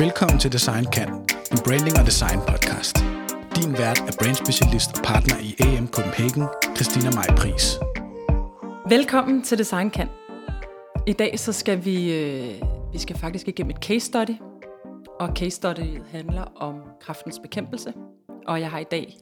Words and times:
Velkommen 0.00 0.38
til 0.38 0.52
Design 0.52 0.84
Kan, 0.84 1.08
en 1.52 1.58
branding 1.64 1.98
og 2.00 2.06
design 2.06 2.40
podcast. 2.48 2.96
Din 3.56 3.72
vært 3.72 4.00
er 4.08 4.14
brandspecialist 4.20 4.98
og 4.98 5.04
partner 5.04 5.36
i 5.48 5.50
AM 5.66 5.86
Copenhagen, 5.88 6.44
Christina 6.76 7.10
Maj 7.10 7.28
Pris. 7.36 7.64
Velkommen 8.88 9.42
til 9.42 9.58
Design 9.58 9.90
Kan. 9.90 10.08
I 11.06 11.12
dag 11.12 11.38
så 11.38 11.52
skal 11.52 11.84
vi, 11.84 11.96
øh, 12.18 12.62
vi 12.92 12.98
skal 12.98 13.18
faktisk 13.18 13.48
igennem 13.48 13.70
et 13.70 13.76
case 13.76 14.06
study, 14.06 14.36
og 15.20 15.28
case 15.36 15.56
study 15.56 16.00
handler 16.10 16.42
om 16.56 16.74
kraftens 17.00 17.38
bekæmpelse. 17.38 17.92
Og 18.46 18.60
jeg 18.60 18.70
har 18.70 18.78
i 18.78 18.88
dag 18.90 19.16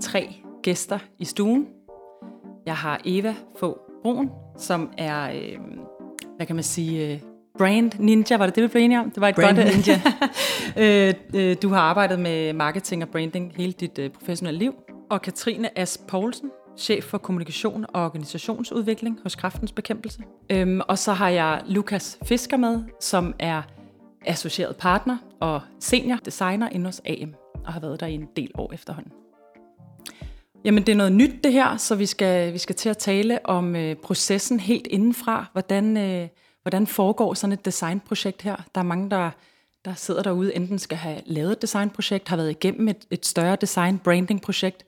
tre 0.00 0.34
gæster 0.62 0.98
i 1.18 1.24
stuen. 1.24 1.66
Jeg 2.66 2.76
har 2.76 3.00
Eva 3.04 3.34
Få 3.60 3.78
Brun, 4.02 4.30
som 4.58 4.92
er, 4.98 5.30
øh, 5.30 5.58
hvad 6.36 6.46
kan 6.46 6.56
man 6.56 6.64
sige, 6.64 7.12
øh, 7.12 7.33
brand 7.58 7.92
ninja, 7.98 8.36
var 8.36 8.46
det 8.46 8.54
det, 8.54 8.62
vi 8.62 8.68
blev 8.68 8.82
enige 8.82 9.00
om? 9.00 9.10
Det 9.10 9.20
var 9.20 9.28
et 9.28 9.34
Brand 9.34 9.56
godt, 9.56 9.68
ninja. 9.76 10.00
øh, 11.08 11.14
øh, 11.34 11.56
du 11.62 11.68
har 11.68 11.80
arbejdet 11.80 12.20
med 12.20 12.52
marketing 12.52 13.02
og 13.02 13.08
branding 13.08 13.52
hele 13.56 13.72
dit 13.72 13.98
øh, 13.98 14.10
professionelle 14.10 14.58
liv. 14.58 14.74
Og 15.10 15.22
Katrine 15.22 15.78
As 15.78 15.98
Poulsen, 16.08 16.50
chef 16.78 17.04
for 17.04 17.18
kommunikation 17.18 17.86
og 17.88 18.04
organisationsudvikling 18.04 19.20
hos 19.22 19.34
Kraftens 19.34 19.72
Bekæmpelse. 19.72 20.22
Øhm, 20.50 20.80
og 20.88 20.98
så 20.98 21.12
har 21.12 21.28
jeg 21.28 21.62
Lukas 21.66 22.18
Fisker 22.24 22.56
med, 22.56 22.84
som 23.00 23.34
er 23.38 23.62
associeret 24.26 24.76
partner 24.76 25.16
og 25.40 25.60
senior 25.80 26.16
designer 26.24 26.68
inde 26.68 26.84
hos 26.84 27.00
AM, 27.04 27.34
og 27.66 27.72
har 27.72 27.80
været 27.80 28.00
der 28.00 28.06
i 28.06 28.14
en 28.14 28.28
del 28.36 28.50
år 28.54 28.72
efterhånden. 28.72 29.12
Jamen, 30.64 30.82
det 30.82 30.92
er 30.92 30.96
noget 30.96 31.12
nyt 31.12 31.44
det 31.44 31.52
her, 31.52 31.76
så 31.76 31.94
vi 31.94 32.06
skal, 32.06 32.52
vi 32.52 32.58
skal 32.58 32.74
til 32.74 32.88
at 32.88 32.98
tale 32.98 33.46
om 33.46 33.76
øh, 33.76 33.96
processen 33.96 34.60
helt 34.60 34.86
indenfra. 34.86 35.46
Hvordan, 35.52 35.96
øh, 35.96 36.28
hvordan 36.64 36.86
foregår 36.86 37.34
sådan 37.34 37.52
et 37.52 37.64
designprojekt 37.64 38.42
her? 38.42 38.56
Der 38.74 38.80
er 38.80 38.84
mange, 38.84 39.10
der, 39.10 39.30
der 39.84 39.94
sidder 39.94 40.22
derude, 40.22 40.56
enten 40.56 40.78
skal 40.78 40.98
have 40.98 41.20
lavet 41.26 41.52
et 41.52 41.62
designprojekt, 41.62 42.28
har 42.28 42.36
været 42.36 42.50
igennem 42.50 42.88
et, 42.88 43.06
et 43.10 43.26
større 43.26 43.56
design-branding-projekt, 43.56 44.84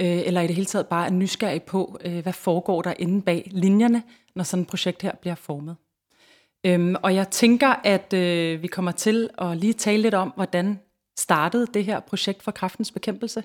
øh, 0.00 0.06
eller 0.26 0.40
i 0.40 0.46
det 0.46 0.54
hele 0.54 0.66
taget 0.66 0.86
bare 0.86 1.06
er 1.06 1.10
nysgerrig 1.10 1.62
på, 1.62 1.98
øh, 2.04 2.18
hvad 2.18 2.32
foregår 2.32 2.82
der 2.82 2.94
inde 2.98 3.22
bag 3.22 3.50
linjerne, 3.50 4.02
når 4.34 4.44
sådan 4.44 4.62
et 4.62 4.68
projekt 4.68 5.02
her 5.02 5.14
bliver 5.14 5.34
formet. 5.34 5.76
Øhm, 6.66 6.96
og 7.02 7.14
jeg 7.14 7.30
tænker, 7.30 7.68
at 7.84 8.12
øh, 8.12 8.62
vi 8.62 8.66
kommer 8.66 8.92
til 8.92 9.30
at 9.38 9.56
lige 9.56 9.72
tale 9.72 10.02
lidt 10.02 10.14
om, 10.14 10.32
hvordan 10.36 10.80
startede 11.18 11.66
det 11.74 11.84
her 11.84 12.00
projekt 12.00 12.42
for 12.42 12.50
kraftens 12.50 12.90
bekæmpelse. 12.90 13.44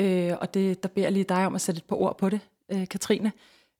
Øh, 0.00 0.32
og 0.40 0.54
det, 0.54 0.82
der 0.82 0.88
beder 0.88 1.06
jeg 1.06 1.12
lige 1.12 1.24
dig 1.24 1.46
om 1.46 1.54
at 1.54 1.60
sætte 1.60 1.78
et 1.78 1.84
par 1.84 1.96
ord 1.96 2.18
på 2.18 2.28
det, 2.28 2.40
øh, 2.72 2.88
Katrine. 2.88 3.32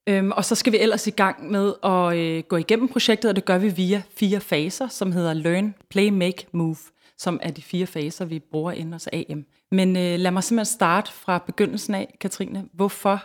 Øhm, 0.09 0.31
og 0.31 0.45
så 0.45 0.55
skal 0.55 0.73
vi 0.73 0.79
ellers 0.79 1.07
i 1.07 1.11
gang 1.11 1.51
med 1.51 1.75
at 1.83 2.17
øh, 2.17 2.43
gå 2.49 2.57
igennem 2.57 2.89
projektet, 2.89 3.29
og 3.29 3.37
det 3.37 3.45
gør 3.45 3.59
vi 3.59 3.69
via 3.69 4.03
fire 4.17 4.41
faser, 4.41 4.89
som 4.89 5.13
hedder 5.13 5.33
Learn, 5.33 5.75
Play, 5.91 6.09
Make, 6.09 6.47
Move, 6.53 6.77
som 7.19 7.41
er 7.43 7.51
de 7.51 7.63
fire 7.63 7.87
faser, 7.87 8.25
vi 8.25 8.39
bruger 8.39 8.73
inden 8.73 8.93
hos 8.93 9.09
AM. 9.13 9.45
Men 9.71 9.97
øh, 9.97 10.19
lad 10.19 10.31
mig 10.31 10.45
simpelthen 10.45 10.75
starte 10.75 11.13
fra 11.13 11.39
begyndelsen 11.39 11.95
af, 11.95 12.17
Katrine. 12.21 12.65
Hvorfor 12.73 13.25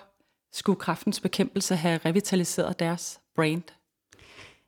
skulle 0.54 0.80
kraftens 0.80 1.20
bekæmpelse 1.20 1.76
have 1.76 2.00
revitaliseret 2.06 2.80
deres 2.80 3.20
brand? 3.36 3.64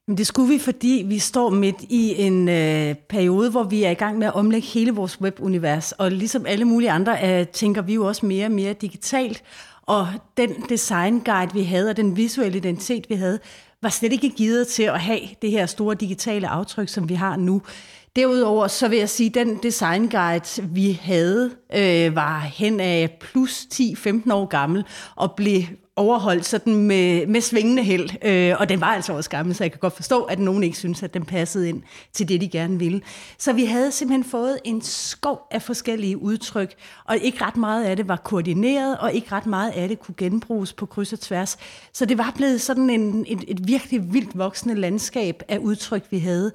Men 0.08 0.18
det 0.18 0.28
skulle 0.28 0.54
vi, 0.54 0.60
fordi 0.60 1.04
vi 1.08 1.20
står 1.20 1.50
midt 1.50 1.82
i 1.90 2.22
en 2.22 2.50
øh, 2.50 2.96
periode, 2.96 3.52
hvor 3.52 3.64
vi 3.64 3.84
er 3.84 3.90
i 3.90 3.94
gang 3.94 4.18
med 4.18 4.28
at 4.28 4.34
omlægge 4.34 4.68
hele 4.68 4.92
vores 4.92 5.22
webunivers. 5.22 5.92
Og 5.92 6.12
ligesom 6.12 6.46
alle 6.46 6.66
mulige 6.66 6.92
andre, 6.92 7.40
øh, 7.40 7.48
tænker 7.48 7.82
vi 7.82 7.94
jo 7.94 8.06
også 8.08 8.26
mere 8.26 8.46
og 8.46 8.52
mere 8.52 8.74
digitalt. 8.74 9.44
Og 9.90 10.08
den 10.38 10.50
design 10.70 11.20
guide, 11.20 11.54
vi 11.54 11.64
havde, 11.64 11.90
og 11.90 11.98
den 11.98 12.18
visuelle 12.18 12.58
identitet, 12.58 13.10
vi 13.10 13.16
havde, 13.16 13.40
var 13.82 13.90
slet 13.90 14.14
ikke 14.14 14.30
givet 14.30 14.68
til 14.68 14.84
at 14.84 15.00
have 15.00 15.20
det 15.42 15.52
her 15.52 15.66
store 15.66 15.96
digitale 15.96 16.48
aftryk, 16.48 16.90
som 16.90 17.10
vi 17.10 17.14
har 17.14 17.36
nu. 17.36 17.62
Derudover 18.16 18.68
så 18.68 18.88
vil 18.88 18.98
jeg 18.98 19.10
sige, 19.10 19.28
at 19.28 19.34
den 19.34 19.60
design 19.64 20.10
guide, 20.10 20.64
vi 20.64 21.00
havde, 21.02 21.52
øh, 21.76 22.16
var 22.16 22.40
hen 22.40 22.80
af 22.80 23.18
plus 23.22 23.68
10-15 23.74 24.34
år 24.34 24.46
gammel, 24.46 24.86
og 25.16 25.34
blev 25.38 25.62
overholdt 26.00 26.46
sådan 26.46 26.76
med, 26.76 27.28
med 27.28 27.42
svingende 27.42 27.84
held. 27.84 28.10
Øh, 28.26 28.56
og 28.60 28.70
den 28.70 28.82
var 28.82 28.88
altså 28.88 29.14
også 29.14 29.30
gammel, 29.30 29.56
så 29.56 29.64
jeg 29.64 29.72
kan 29.72 29.80
godt 29.80 29.96
forstå, 29.96 30.24
at 30.24 30.40
nogen 30.40 30.64
ikke 30.64 30.78
synes, 30.78 31.04
at 31.04 31.14
den 31.14 31.26
passede 31.26 31.70
ind 31.70 31.82
til 32.14 32.28
det, 32.28 32.42
de 32.42 32.50
gerne 32.50 32.80
ville. 32.80 33.02
Så 33.38 33.54
vi 33.54 33.66
havde 33.66 33.92
simpelthen 33.92 34.32
fået 34.32 34.60
en 34.64 34.82
skov 34.82 35.48
af 35.52 35.62
forskellige 35.62 36.18
udtryk, 36.18 36.74
og 37.06 37.18
ikke 37.18 37.46
ret 37.46 37.58
meget 37.58 37.84
af 37.84 37.96
det 37.96 38.08
var 38.08 38.16
koordineret, 38.16 38.98
og 38.98 39.14
ikke 39.14 39.32
ret 39.32 39.46
meget 39.46 39.72
af 39.72 39.88
det 39.88 40.00
kunne 40.00 40.16
genbruges 40.18 40.74
på 40.74 40.86
kryds 40.86 41.14
og 41.14 41.20
tværs. 41.20 41.58
Så 41.94 42.06
det 42.06 42.18
var 42.18 42.34
blevet 42.36 42.62
sådan 42.62 42.90
en, 42.90 43.26
et, 43.28 43.44
et 43.48 43.68
virkelig 43.68 44.14
vildt 44.14 44.38
voksende 44.38 44.76
landskab 44.76 45.44
af 45.48 45.58
udtryk, 45.58 46.04
vi 46.12 46.20
havde. 46.20 46.52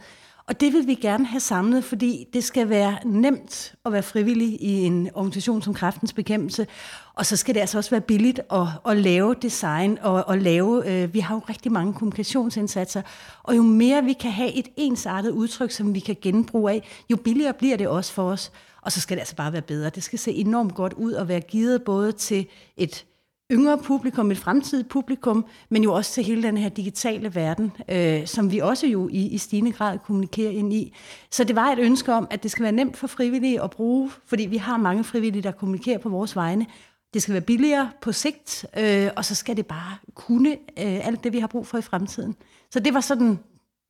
Og 0.49 0.61
det 0.61 0.73
vil 0.73 0.87
vi 0.87 0.95
gerne 0.95 1.27
have 1.27 1.41
samlet, 1.41 1.85
fordi 1.85 2.27
det 2.33 2.45
skal 2.45 2.69
være 2.69 2.99
nemt 3.05 3.75
at 3.85 3.93
være 3.93 4.03
frivillig 4.03 4.63
i 4.63 4.73
en 4.73 5.11
organisation 5.15 5.63
som 5.63 5.75
Kræftens 5.75 6.13
Bekæmpelse. 6.13 6.67
Og 7.15 7.27
så 7.27 7.37
skal 7.37 7.55
det 7.55 7.61
altså 7.61 7.79
også 7.79 7.91
være 7.91 8.01
billigt 8.01 8.41
at, 8.53 8.67
at 8.89 8.97
lave 8.97 9.35
design 9.43 9.99
og 10.03 10.33
at 10.33 10.43
lave... 10.43 10.91
Øh, 10.91 11.15
vi 11.15 11.21
har 11.21 11.35
jo 11.35 11.41
rigtig 11.49 11.73
mange 11.73 11.95
kommunikationsindsatser, 11.95 13.03
og 13.43 13.57
jo 13.57 13.63
mere 13.63 14.05
vi 14.05 14.13
kan 14.13 14.31
have 14.31 14.53
et 14.53 14.69
ensartet 14.77 15.31
udtryk, 15.31 15.71
som 15.71 15.95
vi 15.95 16.01
kan 16.01 16.17
genbruge 16.23 16.73
af, 16.73 16.89
jo 17.11 17.17
billigere 17.17 17.55
bliver 17.55 17.77
det 17.77 17.89
også 17.89 18.13
for 18.13 18.31
os. 18.31 18.53
Og 18.83 18.93
så 18.93 19.01
skal 19.01 19.17
det 19.17 19.21
altså 19.21 19.37
bare 19.37 19.53
være 19.53 19.63
bedre. 19.63 19.91
Det 19.91 20.03
skal 20.03 20.19
se 20.19 20.33
enormt 20.33 20.75
godt 20.75 20.93
ud 20.93 21.13
og 21.13 21.29
være 21.29 21.41
givet 21.41 21.83
både 21.83 22.13
til 22.13 22.47
et 22.77 23.05
yngre 23.53 23.79
publikum, 23.79 24.31
et 24.31 24.39
fremtidigt 24.39 24.89
publikum, 24.89 25.45
men 25.69 25.83
jo 25.83 25.93
også 25.93 26.13
til 26.13 26.25
hele 26.25 26.43
den 26.43 26.57
her 26.57 26.69
digitale 26.69 27.35
verden, 27.35 27.73
øh, 27.89 28.27
som 28.27 28.53
vi 28.53 28.59
også 28.59 28.87
jo 28.87 29.09
i, 29.09 29.27
i 29.27 29.39
stigende 29.39 29.73
grad 29.73 29.99
kommunikerer 29.99 30.51
ind 30.51 30.73
i. 30.73 30.95
Så 31.31 31.45
det 31.45 31.57
var 31.57 31.73
et 31.73 31.79
ønske 31.79 32.13
om, 32.13 32.27
at 32.31 32.43
det 32.43 32.51
skal 32.51 32.63
være 32.63 32.73
nemt 32.73 32.97
for 32.97 33.07
frivillige 33.07 33.63
at 33.63 33.71
bruge, 33.71 34.11
fordi 34.27 34.43
vi 34.47 34.57
har 34.57 34.77
mange 34.77 35.05
frivillige, 35.05 35.43
der 35.43 35.51
kommunikerer 35.51 35.99
på 35.99 36.09
vores 36.09 36.37
vegne. 36.37 36.67
Det 37.15 37.23
skal 37.23 37.33
være 37.33 37.43
billigere 37.43 37.91
på 38.01 38.13
sigt, 38.13 38.67
øh, 38.79 39.11
og 39.17 39.25
så 39.25 39.35
skal 39.35 39.57
det 39.57 39.67
bare 39.67 39.97
kunne 40.15 40.51
øh, 40.51 41.07
alt 41.07 41.25
det, 41.25 41.33
vi 41.33 41.39
har 41.39 41.47
brug 41.47 41.67
for 41.67 41.79
i 41.79 41.83
fremtiden. 41.83 42.37
Så 42.71 42.81
det 42.81 42.95
var 42.95 43.01
sådan 43.01 43.39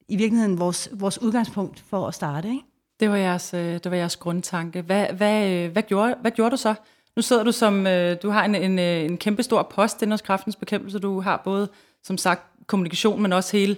i 0.09 0.17
virkeligheden 0.17 0.59
vores, 0.59 0.89
vores 0.93 1.23
udgangspunkt 1.23 1.81
for 1.81 2.07
at 2.07 2.15
starte. 2.15 2.49
Ikke? 2.49 2.65
Det 3.01 3.11
var 3.11 3.17
jeres, 3.17 3.55
øh, 3.55 3.61
det 3.61 3.91
var 3.91 3.97
jeres 3.97 4.17
grundtanke. 4.17 4.83
Hvad, 4.83 5.07
hvad, 5.07 5.51
øh, 5.51 5.73
hvad, 5.73 5.83
gjorde, 5.83 6.15
hvad 6.21 6.31
gjorde 6.31 6.51
du 6.51 6.57
så? 6.57 6.75
Nu 7.17 7.23
sidder 7.23 7.45
du 7.45 7.53
som, 7.53 7.87
øh, 7.87 8.17
du 8.23 8.31
har 8.31 8.45
en, 8.45 8.55
en, 8.55 8.79
øh, 8.79 9.05
en 9.05 9.17
kæmpe 9.17 9.43
stor 9.43 9.63
post 9.63 10.03
inden 10.03 10.11
hos 10.13 10.21
kraftens 10.23 10.57
bekæmpelse. 10.57 10.99
Du 10.99 11.21
har 11.21 11.43
både, 11.45 11.69
som 12.03 12.19
sagt, 12.19 12.43
kommunikation, 12.67 13.23
men 13.23 13.33
også 13.33 13.57
hele... 13.57 13.77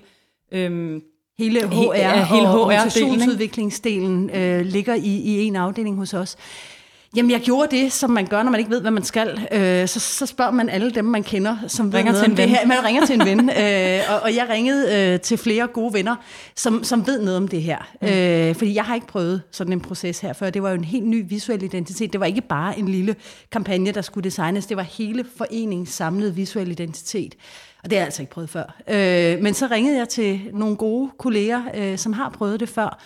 Øhm, 0.53 1.03
Hele 1.39 1.69
HR, 1.69 1.95
ja, 1.95 2.25
hele 2.25 2.49
og 2.49 2.55
HR 2.55 2.59
organisationsudviklingsdelen 2.59 4.31
øh, 4.31 4.67
ligger 4.67 4.95
i, 4.95 5.17
i 5.17 5.45
en 5.45 5.57
afdeling 5.57 5.97
hos 5.97 6.15
os. 6.15 6.37
Jamen, 7.17 7.31
jeg 7.31 7.41
gjorde 7.41 7.77
det, 7.77 7.93
som 7.93 8.11
man 8.11 8.27
gør, 8.27 8.43
når 8.43 8.51
man 8.51 8.61
ikke 8.61 8.71
ved, 8.71 8.81
hvad 8.81 8.91
man 8.91 9.05
skal. 9.05 9.49
Øh, 9.53 9.89
så, 9.89 10.01
så 10.01 10.27
spørger 10.27 10.51
man 10.51 10.69
alle 10.69 10.91
dem, 10.91 11.05
man 11.05 11.23
kender, 11.23 11.57
som 11.67 11.91
ringer 11.91 12.13
ved 12.13 12.21
til 12.23 12.29
noget 12.29 12.29
en 12.29 12.31
om 12.31 12.37
det 12.37 12.43
ven. 12.43 12.49
her. 12.49 12.67
Man 12.67 12.85
ringer 12.85 13.07
til 13.07 13.21
en 13.21 13.27
ven, 13.27 13.51
øh, 13.63 14.15
og, 14.15 14.21
og 14.23 14.35
jeg 14.35 14.49
ringede 14.49 15.13
øh, 15.15 15.21
til 15.21 15.39
flere 15.39 15.67
gode 15.67 15.95
venner, 15.95 16.17
som, 16.57 16.85
som 16.85 17.07
ved 17.07 17.21
noget 17.21 17.37
om 17.37 17.49
det 17.49 17.63
her. 17.63 17.79
Mm. 18.03 18.09
Øh, 18.09 18.55
fordi 18.55 18.75
jeg 18.75 18.85
har 18.85 18.95
ikke 18.95 19.07
prøvet 19.07 19.43
sådan 19.51 19.73
en 19.73 19.81
proces 19.81 20.21
her 20.21 20.33
før. 20.33 20.51
Det 20.51 20.63
var 20.63 20.69
jo 20.69 20.75
en 20.75 20.85
helt 20.85 21.07
ny 21.07 21.25
visuel 21.29 21.63
identitet. 21.63 22.13
Det 22.13 22.21
var 22.21 22.27
ikke 22.27 22.41
bare 22.41 22.79
en 22.79 22.89
lille 22.89 23.17
kampagne, 23.53 23.93
der 23.93 24.03
skulle 24.03 24.25
designes. 24.25 24.67
Det 24.67 24.77
var 24.77 24.83
hele 24.83 25.25
foreningens 25.37 25.89
samlede 25.89 26.35
visuel 26.35 26.71
identitet. 26.71 27.35
Og 27.85 27.91
det 27.91 27.99
har 27.99 28.01
jeg 28.01 28.07
altså 28.07 28.23
ikke 28.23 28.33
prøvet 28.33 28.51
før. 28.51 28.77
Øh, 28.89 29.43
men 29.43 29.55
så 29.55 29.67
ringede 29.71 29.99
jeg 29.99 30.09
til 30.09 30.41
nogle 30.53 30.77
gode 30.77 31.11
kolleger, 31.19 31.63
øh, 31.75 31.99
som 31.99 32.13
har 32.13 32.29
prøvet 32.29 32.61
det 32.61 32.69
før. 32.69 33.03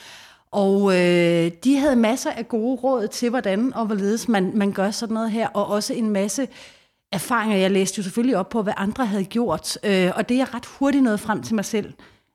Og 0.53 0.93
øh, 0.93 1.51
de 1.65 1.77
havde 1.77 1.97
masser 1.97 2.31
af 2.31 2.49
gode 2.49 2.77
råd 2.77 3.09
til, 3.09 3.31
hvordan 3.31 3.75
og 3.75 3.87
hvorledes 3.87 4.29
man, 4.29 4.53
man 4.55 4.73
gør 4.73 4.91
sådan 4.91 5.15
noget 5.15 5.31
her, 5.31 5.49
og 5.49 5.67
også 5.67 5.95
en 5.95 6.11
masse 6.11 6.49
erfaringer. 7.13 7.57
Jeg 7.57 7.71
læste 7.71 7.99
jo 7.99 8.03
selvfølgelig 8.03 8.37
op 8.37 8.49
på, 8.49 8.63
hvad 8.63 8.73
andre 8.77 9.07
havde 9.07 9.25
gjort, 9.25 9.79
øh, 9.85 10.11
og 10.17 10.29
det 10.29 10.37
jeg 10.37 10.55
ret 10.55 10.67
hurtigt 10.67 11.05
nåede 11.05 11.19
frem 11.19 11.43
til 11.43 11.55
mig 11.55 11.65
selv 11.65 11.93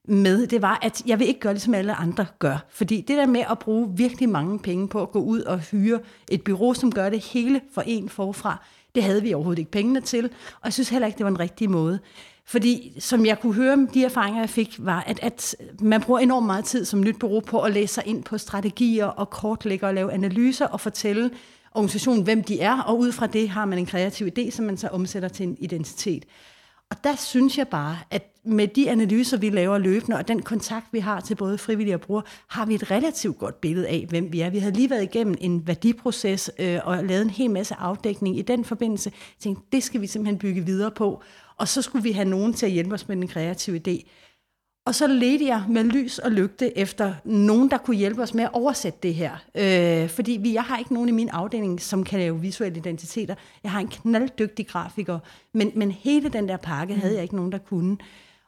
med, 0.07 0.47
det 0.47 0.61
var, 0.61 0.79
at 0.81 1.03
jeg 1.05 1.19
vil 1.19 1.27
ikke 1.27 1.39
gøre 1.39 1.53
det, 1.53 1.61
som 1.61 1.73
alle 1.73 1.93
andre 1.93 2.25
gør. 2.39 2.65
Fordi 2.69 3.01
det 3.01 3.17
der 3.17 3.25
med 3.25 3.43
at 3.51 3.59
bruge 3.59 3.97
virkelig 3.97 4.29
mange 4.29 4.59
penge 4.59 4.87
på 4.87 5.01
at 5.01 5.11
gå 5.11 5.19
ud 5.19 5.41
og 5.41 5.59
hyre 5.59 5.99
et 6.31 6.43
bureau, 6.43 6.73
som 6.73 6.91
gør 6.91 7.09
det 7.09 7.19
hele 7.19 7.61
for 7.73 7.83
en 7.85 8.09
forfra, 8.09 8.65
det 8.95 9.03
havde 9.03 9.21
vi 9.21 9.33
overhovedet 9.33 9.59
ikke 9.59 9.71
pengene 9.71 10.01
til, 10.01 10.25
og 10.25 10.61
jeg 10.65 10.73
synes 10.73 10.89
heller 10.89 11.05
ikke, 11.07 11.17
det 11.17 11.23
var 11.23 11.29
en 11.29 11.39
rigtig 11.39 11.69
måde. 11.69 11.99
Fordi 12.47 12.95
som 12.99 13.25
jeg 13.25 13.39
kunne 13.39 13.53
høre, 13.53 13.87
de 13.93 14.03
erfaringer, 14.03 14.41
jeg 14.41 14.49
fik, 14.49 14.75
var, 14.79 15.03
at, 15.07 15.19
at 15.21 15.55
man 15.79 16.01
bruger 16.01 16.19
enormt 16.19 16.45
meget 16.45 16.65
tid 16.65 16.85
som 16.85 17.01
nyt 17.01 17.19
bureau 17.19 17.39
på 17.39 17.61
at 17.61 17.73
læse 17.73 17.93
sig 17.93 18.03
ind 18.05 18.23
på 18.23 18.37
strategier 18.37 19.05
og 19.05 19.29
kortlægge 19.29 19.87
og 19.87 19.93
lave 19.93 20.13
analyser 20.13 20.65
og 20.67 20.81
fortælle 20.81 21.31
organisationen, 21.71 22.23
hvem 22.23 22.43
de 22.43 22.61
er, 22.61 22.81
og 22.81 22.99
ud 22.99 23.11
fra 23.11 23.27
det 23.27 23.49
har 23.49 23.65
man 23.65 23.79
en 23.79 23.85
kreativ 23.85 24.27
idé, 24.27 24.51
som 24.51 24.65
man 24.65 24.77
så 24.77 24.87
omsætter 24.87 25.29
til 25.29 25.47
en 25.47 25.57
identitet. 25.59 26.25
Og 26.89 27.03
der 27.03 27.15
synes 27.15 27.57
jeg 27.57 27.67
bare, 27.67 27.97
at 28.11 28.31
med 28.43 28.67
de 28.67 28.89
analyser, 28.89 29.37
vi 29.37 29.49
laver 29.49 29.77
løbende, 29.77 30.17
og 30.17 30.27
den 30.27 30.41
kontakt, 30.41 30.85
vi 30.91 30.99
har 30.99 31.19
til 31.19 31.35
både 31.35 31.57
frivillige 31.57 31.95
og 31.95 32.01
brugere, 32.01 32.23
har 32.47 32.65
vi 32.65 32.75
et 32.75 32.91
relativt 32.91 33.37
godt 33.37 33.61
billede 33.61 33.87
af, 33.87 34.05
hvem 34.09 34.33
vi 34.33 34.41
er. 34.41 34.49
Vi 34.49 34.59
har 34.59 34.71
lige 34.71 34.89
været 34.89 35.03
igennem 35.03 35.35
en 35.41 35.67
værdiproces 35.67 36.51
øh, 36.59 36.79
og 36.83 37.03
lavet 37.03 37.21
en 37.21 37.29
hel 37.29 37.51
masse 37.51 37.75
afdækning 37.75 38.37
i 38.37 38.41
den 38.41 38.65
forbindelse. 38.65 39.11
Jeg 39.13 39.39
tænkte, 39.39 39.63
det 39.71 39.83
skal 39.83 40.01
vi 40.01 40.07
simpelthen 40.07 40.39
bygge 40.39 40.65
videre 40.65 40.91
på. 40.91 41.23
Og 41.57 41.67
så 41.67 41.81
skulle 41.81 42.03
vi 42.03 42.11
have 42.11 42.29
nogen 42.29 42.53
til 42.53 42.65
at 42.65 42.71
hjælpe 42.71 42.93
os 42.93 43.07
med 43.07 43.15
den 43.15 43.27
kreative 43.27 43.81
idé. 43.87 44.09
Og 44.87 44.95
så 44.95 45.07
ledte 45.07 45.45
jeg 45.45 45.63
med 45.69 45.83
lys 45.83 46.19
og 46.19 46.31
lygte 46.31 46.77
efter 46.77 47.13
nogen, 47.23 47.71
der 47.71 47.77
kunne 47.77 47.97
hjælpe 47.97 48.21
os 48.21 48.33
med 48.33 48.43
at 48.43 48.49
oversætte 48.53 48.99
det 49.03 49.15
her. 49.15 49.31
Øh, 49.55 50.09
fordi 50.09 50.31
vi, 50.31 50.53
jeg 50.53 50.63
har 50.63 50.77
ikke 50.77 50.93
nogen 50.93 51.09
i 51.09 51.11
min 51.11 51.29
afdeling, 51.29 51.81
som 51.81 52.03
kan 52.03 52.19
lave 52.19 52.41
visuelle 52.41 52.77
identiteter. 52.77 53.35
Jeg 53.63 53.71
har 53.71 53.79
en 53.79 53.87
knalddygtig 53.87 54.67
grafiker, 54.67 55.19
men, 55.53 55.71
men 55.75 55.91
hele 55.91 56.29
den 56.29 56.49
der 56.49 56.57
pakke 56.57 56.93
mm. 56.93 56.99
havde 56.99 57.13
jeg 57.13 57.23
ikke 57.23 57.35
nogen, 57.35 57.51
der 57.51 57.57
kunne. 57.57 57.97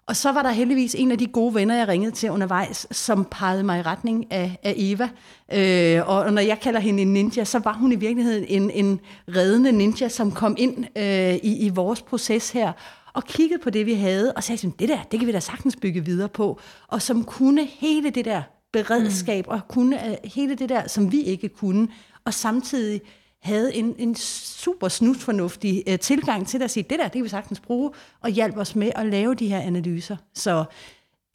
Og 0.07 0.15
så 0.15 0.31
var 0.31 0.43
der 0.43 0.49
heldigvis 0.49 0.95
en 0.95 1.11
af 1.11 1.17
de 1.17 1.27
gode 1.27 1.55
venner, 1.55 1.75
jeg 1.75 1.87
ringede 1.87 2.11
til 2.11 2.31
undervejs, 2.31 2.87
som 2.91 3.27
pegede 3.31 3.63
mig 3.63 3.79
i 3.79 3.81
retning 3.81 4.31
af, 4.31 4.59
af 4.63 4.73
Eva. 4.77 5.09
Øh, 5.53 6.09
og 6.09 6.33
når 6.33 6.41
jeg 6.41 6.59
kalder 6.59 6.79
hende 6.79 7.01
en 7.01 7.13
ninja, 7.13 7.43
så 7.43 7.59
var 7.59 7.73
hun 7.73 7.91
i 7.91 7.95
virkeligheden 7.95 8.45
en, 8.47 8.71
en 8.71 8.99
reddende 9.27 9.71
ninja, 9.71 10.09
som 10.09 10.31
kom 10.31 10.55
ind 10.59 10.85
øh, 10.97 11.35
i, 11.35 11.65
i 11.65 11.69
vores 11.69 12.01
proces 12.01 12.51
her 12.51 12.71
og 13.13 13.23
kiggede 13.23 13.59
på 13.63 13.69
det, 13.69 13.85
vi 13.85 13.93
havde, 13.93 14.33
og 14.33 14.43
sagde, 14.43 14.71
det 14.79 14.89
der, 14.89 14.99
det 15.11 15.19
kan 15.19 15.27
vi 15.27 15.31
da 15.31 15.39
sagtens 15.39 15.75
bygge 15.75 16.05
videre 16.05 16.29
på. 16.29 16.59
Og 16.87 17.01
som 17.01 17.23
kunne 17.23 17.65
hele 17.65 18.09
det 18.09 18.25
der 18.25 18.41
beredskab, 18.73 19.45
mm. 19.45 19.51
og 19.51 19.59
kunne 19.67 20.09
øh, 20.09 20.15
hele 20.23 20.55
det 20.55 20.69
der, 20.69 20.87
som 20.87 21.11
vi 21.11 21.21
ikke 21.21 21.49
kunne, 21.49 21.87
og 22.25 22.33
samtidig 22.33 23.01
havde 23.41 23.75
en, 23.75 23.95
en 23.97 24.15
super 24.15 24.87
snusfornuftig 24.87 25.83
uh, 25.89 25.99
tilgang 25.99 26.47
til 26.47 26.63
at 26.63 26.71
sige, 26.71 26.85
det 26.89 26.99
der, 26.99 27.03
det 27.03 27.11
kan 27.11 27.23
vi 27.23 27.29
sagtens 27.29 27.59
bruge, 27.59 27.91
og 28.21 28.29
hjælpe 28.29 28.59
os 28.59 28.75
med 28.75 28.91
at 28.95 29.05
lave 29.05 29.35
de 29.35 29.47
her 29.47 29.59
analyser. 29.59 30.17
Så 30.33 30.65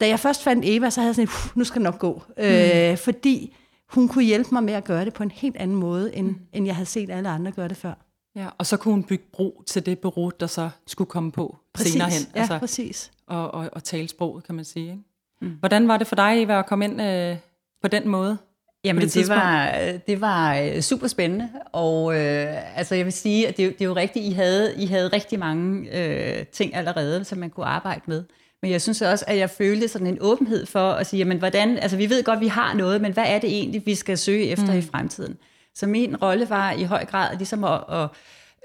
da 0.01 0.07
jeg 0.07 0.19
først 0.19 0.43
fandt 0.43 0.65
Eva, 0.65 0.89
så 0.89 1.01
havde 1.01 1.09
jeg 1.09 1.15
sådan, 1.15 1.51
nu 1.55 1.63
skal 1.63 1.81
det 1.81 1.83
nok 1.83 1.99
gå. 1.99 2.23
Mm. 2.37 2.43
Øh, 2.43 2.97
fordi 2.97 3.55
hun 3.89 4.07
kunne 4.07 4.23
hjælpe 4.23 4.49
mig 4.51 4.63
med 4.63 4.73
at 4.73 4.83
gøre 4.83 5.05
det 5.05 5.13
på 5.13 5.23
en 5.23 5.31
helt 5.31 5.57
anden 5.57 5.77
måde, 5.77 6.15
end, 6.15 6.27
mm. 6.27 6.39
end 6.53 6.65
jeg 6.65 6.75
havde 6.75 6.89
set 6.89 7.09
alle 7.09 7.29
andre 7.29 7.51
gøre 7.51 7.67
det 7.67 7.77
før. 7.77 7.93
Ja, 8.35 8.47
og 8.57 8.65
så 8.65 8.77
kunne 8.77 8.93
hun 8.93 9.03
bygge 9.03 9.23
bro 9.33 9.63
til 9.67 9.85
det 9.85 9.99
bureau, 9.99 10.31
der 10.39 10.47
så 10.47 10.69
skulle 10.87 11.09
komme 11.09 11.31
på 11.31 11.57
præcis, 11.73 11.91
senere 11.91 12.09
hen. 12.09 12.21
Ja, 12.35 12.39
altså, 12.39 12.59
præcis. 12.59 13.11
Og, 13.27 13.53
og, 13.53 13.69
og 13.73 13.83
tale 13.83 14.07
sproget, 14.07 14.43
kan 14.43 14.55
man 14.55 14.65
sige. 14.65 14.85
Ikke? 14.85 15.03
Mm. 15.41 15.51
Hvordan 15.59 15.87
var 15.87 15.97
det 15.97 16.07
for 16.07 16.15
dig, 16.15 16.43
Eva, 16.43 16.59
at 16.59 16.65
komme 16.65 16.85
ind 16.85 17.01
øh, 17.01 17.37
på 17.81 17.87
den 17.87 18.07
måde? 18.07 18.37
Jamen, 18.83 19.03
det, 19.03 19.13
det, 19.13 19.29
var, 19.29 19.79
det 20.07 20.21
var 20.21 20.57
øh, 20.57 20.81
super 20.81 21.07
spændende, 21.07 21.49
og 21.71 22.15
øh, 22.15 22.77
altså, 22.79 22.95
jeg 22.95 23.05
vil 23.05 23.13
sige, 23.13 23.47
at 23.47 23.57
det, 23.57 23.73
det 23.73 23.81
er 23.81 23.85
jo 23.85 23.95
rigtigt, 23.95 24.25
I 24.25 24.31
havde, 24.31 24.75
I 24.77 24.85
havde 24.85 25.07
rigtig 25.07 25.39
mange 25.39 25.97
øh, 25.99 26.45
ting 26.45 26.75
allerede, 26.75 27.23
som 27.23 27.37
man 27.37 27.49
kunne 27.49 27.65
arbejde 27.65 28.01
med. 28.05 28.23
Men 28.61 28.71
jeg 28.71 28.81
synes 28.81 29.01
også, 29.01 29.25
at 29.27 29.37
jeg 29.37 29.49
følte 29.49 29.87
sådan 29.87 30.07
en 30.07 30.17
åbenhed 30.21 30.65
for 30.65 30.91
at 30.91 31.07
sige, 31.07 31.17
jamen, 31.17 31.37
hvordan, 31.37 31.77
altså 31.77 31.97
vi 31.97 32.09
ved 32.09 32.23
godt, 32.23 32.39
vi 32.39 32.47
har 32.47 32.73
noget, 32.73 33.01
men 33.01 33.13
hvad 33.13 33.25
er 33.27 33.39
det 33.39 33.49
egentlig, 33.49 33.85
vi 33.85 33.95
skal 33.95 34.17
søge 34.17 34.45
efter 34.45 34.71
mm. 34.71 34.77
i 34.77 34.81
fremtiden? 34.81 35.37
Så 35.75 35.87
min 35.87 36.15
rolle 36.15 36.49
var 36.49 36.71
i 36.71 36.83
høj 36.83 37.05
grad 37.05 37.37
ligesom 37.37 37.63
at, 37.63 37.79
at 37.89 38.07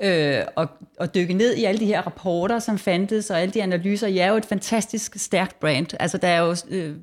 øh, 0.03 0.41
og, 0.57 0.69
og 0.99 1.15
dykke 1.15 1.35
ned 1.35 1.55
i 1.55 1.65
alle 1.65 1.81
de 1.81 1.87
her 1.87 2.03
rapporter, 2.03 2.59
som 2.59 2.79
fandtes, 2.79 3.31
og 3.31 3.41
alle 3.41 3.53
de 3.53 3.63
analyser. 3.63 4.09
Jeg 4.09 4.27
er 4.27 4.31
jo 4.31 4.37
et 4.37 4.45
fantastisk 4.45 5.13
stærkt 5.17 5.61
brand. 5.61 5.87
Altså, 6.01 6.19
der 6.19 6.29
er 6.29 6.41
jo, 6.41 6.57
øh, 6.71 6.95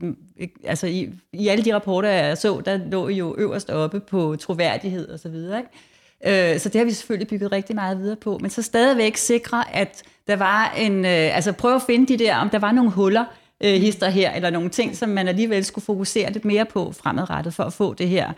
altså 0.64 0.88
i, 0.88 1.10
i 1.34 1.48
alle 1.48 1.66
de 1.66 1.76
rapporter, 1.76 2.10
jeg 2.10 2.38
så, 2.38 2.62
der 2.66 2.80
lå 2.92 3.10
jo 3.10 3.36
øverst 3.38 3.70
oppe 3.70 4.00
på 4.00 4.36
troværdighed 4.36 5.10
og 5.10 5.20
så 5.20 5.30
videre. 5.30 5.58
Ikke? 5.58 6.54
Øh, 6.54 6.60
så 6.60 6.70
det 6.70 6.80
har 6.80 6.86
vi 6.86 6.92
selvfølgelig 6.92 7.28
bygget 7.28 7.52
rigtig 7.52 7.76
meget 7.76 7.98
videre 7.98 8.16
på. 8.16 8.38
Men 8.42 8.50
så 8.50 8.62
stadigvæk 8.62 9.18
sikre, 9.18 9.76
at 9.76 10.04
der 10.28 10.36
var 10.36 10.74
en... 10.78 11.06
Øh, 11.06 11.36
altså 11.36 11.52
prøve 11.52 11.76
at 11.76 11.82
finde 11.82 12.08
de 12.08 12.24
der, 12.24 12.36
om 12.36 12.50
der 12.50 12.60
var 12.60 12.72
nogle 12.72 12.92
huller, 12.92 13.26
øh, 13.64 13.74
hister 13.74 14.10
her, 14.10 14.32
eller 14.32 14.50
nogle 14.50 14.70
ting, 14.70 14.98
som 14.98 15.10
man 15.10 15.28
alligevel 15.28 15.66
skulle 15.66 15.86
fokusere 15.86 16.32
lidt 16.32 16.46
mere 16.46 16.66
på 16.66 16.92
fremadrettet, 16.92 17.54
for 17.54 17.64
at 17.64 17.74
få 17.74 17.94
det 17.94 18.10
her 18.10 18.32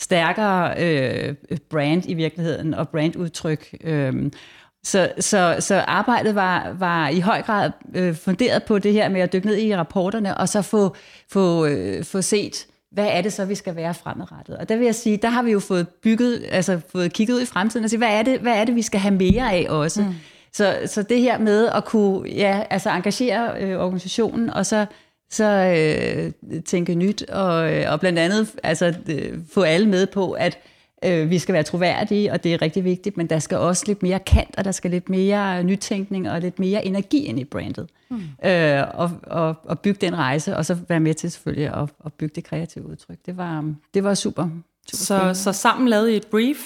stærkere 0.00 0.74
øh, 0.78 1.34
brand 1.70 2.02
i 2.08 2.14
virkeligheden, 2.14 2.74
og 2.74 2.88
brandudtryk. 2.88 3.74
Øh, 3.84 4.30
så, 4.84 5.12
så, 5.20 5.56
så 5.60 5.74
arbejdet 5.80 6.34
var, 6.34 6.72
var 6.78 7.08
i 7.08 7.20
høj 7.20 7.42
grad 7.42 7.70
øh, 7.94 8.14
funderet 8.16 8.62
på 8.62 8.78
det 8.78 8.92
her 8.92 9.08
med 9.08 9.20
at 9.20 9.32
dykke 9.32 9.46
ned 9.46 9.56
i 9.58 9.76
rapporterne, 9.76 10.36
og 10.36 10.48
så 10.48 10.62
få, 10.62 10.96
få, 11.28 11.66
øh, 11.66 12.04
få 12.04 12.22
set, 12.22 12.66
hvad 12.92 13.08
er 13.10 13.20
det 13.22 13.32
så, 13.32 13.44
vi 13.44 13.54
skal 13.54 13.76
være 13.76 13.94
fremadrettet? 13.94 14.56
Og 14.56 14.68
der 14.68 14.76
vil 14.76 14.84
jeg 14.84 14.94
sige, 14.94 15.16
der 15.16 15.28
har 15.28 15.42
vi 15.42 15.52
jo 15.52 15.60
fået 15.60 15.88
bygget, 15.88 16.44
altså 16.50 16.80
fået 16.88 17.12
kigget 17.12 17.34
ud 17.34 17.42
i 17.42 17.46
fremtiden 17.46 17.84
og 17.84 17.90
sige, 17.90 17.98
hvad 17.98 18.18
er 18.18 18.22
det, 18.22 18.40
hvad 18.40 18.52
er 18.52 18.64
det 18.64 18.74
vi 18.74 18.82
skal 18.82 19.00
have 19.00 19.14
mere 19.14 19.52
af 19.52 19.66
også? 19.68 20.02
Mm. 20.02 20.14
Så, 20.52 20.78
så 20.86 21.02
det 21.02 21.20
her 21.20 21.38
med 21.38 21.68
at 21.68 21.84
kunne 21.84 22.30
ja, 22.30 22.62
altså 22.70 22.90
engagere 22.90 23.62
øh, 23.62 23.78
organisationen, 23.78 24.50
og 24.50 24.66
så 24.66 24.86
så 25.32 25.44
øh, 25.44 26.62
tænke 26.62 26.94
nyt, 26.94 27.22
og, 27.22 27.74
øh, 27.74 27.92
og 27.92 28.00
blandt 28.00 28.18
andet 28.18 28.54
altså, 28.62 28.94
øh, 29.08 29.38
få 29.52 29.62
alle 29.62 29.88
med 29.88 30.06
på, 30.06 30.32
at 30.32 30.58
øh, 31.04 31.30
vi 31.30 31.38
skal 31.38 31.52
være 31.52 31.62
troværdige, 31.62 32.32
og 32.32 32.44
det 32.44 32.54
er 32.54 32.62
rigtig 32.62 32.84
vigtigt, 32.84 33.16
men 33.16 33.26
der 33.26 33.38
skal 33.38 33.58
også 33.58 33.84
lidt 33.86 34.02
mere 34.02 34.18
kant, 34.18 34.54
og 34.58 34.64
der 34.64 34.72
skal 34.72 34.90
lidt 34.90 35.08
mere 35.08 35.64
nytænkning 35.64 36.30
og 36.30 36.40
lidt 36.40 36.58
mere 36.58 36.86
energi 36.86 37.24
ind 37.24 37.38
i 37.38 37.44
brandet. 37.44 37.88
Mm. 38.10 38.20
Øh, 38.44 38.84
og, 38.94 39.10
og, 39.22 39.54
og 39.64 39.80
bygge 39.80 40.06
den 40.06 40.16
rejse, 40.16 40.56
og 40.56 40.66
så 40.66 40.78
være 40.88 41.00
med 41.00 41.14
til 41.14 41.30
selvfølgelig 41.30 41.74
at, 41.74 41.88
at 42.06 42.12
bygge 42.12 42.32
det 42.34 42.44
kreative 42.44 42.86
udtryk. 42.86 43.18
Det 43.26 43.36
var, 43.36 43.74
det 43.94 44.04
var 44.04 44.14
super. 44.14 44.48
super 44.92 45.32
så, 45.34 45.42
så 45.42 45.52
sammen 45.52 45.88
lavede 45.88 46.12
I 46.12 46.16
et 46.16 46.26
brief, 46.26 46.58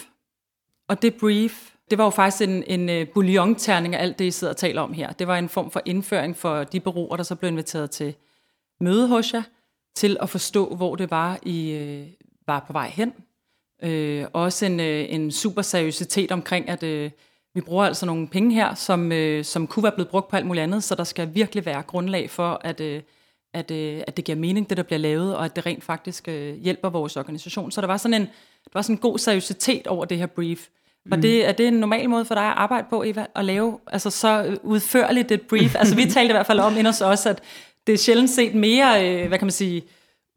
og 0.89 1.03
det 1.03 1.15
brief, 1.15 1.71
det 1.91 1.99
var 1.99 2.05
jo 2.05 2.11
faktisk 2.11 2.49
en, 2.49 2.65
en 2.67 2.89
øh, 2.89 3.07
bouillon-terning 3.09 3.95
af 3.95 4.03
alt 4.03 4.19
det, 4.19 4.25
I 4.25 4.31
sidder 4.31 4.53
og 4.53 4.57
taler 4.57 4.83
om 4.83 4.93
her. 4.93 5.13
Det 5.13 5.27
var 5.27 5.39
en 5.39 5.49
form 5.49 5.71
for 5.71 5.83
indføring 5.85 6.37
for 6.37 6.65
de 6.65 6.81
bureauer, 6.81 7.17
der 7.17 7.23
så 7.23 7.35
blev 7.35 7.51
inviteret 7.51 7.91
til 7.91 8.15
møde 8.81 9.09
hos 9.09 9.35
jer, 9.35 9.43
til 9.95 10.17
at 10.21 10.31
forstå, 10.31 10.75
hvor 10.75 10.97
det 10.97 11.11
var, 11.11 11.39
I 11.43 11.71
øh, 11.71 12.07
var 12.47 12.65
på 12.67 12.73
vej 12.73 12.89
hen. 12.89 13.13
Øh, 13.83 14.27
også 14.33 14.67
en, 14.67 14.81
øh, 14.81 15.07
en 15.09 15.31
super 15.31 15.63
seriøsitet 15.63 16.33
omkring, 16.33 16.69
at 16.69 16.83
øh, 16.83 17.11
vi 17.55 17.61
bruger 17.61 17.85
altså 17.85 18.07
nogle 18.07 18.29
penge 18.29 18.55
her, 18.55 18.75
som, 18.75 19.13
øh, 19.13 19.45
som 19.45 19.67
kunne 19.67 19.83
være 19.83 19.93
blevet 19.93 20.09
brugt 20.09 20.29
på 20.29 20.37
alt 20.37 20.47
muligt 20.47 20.63
andet, 20.63 20.85
så 20.85 20.95
der 20.95 21.05
skal 21.05 21.35
virkelig 21.35 21.67
være 21.67 21.83
grundlag 21.83 22.31
for, 22.31 22.61
at, 22.65 22.81
øh, 22.81 23.03
at, 23.55 23.71
øh, 23.71 24.03
at 24.07 24.17
det 24.17 24.25
giver 24.25 24.39
mening, 24.39 24.69
det 24.69 24.77
der 24.77 24.83
bliver 24.83 24.99
lavet, 24.99 25.37
og 25.37 25.45
at 25.45 25.57
det 25.57 25.67
rent 25.67 25.85
faktisk 25.85 26.29
øh, 26.29 26.55
hjælper 26.55 26.89
vores 26.89 27.17
organisation. 27.17 27.71
Så 27.71 27.81
der 27.81 27.87
var 27.87 27.97
sådan 27.97 28.15
en, 28.15 28.27
der 28.65 28.71
var 28.75 28.83
sådan 28.83 28.97
en 28.97 29.01
god 29.01 29.19
seriøsitet 29.19 29.87
over 29.87 30.05
det 30.05 30.19
her 30.19 30.27
brief. 30.27 30.69
Var 31.07 31.17
mm. 31.17 31.23
det, 31.23 31.49
er 31.49 31.53
det 31.53 31.69
en 31.69 31.75
normal 31.75 32.11
måde 32.11 32.25
for 32.25 32.35
dig 32.35 32.45
at 32.45 32.55
arbejde 32.57 32.87
på, 32.91 33.03
Eva, 33.03 33.27
at 33.35 33.45
lave 33.45 33.79
altså 33.87 34.11
så 34.11 34.59
udførligt 34.63 35.33
et 35.33 35.43
brief? 35.43 35.75
Altså 35.75 35.95
vi 35.97 36.03
talte 36.05 36.31
i 36.31 36.33
hvert 36.33 36.47
fald 36.47 36.61
om 36.61 36.73
inden 36.73 36.87
os 36.87 37.27
at 37.27 37.43
det 37.87 37.93
er 37.93 37.99
sjældent 37.99 38.31
set 38.31 38.55
mere, 38.55 39.23
øh, 39.23 39.29
hvad 39.29 39.39
kan 39.39 39.47
man 39.47 39.53
sige, 39.53 39.83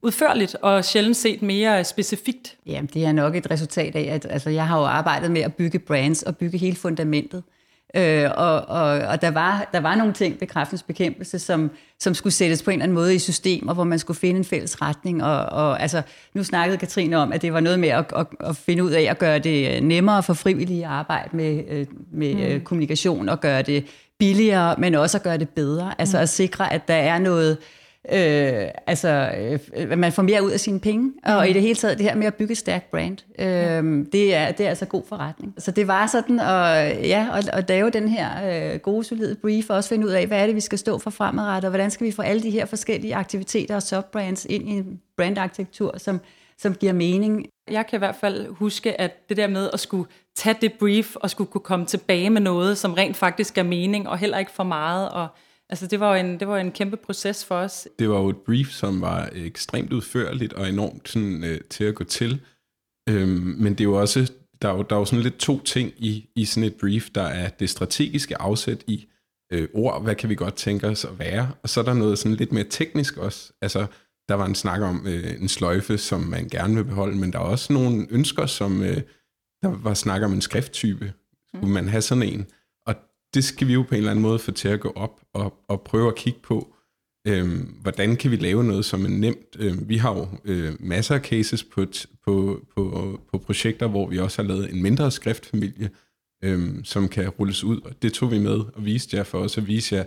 udførligt 0.01 0.55
og 0.61 0.85
sjældent 0.85 1.17
set 1.17 1.41
mere 1.41 1.83
specifikt. 1.83 2.57
Jamen, 2.65 2.89
det 2.93 3.05
er 3.05 3.11
nok 3.11 3.35
et 3.35 3.51
resultat 3.51 3.95
af, 3.95 4.13
at 4.13 4.27
altså, 4.29 4.49
jeg 4.49 4.67
har 4.67 4.79
jo 4.79 4.85
arbejdet 4.85 5.31
med 5.31 5.41
at 5.41 5.53
bygge 5.53 5.79
brands 5.79 6.23
og 6.23 6.37
bygge 6.37 6.57
hele 6.57 6.75
fundamentet. 6.75 7.43
Øh, 7.95 8.29
og 8.37 8.67
og, 8.67 8.83
og 8.83 9.21
der, 9.21 9.31
var, 9.31 9.69
der 9.73 9.79
var 9.79 9.95
nogle 9.95 10.13
ting 10.13 10.39
ved 10.39 10.47
kraftens 10.47 10.83
bekæmpelse, 10.83 11.39
som, 11.39 11.71
som 11.99 12.13
skulle 12.13 12.33
sættes 12.33 12.63
på 12.63 12.71
en 12.71 12.73
eller 12.73 12.83
anden 12.83 12.95
måde 12.95 13.15
i 13.15 13.19
system, 13.19 13.67
og 13.67 13.73
hvor 13.73 13.83
man 13.83 13.99
skulle 13.99 14.19
finde 14.19 14.37
en 14.37 14.45
fælles 14.45 14.81
retning. 14.81 15.23
Og, 15.23 15.45
og 15.45 15.81
altså, 15.81 16.01
nu 16.33 16.43
snakkede 16.43 16.77
Katrine 16.77 17.17
om, 17.17 17.33
at 17.33 17.41
det 17.41 17.53
var 17.53 17.59
noget 17.59 17.79
med 17.79 17.89
at, 17.89 18.05
at, 18.15 18.27
at 18.39 18.55
finde 18.55 18.83
ud 18.83 18.91
af 18.91 19.01
at 19.01 19.19
gøre 19.19 19.39
det 19.39 19.83
nemmere 19.83 20.23
for 20.23 20.33
frivillige 20.33 20.85
at 20.85 20.91
arbejde 20.91 21.37
med, 21.37 21.63
øh, 21.69 21.85
med 22.11 22.35
mm. 22.35 22.41
Øh, 22.41 22.61
kommunikation, 22.61 23.29
og 23.29 23.39
gøre 23.39 23.61
det 23.61 23.85
billigere, 24.19 24.75
men 24.77 24.95
også 24.95 25.17
at 25.17 25.23
gøre 25.23 25.37
det 25.37 25.49
bedre. 25.49 25.93
Altså 25.97 26.17
mm. 26.17 26.21
at 26.21 26.29
sikre, 26.29 26.73
at 26.73 26.87
der 26.87 26.93
er 26.93 27.19
noget, 27.19 27.57
øh, 28.13 28.67
altså 28.87 29.31
øh, 29.75 29.97
man 29.97 30.11
får 30.11 30.21
mere 30.21 30.43
ud 30.43 30.51
af 30.51 30.59
sine 30.59 30.79
penge, 30.79 31.05
mm. 31.05 31.13
og 31.23 31.49
i 31.49 31.53
det 31.53 31.61
hele 31.61 31.75
taget 31.75 31.97
det 31.97 32.05
her 32.05 32.15
med 32.15 32.27
at 32.27 32.35
bygge 32.35 32.51
et 32.51 32.57
stærkt 32.57 32.91
brand, 32.91 33.17
øh, 33.39 33.45
ja. 33.45 33.81
det, 34.11 34.35
er, 34.35 34.51
det 34.51 34.65
er 34.65 34.69
altså 34.69 34.85
god 34.85 35.03
forretning. 35.09 35.53
Så 35.57 35.71
det 35.71 35.87
var 35.87 36.07
sådan 36.07 36.39
at, 36.39 37.07
ja, 37.07 37.27
at, 37.33 37.49
at 37.53 37.69
lave 37.69 37.89
den 37.89 38.07
her 38.07 38.27
øh, 38.73 38.79
gode, 38.79 39.03
solide 39.03 39.35
brief, 39.35 39.69
og 39.69 39.75
også 39.75 39.89
finde 39.89 40.07
ud 40.07 40.11
af, 40.11 40.27
hvad 40.27 40.41
er 40.41 40.45
det, 40.45 40.55
vi 40.55 40.61
skal 40.61 40.77
stå 40.77 40.97
for 40.97 41.09
fremadrettet, 41.09 41.67
og 41.67 41.69
hvordan 41.69 41.91
skal 41.91 42.07
vi 42.07 42.11
få 42.11 42.21
alle 42.21 42.43
de 42.43 42.49
her 42.49 42.65
forskellige 42.65 43.15
aktiviteter 43.15 43.75
og 43.75 43.83
subbrands 43.83 44.45
ind 44.49 44.69
i 44.69 44.71
en 44.71 44.99
brandarkitektur, 45.17 45.93
som, 45.97 46.19
som 46.59 46.75
giver 46.75 46.93
mening. 46.93 47.45
Jeg 47.71 47.87
kan 47.87 47.97
i 47.97 47.99
hvert 47.99 48.15
fald 48.15 48.47
huske, 48.47 49.01
at 49.01 49.29
det 49.29 49.37
der 49.37 49.47
med 49.47 49.69
at 49.73 49.79
skulle 49.79 50.09
tage 50.35 50.57
det 50.61 50.73
brief 50.73 51.15
og 51.15 51.29
skulle 51.29 51.51
kunne 51.51 51.61
komme 51.61 51.85
tilbage 51.85 52.29
med 52.29 52.41
noget, 52.41 52.77
som 52.77 52.93
rent 52.93 53.17
faktisk 53.17 53.57
er 53.57 53.63
mening, 53.63 54.09
og 54.09 54.17
heller 54.17 54.37
ikke 54.37 54.51
for 54.51 54.63
meget. 54.63 55.09
Og, 55.09 55.27
altså, 55.69 55.87
det 55.87 55.99
var, 55.99 56.15
en, 56.15 56.39
det 56.39 56.47
var 56.47 56.57
en 56.57 56.71
kæmpe 56.71 56.97
proces 56.97 57.45
for 57.45 57.55
os. 57.55 57.87
Det 57.99 58.09
var 58.09 58.19
jo 58.19 58.29
et 58.29 58.37
brief, 58.37 58.69
som 58.71 59.01
var 59.01 59.29
ekstremt 59.35 59.93
udførligt 59.93 60.53
og 60.53 60.69
enormt 60.69 61.09
sådan, 61.09 61.43
øh, 61.43 61.61
til 61.69 61.83
at 61.83 61.95
gå 61.95 62.03
til. 62.03 62.41
Øhm, 63.09 63.55
men 63.57 63.73
det 63.73 63.79
er 63.79 63.83
jo 63.85 63.99
også, 64.01 64.31
der 64.61 64.69
er 64.69 64.73
jo, 64.73 64.81
der 64.81 64.95
er 64.95 64.99
jo 64.99 65.05
sådan 65.05 65.23
lidt 65.23 65.37
to 65.37 65.59
ting 65.59 65.93
i, 65.97 66.29
i 66.35 66.45
sådan 66.45 66.67
et 66.67 66.75
brief. 66.75 67.09
Der 67.15 67.21
er 67.21 67.49
det 67.49 67.69
strategiske 67.69 68.41
afsæt 68.41 68.83
i 68.87 69.07
øh, 69.53 69.67
ord, 69.73 70.03
hvad 70.03 70.15
kan 70.15 70.29
vi 70.29 70.35
godt 70.35 70.55
tænke 70.55 70.87
os 70.87 71.05
at 71.05 71.19
være, 71.19 71.51
og 71.63 71.69
så 71.69 71.79
er 71.79 71.83
der 71.83 71.93
noget 71.93 72.19
sådan 72.19 72.35
lidt 72.35 72.51
mere 72.51 72.63
teknisk 72.63 73.17
også. 73.17 73.53
Altså, 73.61 73.85
der 74.29 74.35
var 74.35 74.45
en 74.45 74.55
snak 74.55 74.81
om 74.81 75.07
øh, 75.07 75.41
en 75.41 75.47
sløjfe, 75.47 75.97
som 75.97 76.21
man 76.21 76.49
gerne 76.49 76.75
vil 76.75 76.83
beholde, 76.83 77.17
men 77.17 77.33
der 77.33 77.39
er 77.39 77.43
også 77.43 77.73
nogle 77.73 78.07
ønsker, 78.09 78.45
som 78.45 78.83
øh, 78.83 79.01
der 79.61 79.77
var 79.77 79.93
snak 79.93 80.21
om 80.21 80.33
en 80.33 80.41
skrifttype. 80.41 81.13
Skulle 81.47 81.67
mm. 81.67 81.73
man 81.73 81.87
have 81.87 82.01
sådan 82.01 82.23
en? 82.23 82.45
Og 82.85 82.95
det 83.33 83.43
skal 83.43 83.67
vi 83.67 83.73
jo 83.73 83.81
på 83.81 83.95
en 83.95 83.97
eller 83.97 84.11
anden 84.11 84.23
måde 84.23 84.39
få 84.39 84.51
til 84.51 84.67
at 84.67 84.79
gå 84.79 84.93
op 84.95 85.21
og, 85.33 85.53
og 85.67 85.81
prøve 85.81 86.07
at 86.07 86.15
kigge 86.15 86.39
på, 86.43 86.75
øh, 87.27 87.47
hvordan 87.81 88.15
kan 88.15 88.31
vi 88.31 88.35
lave 88.35 88.63
noget, 88.63 88.85
som 88.85 89.05
er 89.05 89.09
nemt. 89.09 89.55
Øh, 89.59 89.89
vi 89.89 89.97
har 89.97 90.13
jo 90.17 90.27
øh, 90.45 90.73
masser 90.79 91.15
af 91.15 91.21
cases 91.21 91.63
på, 91.63 91.85
på, 92.25 92.65
på, 92.75 93.19
på 93.31 93.37
projekter, 93.37 93.87
hvor 93.87 94.07
vi 94.07 94.19
også 94.19 94.41
har 94.41 94.47
lavet 94.47 94.73
en 94.73 94.83
mindre 94.83 95.11
skriftfamilie, 95.11 95.89
øh, 96.43 96.83
som 96.83 97.07
kan 97.07 97.29
rulles 97.29 97.63
ud, 97.63 97.81
og 97.81 98.01
det 98.01 98.13
tog 98.13 98.31
vi 98.31 98.39
med 98.39 98.59
og 98.75 98.85
viste 98.85 99.17
jer 99.17 99.23
for 99.23 99.39
os 99.39 99.57
at 99.57 99.67
vise 99.67 99.95
jer 99.95 100.03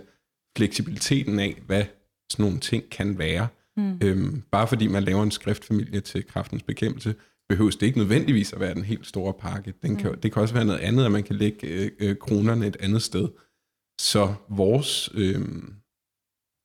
fleksibiliteten 0.56 1.38
af, 1.38 1.62
hvad 1.66 1.84
sådan 2.30 2.44
nogle 2.44 2.60
ting 2.60 2.90
kan 2.90 3.18
være. 3.18 3.48
Mm. 3.76 3.98
Øhm, 4.02 4.42
bare 4.50 4.68
fordi 4.68 4.86
man 4.86 5.02
laver 5.02 5.22
en 5.22 5.30
skriftfamilie 5.30 6.00
til 6.00 6.26
kraftens 6.26 6.62
bekæmpelse, 6.62 7.14
behøves 7.48 7.76
det 7.76 7.86
ikke 7.86 7.98
nødvendigvis 7.98 8.52
at 8.52 8.60
være 8.60 8.74
den 8.74 8.84
helt 8.84 9.06
store 9.06 9.34
pakke. 9.34 9.74
Den 9.82 9.96
kan, 9.96 10.10
mm. 10.10 10.20
Det 10.20 10.32
kan 10.32 10.42
også 10.42 10.54
være 10.54 10.64
noget 10.64 10.78
andet, 10.78 11.04
at 11.04 11.12
man 11.12 11.22
kan 11.22 11.36
lægge 11.36 11.66
øh, 11.66 11.90
øh, 11.98 12.16
kronerne 12.16 12.66
et 12.66 12.76
andet 12.80 13.02
sted. 13.02 13.28
Så 14.00 14.34
vores, 14.48 15.10
øh, 15.14 15.40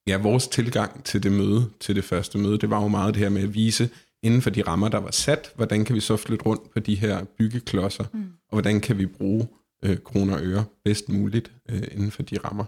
ja, 0.08 0.18
vores 0.18 0.48
tilgang 0.48 1.04
til 1.04 1.24
det 1.24 1.32
møde, 1.32 1.70
til 1.80 1.96
det 1.96 2.04
første 2.04 2.38
møde, 2.38 2.58
det 2.58 2.70
var 2.70 2.82
jo 2.82 2.88
meget 2.88 3.14
det 3.14 3.24
her 3.24 3.30
med 3.30 3.44
at 3.44 3.54
vise, 3.54 3.90
inden 4.24 4.42
for 4.42 4.50
de 4.50 4.62
rammer, 4.62 4.90
der 4.90 4.98
var 4.98 5.12
sat, 5.12 5.52
hvordan 5.56 5.86
kan 5.86 5.96
vi 5.96 6.00
så 6.00 6.18
flytte 6.18 6.46
rundt 6.46 6.72
på 6.72 6.80
de 6.80 6.96
her 6.96 7.24
byggeklodser, 7.24 8.04
mm. 8.14 8.20
og 8.20 8.52
hvordan 8.52 8.82
kan 8.82 8.98
vi 8.98 9.06
bruge 9.06 9.48
øh, 9.84 9.98
kroner 9.98 10.34
og 10.34 10.44
øre 10.44 10.66
bedst 10.84 11.10
muligt 11.10 11.52
øh, 11.70 11.84
inden 11.92 12.12
for 12.12 12.24
de 12.24 12.38
rammer. 12.38 12.66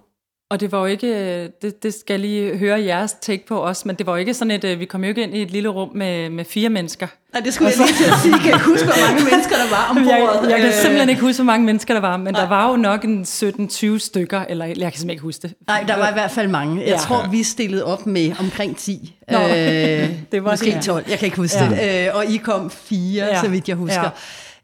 Og 0.51 0.60
det 0.60 0.72
var 0.72 0.79
jo 0.79 0.86
ikke, 0.86 1.48
det, 1.62 1.84
det 1.84 1.94
skal 1.94 2.13
jeg 2.13 2.20
lige 2.20 2.58
høre 2.58 2.82
jeres 2.82 3.15
take 3.22 3.46
på 3.48 3.58
også, 3.58 3.84
men 3.86 3.96
det 3.96 4.06
var 4.06 4.13
jo 4.13 4.18
ikke 4.18 4.34
sådan 4.34 4.51
et, 4.51 4.63
øh, 4.63 4.79
vi 4.79 4.86
kom 4.86 5.03
jo 5.03 5.10
ikke 5.10 5.24
ind 5.24 5.36
i 5.36 5.41
et 5.41 5.51
lille 5.51 5.70
rum 5.70 5.89
med, 5.96 6.29
med 6.29 6.46
fire 6.46 6.70
mennesker. 6.70 7.08
Nej, 7.34 7.41
det 7.41 7.53
skulle 7.53 7.70
jeg 7.70 7.77
lige 7.77 7.98
til 7.98 8.12
at 8.12 8.20
sige. 8.22 8.39
Kan 8.39 8.51
jeg 8.51 8.60
huske, 8.60 8.86
hvor 8.86 9.08
mange 9.08 9.24
mennesker 9.32 9.56
der 9.56 9.70
var 9.70 9.88
ombord? 9.89 10.44
Jeg, 10.44 10.51
jeg 10.51 10.62
kan 10.62 10.74
simpelthen 10.74 11.10
ikke 11.10 11.22
huske, 11.22 11.44
hvor 11.44 11.51
mange 11.51 11.65
mennesker 11.65 11.94
der 11.94 12.01
var, 12.01 12.18
men 12.18 12.34
Nej. 12.34 12.41
der 12.41 12.50
var 12.50 12.70
jo 12.70 12.75
nok 12.75 13.03
en 13.03 13.22
17-20 13.24 14.00
stykker, 14.00 14.46
eller 14.50 14.65
jeg 14.65 14.75
kan 14.75 14.82
simpelthen 14.82 15.10
ikke 15.10 15.22
huske 15.22 15.41
det. 15.41 15.53
Nej, 15.68 15.84
der 15.88 15.98
var 15.98 16.10
i 16.10 16.13
hvert 16.13 16.32
fald 16.32 16.48
mange. 16.48 16.82
Jeg 16.82 16.88
ja. 16.88 16.98
tror, 16.98 17.27
vi 17.32 17.44
stillede 17.44 17.86
op 17.86 18.06
med 18.06 18.32
omkring 18.39 18.77
10. 18.77 19.15
Nå, 19.32 19.39
øh, 19.39 19.48
det 20.32 20.44
var 20.44 20.51
måske 20.51 20.79
12, 20.84 21.06
jeg 21.10 21.20
kan 21.20 21.25
ikke 21.25 21.38
huske 21.38 21.63
ja. 21.63 22.06
det. 22.06 22.08
Øh, 22.08 22.15
og 22.15 22.25
I 22.25 22.38
kom 22.38 22.70
fire, 22.70 23.25
ja. 23.25 23.41
så 23.41 23.50
vidt 23.50 23.68
jeg 23.70 23.75
husker. 23.75 24.03
Ja. 24.03 24.10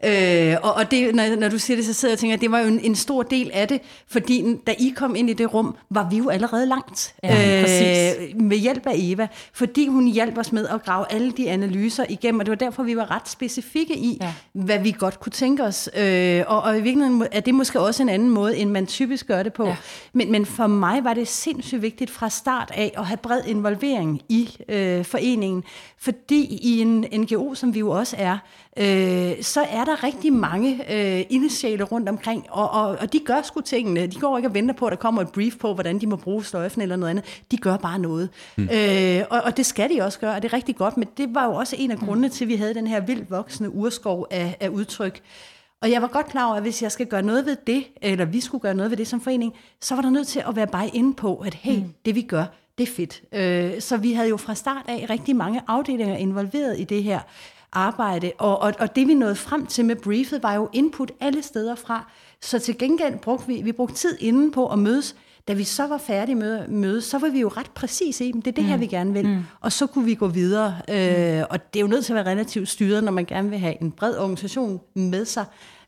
Øh, 0.04 0.56
og 0.64 0.74
og 0.74 0.92
det, 0.92 1.16
når, 1.16 1.36
når 1.36 1.50
du 1.50 1.60
siger 1.60 1.78
det, 1.78 1.86
så 1.86 1.94
sidder 1.94 2.12
jeg 2.12 2.16
og 2.16 2.20
tænker, 2.20 2.36
at 2.36 2.42
det 2.42 2.52
var 2.52 2.60
jo 2.60 2.68
en, 2.68 2.80
en 2.80 2.96
stor 2.96 3.24
del 3.24 3.52
af 3.54 3.68
det, 3.68 3.82
fordi 4.08 4.44
da 4.68 4.75
I 4.80 4.94
kom 4.96 5.16
ind 5.16 5.30
i 5.30 5.34
det 5.34 5.54
rum, 5.54 5.75
var 5.90 6.10
vi 6.10 6.18
jo 6.18 6.30
allerede 6.30 6.66
langt 6.66 7.16
ja, 7.24 7.62
øh, 7.62 8.42
med 8.42 8.58
hjælp 8.58 8.88
af 8.88 8.94
Eva, 8.96 9.28
fordi 9.54 9.88
hun 9.88 10.08
hjalp 10.08 10.38
os 10.38 10.52
med 10.52 10.68
at 10.68 10.84
grave 10.84 11.06
alle 11.12 11.32
de 11.32 11.50
analyser 11.50 12.06
igennem, 12.10 12.40
og 12.40 12.46
det 12.46 12.50
var 12.50 12.56
derfor, 12.56 12.84
vi 12.84 12.98
var 12.98 13.12
ret 13.12 13.30
specifikke 13.30 13.98
i, 13.98 14.18
ja. 14.22 14.34
hvad 14.54 14.80
vi 14.80 14.92
godt 14.92 15.20
kunne 15.20 15.32
tænke 15.32 15.64
os. 15.64 15.90
Øh, 15.98 16.44
og, 16.48 16.62
og 16.62 16.78
i 16.78 16.82
virkeligheden 16.82 17.28
er 17.32 17.40
det 17.40 17.54
måske 17.56 17.80
også 17.80 18.04
en 18.04 18.10
anden 18.10 18.30
måde, 18.30 18.58
end 18.58 18.70
man 18.70 18.88
typisk 18.88 19.28
gør 19.28 19.44
det 19.44 19.54
på. 19.54 19.68
Ja. 19.68 19.75
Men, 20.14 20.32
men 20.32 20.46
for 20.46 20.68
mig 20.68 21.04
var 21.04 21.14
det 21.14 21.28
sindssygt 21.28 21.82
vigtigt 21.82 22.12
fra 22.12 22.30
start 22.30 22.72
af 22.74 22.92
at 22.98 23.06
have 23.06 23.18
bred 23.18 23.42
involvering 23.48 24.22
i 24.30 24.58
øh, 24.70 25.06
foreningen, 25.06 25.64
fordi 25.98 26.60
i 26.62 26.82
en 26.82 27.06
NGO, 27.14 27.54
som 27.54 27.74
vi 27.74 27.80
jo 27.80 27.90
også 27.90 28.16
er, 28.20 28.38
øh, 28.78 29.44
så 29.44 29.62
er 29.62 29.85
der 29.86 30.04
rigtig 30.04 30.34
mange 30.34 30.94
øh, 30.94 31.25
initiale 31.30 31.84
rundt 31.84 32.10
omkring, 32.10 32.46
og, 32.50 32.72
og, 32.72 32.88
og 32.88 33.13
de 33.13 33.20
gør 33.20 33.42
sgu 33.42 33.62
tingene. 33.62 34.08
De 34.08 34.20
går 34.20 34.38
ikke 34.38 34.50
og 34.50 34.54
venter 34.54 34.75
på, 34.75 34.86
at 34.86 34.92
der 34.92 34.98
kommer 34.98 35.22
et 35.22 35.32
brief 35.32 35.58
på, 35.58 35.74
hvordan 35.74 36.00
de 36.00 36.08
må 36.08 36.15
bruge 36.15 36.44
sløjfen 36.44 36.82
eller 36.82 36.96
noget 36.96 37.10
andet. 37.10 37.44
De 37.51 37.58
gør 37.58 37.77
bare 37.77 38.00
noget. 38.00 38.30
Mm. 38.58 38.70
Øh, 38.74 39.24
og, 39.30 39.42
og 39.42 39.58
det 39.58 39.65
skal 39.65 39.89
de 39.89 40.01
også 40.01 40.20
gøre, 40.20 40.36
og 40.36 40.42
det 40.42 40.50
er 40.50 40.54
rigtig 40.54 40.75
godt, 40.75 40.98
men 40.98 41.08
det 41.18 41.36
var 41.36 41.46
jo 41.46 41.54
også 41.54 41.75
en 41.80 41.92
af 41.92 41.98
grundene 41.98 42.30
til, 42.30 42.46
at 42.46 42.50
vi 42.50 42.56
havde 42.56 42.74
den 42.74 42.88
her 42.88 43.00
vildt 43.00 43.32
voksende 43.32 43.70
urskov 43.70 44.27
af, 44.32 44.58
af 44.60 44.70
udtryk. 44.70 45.22
Og 45.82 45.92
jeg 45.92 46.01
var 46.01 46.08
godt 46.08 46.27
klar 46.27 46.46
over, 46.46 46.56
at 46.56 46.62
hvis 46.62 46.82
jeg 46.82 46.92
skal 46.92 47.06
gøre 47.06 47.22
noget 47.22 47.46
ved 47.46 47.58
det, 47.68 47.84
eller 48.01 48.25
vi 48.25 48.39
skulle 48.39 48.62
gøre 48.62 48.74
noget 48.74 48.92
ved 48.92 48.98
det 48.98 49.08
som 49.08 49.22
forening, 49.22 49.54
så 49.82 49.96
var 49.96 50.01
der 50.01 50.10
nødt 50.10 50.27
til 50.27 50.44
at 50.48 50.56
være 50.56 50.68
bare 50.68 50.88
inde 50.88 51.13
på, 51.13 51.36
at 51.36 51.54
hey, 51.54 51.77
mm. 51.77 51.94
det 52.06 52.15
vi 52.15 52.22
gør, 52.22 52.46
det 52.77 52.89
er 52.89 52.92
fedt. 52.92 53.22
Øh, 53.34 53.82
så 53.82 53.98
vi 53.98 54.13
havde 54.13 54.30
jo 54.30 54.38
fra 54.38 54.56
start 54.56 54.86
af 54.88 55.06
rigtig 55.10 55.36
mange 55.36 55.62
afdelinger 55.68 56.15
involveret 56.15 56.80
i 56.80 56.84
det 56.84 57.04
her 57.04 57.20
arbejde, 57.75 58.32
og, 58.38 58.62
og, 58.62 58.74
og 58.79 58.96
det 58.96 59.08
vi 59.08 59.13
nåede 59.13 59.36
frem 59.36 59.65
til 59.65 59.86
med 59.86 59.96
briefet, 59.96 60.44
var 60.44 60.53
jo 60.53 60.70
input 60.74 61.12
alle 61.20 61.44
steder 61.44 61.75
fra. 61.75 62.12
Så 62.41 62.60
til 62.60 62.77
gengæld 62.77 63.17
brugte 63.17 63.48
vi, 63.48 63.62
vi 63.62 63.72
brugte 63.72 63.96
tid 63.96 64.17
inden 64.20 64.51
på 64.51 64.67
at 64.67 64.79
mødes. 64.79 65.15
Da 65.48 65.53
vi 65.53 65.63
så 65.63 65.88
var 65.88 65.98
færdige 65.98 66.36
med 66.36 66.67
møde, 66.67 67.01
så 67.01 67.17
var 67.17 67.29
vi 67.29 67.39
jo 67.39 67.48
ret 67.48 67.72
præcise 67.75 68.25
i 68.25 68.32
dem. 68.32 68.41
Det 68.41 68.51
er 68.51 68.55
det 68.55 68.63
mm. 68.63 68.70
her, 68.70 68.77
vi 68.77 68.88
gerne 68.88 69.13
vil. 69.13 69.27
Mm. 69.27 69.44
Og 69.62 69.72
så 69.72 69.88
kunne 69.88 70.05
vi 70.05 70.15
gå 70.15 70.27
videre. 70.27 70.75
Øh, 70.89 71.44
og 71.50 71.74
det 71.74 71.79
er 71.79 71.82
jo 71.82 71.88
nødt 71.88 72.05
til 72.05 72.13
at 72.13 72.15
være 72.15 72.32
relativt 72.32 72.70
styret, 72.70 73.03
når 73.03 73.12
man 73.12 73.25
gerne 73.25 73.50
vil 73.50 73.60
have 73.60 73.82
en 73.82 73.91
bred 73.91 74.17
organisation 74.17 74.82
med 74.96 75.25
sig 75.25 75.46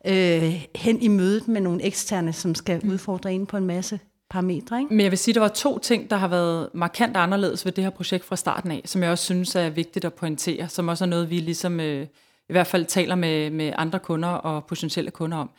øh, 0.07 0.65
hen 0.75 1.01
i 1.01 1.07
mødet 1.07 1.47
med 1.47 1.61
nogle 1.61 1.83
eksterne, 1.83 2.33
som 2.33 2.55
skal 2.55 2.79
mm. 2.83 2.91
udfordre 2.91 3.33
en 3.33 3.45
på 3.45 3.57
en 3.57 3.65
masse 3.65 3.99
parametre. 4.29 4.79
Ikke? 4.79 4.93
Men 4.93 5.01
jeg 5.01 5.11
vil 5.11 5.17
sige, 5.17 5.31
at 5.31 5.35
der 5.35 5.41
var 5.41 5.47
to 5.47 5.79
ting, 5.79 6.09
der 6.09 6.15
har 6.15 6.27
været 6.27 6.69
markant 6.73 7.17
anderledes 7.17 7.65
ved 7.65 7.71
det 7.71 7.83
her 7.83 7.91
projekt 7.91 8.25
fra 8.25 8.35
starten 8.35 8.71
af, 8.71 8.81
som 8.85 9.03
jeg 9.03 9.11
også 9.11 9.23
synes 9.23 9.55
er 9.55 9.69
vigtigt 9.69 10.05
at 10.05 10.13
pointere, 10.13 10.69
som 10.69 10.87
også 10.87 11.03
er 11.03 11.09
noget, 11.09 11.29
vi 11.29 11.39
ligesom 11.39 11.79
øh, 11.79 12.07
i 12.49 12.53
hvert 12.53 12.67
fald 12.67 12.85
taler 12.85 13.15
med, 13.15 13.49
med 13.49 13.73
andre 13.75 13.99
kunder 13.99 14.29
og 14.29 14.65
potentielle 14.65 15.11
kunder 15.11 15.37
om. 15.37 15.49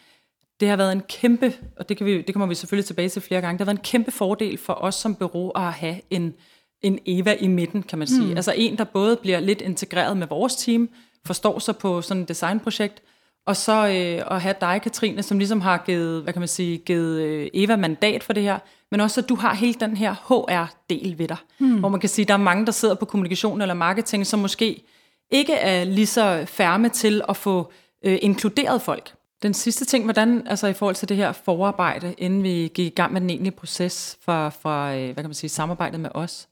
Det 0.61 0.69
har 0.69 0.77
været 0.77 0.93
en 0.93 1.03
kæmpe, 1.09 1.55
og 1.77 1.89
det, 1.89 1.97
kan 1.97 2.07
vi, 2.07 2.23
det 2.23 2.35
kommer 2.35 2.47
vi 2.47 2.55
selvfølgelig 2.55 2.87
tilbage 2.87 3.09
til 3.09 3.23
flere 3.23 3.41
gange, 3.41 3.59
det 3.59 3.61
har 3.61 3.73
været 3.73 3.79
en 3.79 3.85
kæmpe 3.85 4.11
fordel 4.11 4.59
for 4.59 4.73
os 4.73 4.95
som 4.95 5.15
bureau 5.15 5.51
at 5.51 5.73
have 5.73 6.01
en, 6.11 6.35
en 6.83 6.99
Eva 7.07 7.35
i 7.35 7.47
midten, 7.47 7.83
kan 7.83 7.99
man 7.99 8.09
sige. 8.09 8.31
Mm. 8.31 8.37
Altså 8.37 8.53
en, 8.57 8.79
der 8.79 8.85
både 8.85 9.17
bliver 9.17 9.41
lidt 9.41 9.61
integreret 9.61 10.17
med 10.17 10.27
vores 10.27 10.57
team, 10.57 10.89
forstår 11.27 11.59
sig 11.59 11.77
på 11.77 12.03
sådan 12.03 12.23
et 12.23 12.29
designprojekt, 12.29 13.03
og 13.49 13.57
så 13.57 13.87
øh, 13.87 14.37
at 14.37 14.43
have 14.43 14.55
dig, 14.61 14.81
Katrine, 14.83 15.23
som 15.23 15.39
ligesom 15.39 15.61
har 15.61 15.83
givet, 15.87 16.23
hvad 16.23 16.33
kan 16.33 16.41
man 16.41 16.49
sige, 16.49 16.79
givet 16.79 17.21
øh, 17.23 17.49
Eva 17.55 17.77
mandat 17.77 18.23
for 18.23 18.33
det 18.33 18.43
her, 18.43 18.59
men 18.91 19.01
også 19.01 19.21
at 19.21 19.29
du 19.29 19.35
har 19.35 19.55
hele 19.55 19.75
den 19.81 19.97
her 19.97 20.15
HR-del 20.15 21.19
ved 21.19 21.29
dig, 21.29 21.37
hmm. 21.59 21.79
hvor 21.79 21.89
man 21.89 22.01
kan 22.01 22.09
sige, 22.09 22.25
at 22.25 22.29
der 22.29 22.35
er 22.35 22.39
mange, 22.39 22.67
der 22.67 22.73
sidder 22.73 22.95
på 22.95 23.05
kommunikation 23.05 23.61
eller 23.61 23.75
marketing, 23.75 24.27
som 24.27 24.41
måske 24.41 24.83
ikke 25.31 25.55
er 25.55 25.85
lige 25.85 26.07
så 26.07 26.45
færme 26.47 26.89
til 26.89 27.23
at 27.29 27.37
få 27.37 27.73
øh, 28.05 28.19
inkluderet 28.23 28.83
folk. 28.83 29.15
Den 29.43 29.55
sidste 29.55 29.85
ting, 29.85 30.05
hvordan, 30.05 30.47
altså 30.47 30.67
i 30.67 30.73
forhold 30.73 30.95
til 30.95 31.09
det 31.09 31.17
her 31.17 31.33
forarbejde, 31.33 32.15
inden 32.19 32.43
vi 32.43 32.71
gik 32.75 32.87
i 32.87 32.95
gang 32.95 33.13
med 33.13 33.21
den 33.21 33.31
egentlige 33.31 33.57
proces 33.57 34.19
for, 34.25 34.51
for 34.51 34.85
øh, 34.85 35.05
hvad 35.05 35.15
kan 35.15 35.25
man 35.25 35.35
sige, 35.35 35.51
samarbejdet 35.51 36.01
med 36.01 36.11
os, 36.15 36.49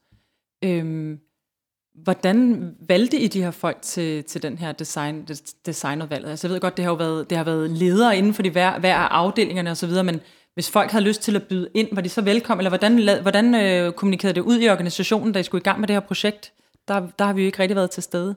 øh, 0.63 1.17
Hvordan 2.03 2.71
valgte 2.87 3.19
I 3.19 3.27
de 3.27 3.43
her 3.43 3.51
folk 3.51 3.77
til, 3.81 4.23
til 4.23 4.43
den 4.43 4.57
her 4.57 4.71
design, 4.71 5.27
designudvalget? 5.65 6.29
Altså 6.29 6.47
jeg 6.47 6.53
ved 6.53 6.59
godt, 6.59 6.77
det 6.77 6.85
har 6.85 6.91
jo 6.91 6.95
været, 6.95 7.29
det 7.29 7.37
har 7.37 7.45
været 7.45 7.69
ledere 7.69 8.17
inden 8.17 8.33
for 8.33 8.41
de 8.41 8.49
hver, 8.49 8.79
hver 8.79 8.95
af 8.95 9.07
afdelingerne 9.11 9.71
osv., 9.71 10.03
men 10.03 10.19
hvis 10.53 10.69
folk 10.69 10.91
havde 10.91 11.03
lyst 11.03 11.21
til 11.21 11.35
at 11.35 11.43
byde 11.43 11.69
ind, 11.73 11.87
var 11.91 12.01
de 12.01 12.09
så 12.09 12.21
velkommen, 12.21 12.59
eller 12.65 12.69
hvordan, 12.69 13.21
hvordan 13.21 13.55
øh, 13.55 13.91
kommunikerede 13.91 14.35
det 14.35 14.41
ud 14.41 14.59
i 14.59 14.69
organisationen, 14.69 15.33
da 15.33 15.39
I 15.39 15.43
skulle 15.43 15.61
i 15.61 15.63
gang 15.63 15.79
med 15.79 15.87
det 15.87 15.95
her 15.95 15.99
projekt? 15.99 16.53
Der, 16.87 17.07
der 17.19 17.25
har 17.25 17.33
vi 17.33 17.41
jo 17.41 17.45
ikke 17.45 17.59
rigtig 17.59 17.75
været 17.75 17.91
til 17.91 18.03
stede. 18.03 18.35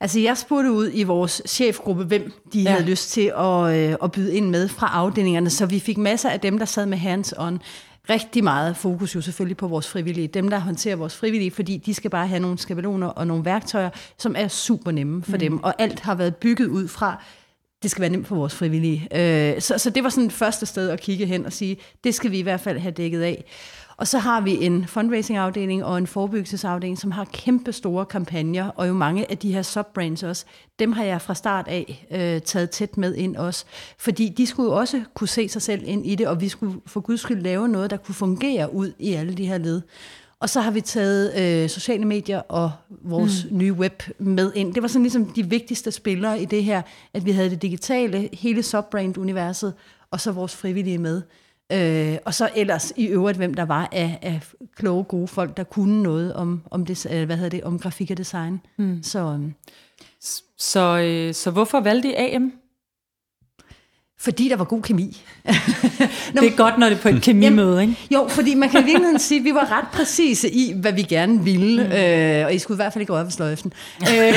Altså 0.00 0.20
jeg 0.20 0.38
spurgte 0.38 0.72
ud 0.72 0.90
i 0.94 1.02
vores 1.02 1.42
chefgruppe, 1.46 2.04
hvem 2.04 2.32
de 2.52 2.60
ja. 2.60 2.70
havde 2.70 2.84
lyst 2.84 3.10
til 3.10 3.32
at, 3.38 3.76
øh, 3.76 3.96
at 4.02 4.12
byde 4.12 4.34
ind 4.34 4.50
med 4.50 4.68
fra 4.68 4.90
afdelingerne, 4.92 5.50
så 5.50 5.66
vi 5.66 5.78
fik 5.78 5.98
masser 5.98 6.30
af 6.30 6.40
dem, 6.40 6.58
der 6.58 6.64
sad 6.64 6.86
med 6.86 6.98
hands 6.98 7.34
on 7.38 7.62
rigtig 8.10 8.44
meget 8.44 8.76
fokus 8.76 9.14
jo 9.14 9.20
selvfølgelig 9.20 9.56
på 9.56 9.68
vores 9.68 9.88
frivillige. 9.88 10.28
Dem, 10.28 10.48
der 10.48 10.58
håndterer 10.58 10.96
vores 10.96 11.16
frivillige, 11.16 11.50
fordi 11.50 11.76
de 11.76 11.94
skal 11.94 12.10
bare 12.10 12.26
have 12.26 12.40
nogle 12.40 12.58
skabeloner 12.58 13.06
og 13.06 13.26
nogle 13.26 13.44
værktøjer, 13.44 13.90
som 14.18 14.34
er 14.38 14.48
super 14.48 14.90
nemme 14.90 15.22
for 15.22 15.32
mm. 15.32 15.38
dem. 15.38 15.62
Og 15.62 15.74
alt 15.78 16.00
har 16.00 16.14
været 16.14 16.36
bygget 16.36 16.66
ud 16.66 16.88
fra, 16.88 17.22
det 17.82 17.90
skal 17.90 18.00
være 18.00 18.10
nemt 18.10 18.26
for 18.26 18.36
vores 18.36 18.54
frivillige. 18.54 19.08
Øh, 19.12 19.60
så, 19.60 19.78
så 19.78 19.90
det 19.90 20.04
var 20.04 20.10
sådan 20.10 20.30
første 20.30 20.66
sted 20.66 20.90
at 20.90 21.00
kigge 21.00 21.26
hen 21.26 21.46
og 21.46 21.52
sige, 21.52 21.76
det 22.04 22.14
skal 22.14 22.30
vi 22.30 22.38
i 22.38 22.42
hvert 22.42 22.60
fald 22.60 22.78
have 22.78 22.92
dækket 22.92 23.22
af. 23.22 23.44
Og 24.00 24.08
så 24.08 24.18
har 24.18 24.40
vi 24.40 24.64
en 24.64 24.86
fundraising-afdeling 24.86 25.84
og 25.84 25.98
en 25.98 26.06
forebyggelsesafdeling, 26.06 26.98
som 26.98 27.10
har 27.10 27.24
kæmpe 27.24 27.72
store 27.72 28.06
kampagner, 28.06 28.68
og 28.68 28.88
jo 28.88 28.92
mange 28.92 29.30
af 29.30 29.38
de 29.38 29.52
her 29.52 29.62
subbrands 29.62 30.22
også. 30.22 30.44
Dem 30.78 30.92
har 30.92 31.04
jeg 31.04 31.22
fra 31.22 31.34
start 31.34 31.68
af 31.68 32.06
øh, 32.10 32.42
taget 32.42 32.70
tæt 32.70 32.96
med 32.96 33.14
ind 33.14 33.36
også, 33.36 33.64
fordi 33.98 34.28
de 34.28 34.46
skulle 34.46 34.72
jo 34.72 34.78
også 34.78 35.02
kunne 35.14 35.28
se 35.28 35.48
sig 35.48 35.62
selv 35.62 35.82
ind 35.84 36.06
i 36.06 36.14
det, 36.14 36.26
og 36.28 36.40
vi 36.40 36.48
skulle 36.48 36.80
for 36.86 37.00
guds 37.00 37.20
skyld 37.20 37.42
lave 37.42 37.68
noget, 37.68 37.90
der 37.90 37.96
kunne 37.96 38.14
fungere 38.14 38.74
ud 38.74 38.92
i 38.98 39.12
alle 39.12 39.34
de 39.34 39.46
her 39.46 39.58
led. 39.58 39.82
Og 40.40 40.50
så 40.50 40.60
har 40.60 40.70
vi 40.70 40.80
taget 40.80 41.38
øh, 41.38 41.68
sociale 41.68 42.04
medier 42.04 42.38
og 42.38 42.72
vores 42.88 43.46
mm. 43.50 43.58
nye 43.58 43.72
web 43.72 44.02
med 44.18 44.52
ind. 44.54 44.74
Det 44.74 44.82
var 44.82 44.88
sådan 44.88 45.02
ligesom 45.02 45.24
de 45.24 45.46
vigtigste 45.46 45.92
spillere 45.92 46.42
i 46.42 46.44
det 46.44 46.64
her, 46.64 46.82
at 47.14 47.24
vi 47.24 47.30
havde 47.30 47.50
det 47.50 47.62
digitale, 47.62 48.28
hele 48.32 48.62
subbrand-universet, 48.62 49.74
og 50.10 50.20
så 50.20 50.32
vores 50.32 50.56
frivillige 50.56 50.98
med. 50.98 51.22
Øh, 51.72 52.18
og 52.24 52.34
så 52.34 52.50
ellers 52.56 52.92
i 52.96 53.06
øvrigt, 53.06 53.38
hvem 53.38 53.54
der 53.54 53.64
var 53.64 53.88
af, 53.92 54.18
af 54.22 54.40
kloge, 54.76 55.04
gode 55.04 55.28
folk, 55.28 55.56
der 55.56 55.64
kunne 55.64 56.02
noget 56.02 56.34
om, 56.34 56.62
om, 56.70 56.86
det, 56.86 57.06
øh, 57.12 57.26
hvad 57.26 57.36
hedder 57.36 57.50
det, 57.50 57.64
om 57.64 57.78
grafik 57.78 58.10
og 58.10 58.18
design. 58.18 58.60
Mm. 58.76 59.02
Så, 59.02 59.18
øhm. 59.18 59.54
så, 60.58 60.98
øh, 60.98 61.34
så 61.34 61.50
hvorfor 61.50 61.80
valgte 61.80 62.08
I 62.08 62.14
AM? 62.16 62.52
Fordi 64.22 64.48
der 64.48 64.56
var 64.56 64.64
god 64.64 64.82
kemi. 64.82 65.22
det 66.34 66.46
er 66.46 66.56
godt, 66.56 66.78
når 66.78 66.88
det 66.88 66.96
er 66.98 67.02
på 67.02 67.08
et 67.08 67.22
kemimøde, 67.22 67.82
ikke? 67.82 67.96
Jo, 68.10 68.26
fordi 68.28 68.54
man 68.54 68.68
kan 68.68 68.86
virkelig 68.86 69.20
sige, 69.20 69.38
at 69.38 69.44
vi 69.44 69.54
var 69.54 69.78
ret 69.78 69.84
præcise 69.92 70.50
i, 70.50 70.72
hvad 70.76 70.92
vi 70.92 71.02
gerne 71.02 71.44
ville. 71.44 71.84
Mm. 71.84 71.92
Øh, 71.92 72.46
og 72.46 72.54
I 72.54 72.58
skulle 72.58 72.76
i 72.76 72.80
hvert 72.82 72.92
fald 72.92 73.02
ikke 73.02 73.12
røre 73.12 73.24
ved 73.24 73.30
sløjfen. 73.30 73.72
Øh, 74.02 74.08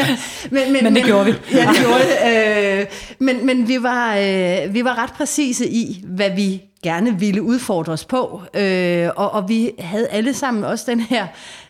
men, 0.50 0.72
men, 0.72 0.84
men 0.84 0.94
det 0.94 1.04
gjorde 1.04 1.24
vi. 1.24 1.32
ja, 1.52 1.66
det 1.66 1.76
gjorde 1.80 2.02
det. 2.02 2.80
Øh, 2.80 2.86
men 3.18 3.46
men 3.46 3.68
vi, 3.68 3.82
var, 3.82 4.16
øh, 4.16 4.74
vi 4.74 4.84
var 4.84 5.02
ret 5.02 5.12
præcise 5.12 5.68
i, 5.68 6.04
hvad 6.04 6.30
vi 6.30 6.62
gerne 6.82 7.18
ville 7.18 7.42
udfordre 7.42 7.92
os 7.92 8.04
på. 8.04 8.42
Øh, 8.54 9.08
og, 9.16 9.30
og 9.30 9.48
vi 9.48 9.72
havde 9.78 10.08
alle 10.08 10.34
sammen 10.34 10.64
også 10.64 10.84
den 10.90 11.00
her 11.00 11.26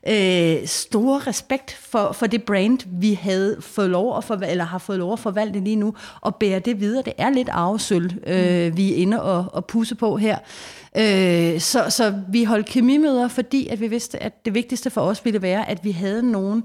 øh, 0.08 0.66
store 0.66 1.18
respekt 1.18 1.78
for, 1.80 2.12
for 2.12 2.26
det 2.26 2.42
brand, 2.42 2.78
vi 3.00 3.14
havde 3.14 3.56
fået 3.60 3.90
lov 3.90 4.16
at 4.16 4.24
forvalte, 4.24 4.50
eller 4.50 4.64
har 4.64 4.78
fået 4.78 4.98
lov 4.98 5.12
at 5.12 5.18
forvalte 5.18 5.60
lige 5.60 5.76
nu, 5.76 5.94
og 6.20 6.34
bære 6.34 6.58
det 6.58 6.80
videre. 6.80 7.02
Det 7.02 7.12
er 7.18 7.30
lidt 7.30 7.48
arvesøl, 7.48 8.04
øh, 8.26 8.66
mm. 8.66 8.76
vi 8.76 8.92
er 8.92 8.96
inde 8.96 9.22
og, 9.22 9.46
og 9.52 9.64
pusse 9.64 9.94
på 9.94 10.16
her. 10.16 10.38
Øh, 10.96 11.60
så, 11.60 11.90
så 11.90 12.14
vi 12.28 12.44
holdt 12.44 12.66
kemimøder, 12.66 13.28
fordi 13.28 13.68
at 13.68 13.80
vi 13.80 13.88
vidste, 13.88 14.22
at 14.22 14.44
det 14.44 14.54
vigtigste 14.54 14.90
for 14.90 15.00
os 15.00 15.24
ville 15.24 15.42
være, 15.42 15.70
at 15.70 15.84
vi 15.84 15.90
havde 15.90 16.30
nogen, 16.30 16.64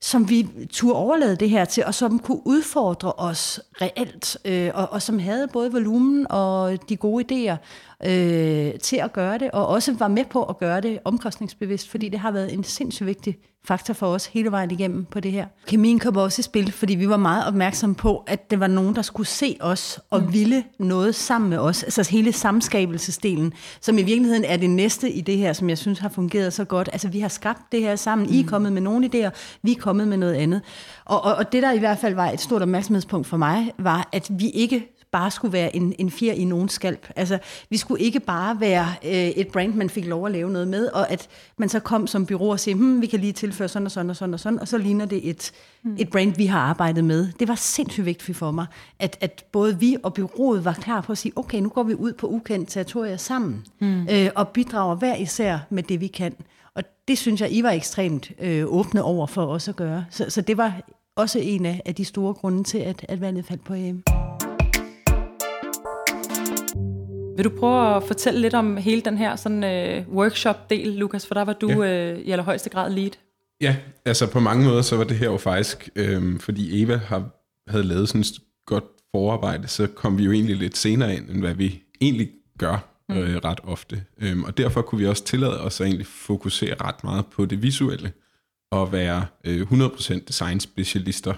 som 0.00 0.30
vi 0.30 0.48
turde 0.70 0.94
overlade 0.94 1.36
det 1.36 1.50
her 1.50 1.64
til, 1.64 1.84
og 1.84 1.94
som 1.94 2.18
kunne 2.18 2.46
udfordre 2.46 3.12
os 3.12 3.60
reelt, 3.80 4.38
øh, 4.44 4.70
og, 4.74 4.92
og 4.92 5.02
som 5.02 5.18
havde 5.18 5.48
både 5.48 5.72
volumen 5.72 6.26
og 6.30 6.88
de 6.88 6.96
gode 6.96 7.24
idéer 7.24 7.56
øh, 8.04 8.78
til 8.82 8.96
at 8.96 9.12
gøre 9.12 9.38
det, 9.38 9.50
og 9.50 9.66
også 9.66 9.94
var 9.94 10.08
med 10.08 10.24
på 10.24 10.42
at 10.42 10.58
gøre 10.58 10.80
det 10.80 10.98
omkostningsbevidst, 11.04 11.88
fordi 11.88 12.08
det 12.08 12.18
har 12.18 12.30
været 12.30 12.52
en 12.52 12.64
sindssygt 12.64 13.06
vigtig 13.06 13.38
faktor 13.66 13.94
for 13.94 14.06
os 14.06 14.26
hele 14.26 14.50
vejen 14.50 14.70
igennem 14.70 15.04
på 15.04 15.20
det 15.20 15.32
her. 15.32 15.46
Kemien 15.66 15.98
kom 15.98 16.16
også 16.16 16.40
i 16.40 16.42
spil, 16.42 16.72
fordi 16.72 16.94
vi 16.94 17.08
var 17.08 17.16
meget 17.16 17.46
opmærksomme 17.46 17.94
på, 17.94 18.24
at 18.26 18.50
det 18.50 18.60
var 18.60 18.66
nogen, 18.66 18.96
der 18.96 19.02
skulle 19.02 19.26
se 19.26 19.56
os 19.60 20.00
og 20.10 20.22
mm. 20.22 20.32
ville 20.32 20.64
noget 20.78 21.14
sammen 21.14 21.50
med 21.50 21.58
os. 21.58 21.82
Altså 21.82 22.10
hele 22.10 22.32
samskabelsesdelen, 22.32 23.52
som 23.80 23.98
i 23.98 24.02
virkeligheden 24.02 24.44
er 24.44 24.56
det 24.56 24.70
næste 24.70 25.10
i 25.10 25.20
det 25.20 25.38
her, 25.38 25.52
som 25.52 25.68
jeg 25.68 25.78
synes 25.78 25.98
har 25.98 26.08
fungeret 26.08 26.52
så 26.52 26.64
godt. 26.64 26.88
Altså 26.92 27.08
vi 27.08 27.20
har 27.20 27.28
skabt 27.28 27.62
det 27.72 27.80
her 27.80 27.96
sammen. 27.96 28.26
Mm. 28.26 28.34
I 28.34 28.38
er 28.38 28.42
mm. 28.42 28.48
kommet 28.48 28.72
med 28.72 28.82
nogle 28.82 29.10
idéer, 29.14 29.30
vi 29.62 29.72
er 29.72 29.80
kommet 29.80 30.08
med 30.08 30.16
noget 30.16 30.34
andet. 30.34 30.62
Og, 31.04 31.24
og, 31.24 31.34
og 31.34 31.52
det, 31.52 31.62
der 31.62 31.72
i 31.72 31.78
hvert 31.78 31.98
fald 31.98 32.14
var 32.14 32.30
et 32.30 32.40
stort 32.40 32.62
opmærksomhedspunkt 32.62 33.26
for 33.26 33.36
mig, 33.36 33.72
var, 33.78 34.08
at 34.12 34.28
vi 34.30 34.50
ikke 34.50 34.95
bare 35.12 35.30
skulle 35.30 35.52
være 35.52 35.76
en, 35.76 35.94
en 35.98 36.10
fjer 36.10 36.32
i 36.32 36.44
nogen 36.44 36.68
skalp. 36.68 37.10
Altså, 37.16 37.38
vi 37.70 37.76
skulle 37.76 38.02
ikke 38.02 38.20
bare 38.20 38.60
være 38.60 38.86
øh, 39.04 39.12
et 39.12 39.48
brand, 39.48 39.74
man 39.74 39.90
fik 39.90 40.06
lov 40.06 40.26
at 40.26 40.32
lave 40.32 40.50
noget 40.50 40.68
med, 40.68 40.86
og 40.86 41.10
at 41.10 41.28
man 41.58 41.68
så 41.68 41.80
kom 41.80 42.06
som 42.06 42.26
bureau 42.26 42.50
og 42.50 42.60
sagde, 42.60 42.76
hmm, 42.76 43.02
vi 43.02 43.06
kan 43.06 43.20
lige 43.20 43.32
tilføre 43.32 43.68
sådan 43.68 43.86
og 43.86 43.92
sådan 43.92 44.10
og 44.10 44.16
sådan 44.16 44.34
og 44.34 44.40
sådan, 44.40 44.60
og 44.60 44.68
så 44.68 44.78
ligner 44.78 45.06
det 45.06 45.28
et, 45.28 45.52
mm. 45.82 45.96
et 45.98 46.10
brand, 46.10 46.36
vi 46.36 46.46
har 46.46 46.60
arbejdet 46.60 47.04
med. 47.04 47.28
Det 47.40 47.48
var 47.48 47.54
sindssygt 47.54 48.06
vigtigt 48.06 48.38
for 48.38 48.50
mig, 48.50 48.66
at, 48.98 49.18
at 49.20 49.44
både 49.52 49.78
vi 49.80 49.96
og 50.02 50.14
bureauet 50.14 50.64
var 50.64 50.72
klar 50.72 51.00
på 51.00 51.12
at 51.12 51.18
sige, 51.18 51.32
okay, 51.36 51.58
nu 51.58 51.68
går 51.68 51.82
vi 51.82 51.94
ud 51.94 52.12
på 52.12 52.26
ukendt 52.26 52.68
territorier 52.68 53.16
sammen, 53.16 53.64
mm. 53.80 54.08
øh, 54.10 54.30
og 54.34 54.48
bidrager 54.48 54.94
hver 54.94 55.16
især 55.16 55.58
med 55.70 55.82
det, 55.82 56.00
vi 56.00 56.06
kan. 56.06 56.34
Og 56.74 56.82
det 57.08 57.18
synes 57.18 57.40
jeg, 57.40 57.52
I 57.52 57.62
var 57.62 57.70
ekstremt 57.70 58.32
øh, 58.40 58.64
åbne 58.66 59.02
over 59.02 59.26
for 59.26 59.46
os 59.46 59.68
at 59.68 59.76
gøre. 59.76 60.04
Så, 60.10 60.24
så 60.28 60.40
det 60.40 60.56
var 60.56 60.80
også 61.16 61.38
en 61.38 61.66
af, 61.66 61.82
af 61.84 61.94
de 61.94 62.04
store 62.04 62.34
grunde 62.34 62.64
til, 62.64 62.78
at, 62.78 63.06
at 63.08 63.20
valget 63.20 63.44
faldt 63.44 63.64
på 63.64 63.74
hjem. 63.74 64.02
Vil 67.36 67.44
du 67.44 67.50
prøve 67.50 67.96
at 67.96 68.02
fortælle 68.02 68.40
lidt 68.40 68.54
om 68.54 68.76
hele 68.76 69.00
den 69.00 69.18
her 69.18 69.36
sådan, 69.36 69.64
uh, 70.08 70.14
workshop-del, 70.16 70.88
Lukas? 70.88 71.26
For 71.26 71.34
der 71.34 71.44
var 71.44 71.52
du 71.52 71.82
ja. 71.82 72.12
uh, 72.12 72.18
i 72.20 72.30
allerhøjeste 72.30 72.70
grad 72.70 72.90
lead. 72.90 73.10
Ja, 73.60 73.76
altså 74.04 74.30
på 74.30 74.40
mange 74.40 74.64
måder, 74.64 74.82
så 74.82 74.96
var 74.96 75.04
det 75.04 75.16
her 75.16 75.26
jo 75.26 75.36
faktisk, 75.36 75.88
øhm, 75.96 76.38
fordi 76.38 76.82
Eva 76.82 76.96
har, 76.96 77.30
havde 77.68 77.84
lavet 77.84 78.08
sådan 78.08 78.20
et 78.20 78.26
godt 78.66 78.84
forarbejde, 79.14 79.68
så 79.68 79.86
kom 79.86 80.18
vi 80.18 80.24
jo 80.24 80.32
egentlig 80.32 80.56
lidt 80.56 80.76
senere 80.76 81.16
ind, 81.16 81.30
end 81.30 81.40
hvad 81.40 81.54
vi 81.54 81.82
egentlig 82.00 82.30
gør 82.58 82.88
mm. 83.08 83.16
øh, 83.16 83.36
ret 83.36 83.60
ofte. 83.62 84.04
Øhm, 84.18 84.44
og 84.44 84.58
derfor 84.58 84.82
kunne 84.82 84.98
vi 84.98 85.06
også 85.06 85.24
tillade 85.24 85.60
os 85.60 85.80
at 85.80 85.86
egentlig 85.86 86.06
fokusere 86.06 86.74
ret 86.74 87.04
meget 87.04 87.26
på 87.26 87.44
det 87.44 87.62
visuelle, 87.62 88.12
og 88.70 88.92
være 88.92 89.26
øh, 89.44 89.60
100% 89.60 90.24
design-specialister 90.28 91.34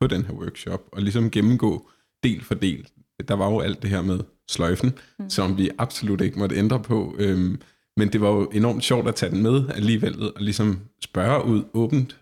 på 0.00 0.06
den 0.06 0.24
her 0.24 0.34
workshop, 0.34 0.80
og 0.92 1.02
ligesom 1.02 1.30
gennemgå 1.30 1.90
del 2.22 2.44
for 2.44 2.54
del. 2.54 2.88
Der 3.28 3.34
var 3.34 3.50
jo 3.50 3.60
alt 3.60 3.82
det 3.82 3.90
her 3.90 4.02
med 4.02 4.20
sløjfen, 4.48 4.92
mm. 5.18 5.30
som 5.30 5.58
vi 5.58 5.70
absolut 5.78 6.20
ikke 6.20 6.38
måtte 6.38 6.56
ændre 6.56 6.82
på. 6.82 7.14
Øhm, 7.18 7.60
men 7.96 8.12
det 8.12 8.20
var 8.20 8.28
jo 8.28 8.50
enormt 8.52 8.84
sjovt 8.84 9.08
at 9.08 9.14
tage 9.14 9.32
den 9.32 9.42
med 9.42 9.64
alligevel, 9.74 10.22
og 10.22 10.42
ligesom 10.42 10.80
spørge 11.02 11.44
ud 11.44 11.62
åbent, 11.74 12.18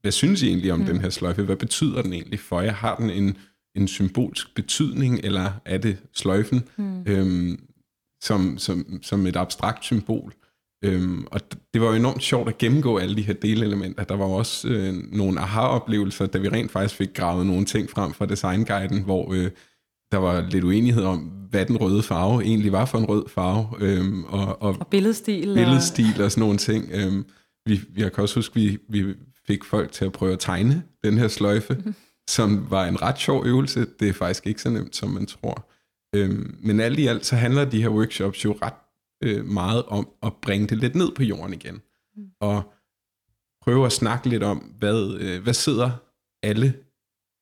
hvad 0.00 0.12
synes 0.12 0.42
I 0.42 0.48
egentlig 0.48 0.72
om 0.72 0.78
mm. 0.78 0.86
den 0.86 1.00
her 1.00 1.10
sløjfe? 1.10 1.42
Hvad 1.42 1.56
betyder 1.56 2.02
den 2.02 2.12
egentlig 2.12 2.40
for 2.40 2.60
jer? 2.60 2.72
Har 2.72 2.96
den 2.96 3.10
en, 3.10 3.36
en 3.76 3.88
symbolsk 3.88 4.54
betydning, 4.54 5.20
eller 5.24 5.52
er 5.64 5.78
det 5.78 5.96
sløjfen 6.14 6.62
mm. 6.76 7.02
øhm, 7.06 7.60
som, 8.22 8.58
som, 8.58 8.98
som 9.02 9.26
et 9.26 9.36
abstrakt 9.36 9.84
symbol? 9.84 10.34
Øhm, 10.84 11.26
og 11.30 11.40
det 11.74 11.80
var 11.80 11.86
jo 11.86 11.94
enormt 11.94 12.22
sjovt 12.22 12.48
at 12.48 12.58
gennemgå 12.58 12.98
alle 12.98 13.16
de 13.16 13.22
her 13.22 13.34
delelementer. 13.34 14.04
Der 14.04 14.16
var 14.16 14.24
også 14.24 14.68
øh, 14.68 14.94
nogle 15.12 15.40
aha-oplevelser, 15.40 16.26
da 16.26 16.38
vi 16.38 16.48
rent 16.48 16.70
faktisk 16.70 16.94
fik 16.94 17.14
gravet 17.14 17.46
nogle 17.46 17.64
ting 17.64 17.90
frem 17.90 18.12
fra 18.12 18.26
designguiden, 18.26 19.02
hvor 19.02 19.32
øh, 19.32 19.50
der 20.12 20.18
var 20.18 20.48
lidt 20.50 20.64
uenighed 20.64 21.04
om, 21.04 21.41
hvad 21.52 21.66
den 21.66 21.76
røde 21.76 22.02
farve 22.02 22.42
egentlig 22.42 22.72
var 22.72 22.84
for 22.84 22.98
en 22.98 23.04
rød 23.04 23.28
farve. 23.28 23.68
Øhm, 23.80 24.24
og, 24.24 24.62
og, 24.62 24.76
og 24.80 24.86
billedstil. 24.86 25.54
Billedstil 25.54 26.14
og, 26.18 26.24
og 26.24 26.30
sådan 26.30 26.40
nogle 26.40 26.58
ting. 26.58 26.88
Øhm, 26.92 27.24
vi, 27.66 27.80
jeg 27.96 28.12
kan 28.12 28.22
også 28.22 28.34
huske, 28.34 28.54
vi, 28.54 28.78
vi 28.88 29.14
fik 29.46 29.64
folk 29.64 29.92
til 29.92 30.04
at 30.04 30.12
prøve 30.12 30.32
at 30.32 30.38
tegne 30.38 30.82
den 31.04 31.18
her 31.18 31.28
sløjfe, 31.28 31.74
mm. 31.84 31.94
som 32.28 32.70
var 32.70 32.86
en 32.86 33.02
ret 33.02 33.18
sjov 33.18 33.46
øvelse. 33.46 33.86
Det 34.00 34.08
er 34.08 34.12
faktisk 34.12 34.46
ikke 34.46 34.62
så 34.62 34.70
nemt, 34.70 34.96
som 34.96 35.10
man 35.10 35.26
tror. 35.26 35.68
Øhm, 36.14 36.56
men 36.60 36.80
alt 36.80 36.98
i 36.98 37.06
alt, 37.06 37.26
så 37.26 37.36
handler 37.36 37.64
de 37.64 37.82
her 37.82 37.88
workshops 37.88 38.44
jo 38.44 38.58
ret 38.62 38.74
øh, 39.24 39.44
meget 39.44 39.82
om 39.82 40.08
at 40.22 40.32
bringe 40.42 40.66
det 40.66 40.78
lidt 40.78 40.94
ned 40.94 41.14
på 41.14 41.22
jorden 41.22 41.54
igen. 41.54 41.82
Mm. 42.16 42.26
Og 42.40 42.72
prøve 43.62 43.86
at 43.86 43.92
snakke 43.92 44.28
lidt 44.28 44.42
om, 44.42 44.58
hvad, 44.58 45.16
øh, 45.20 45.42
hvad 45.42 45.54
sidder 45.54 45.90
alle 46.42 46.74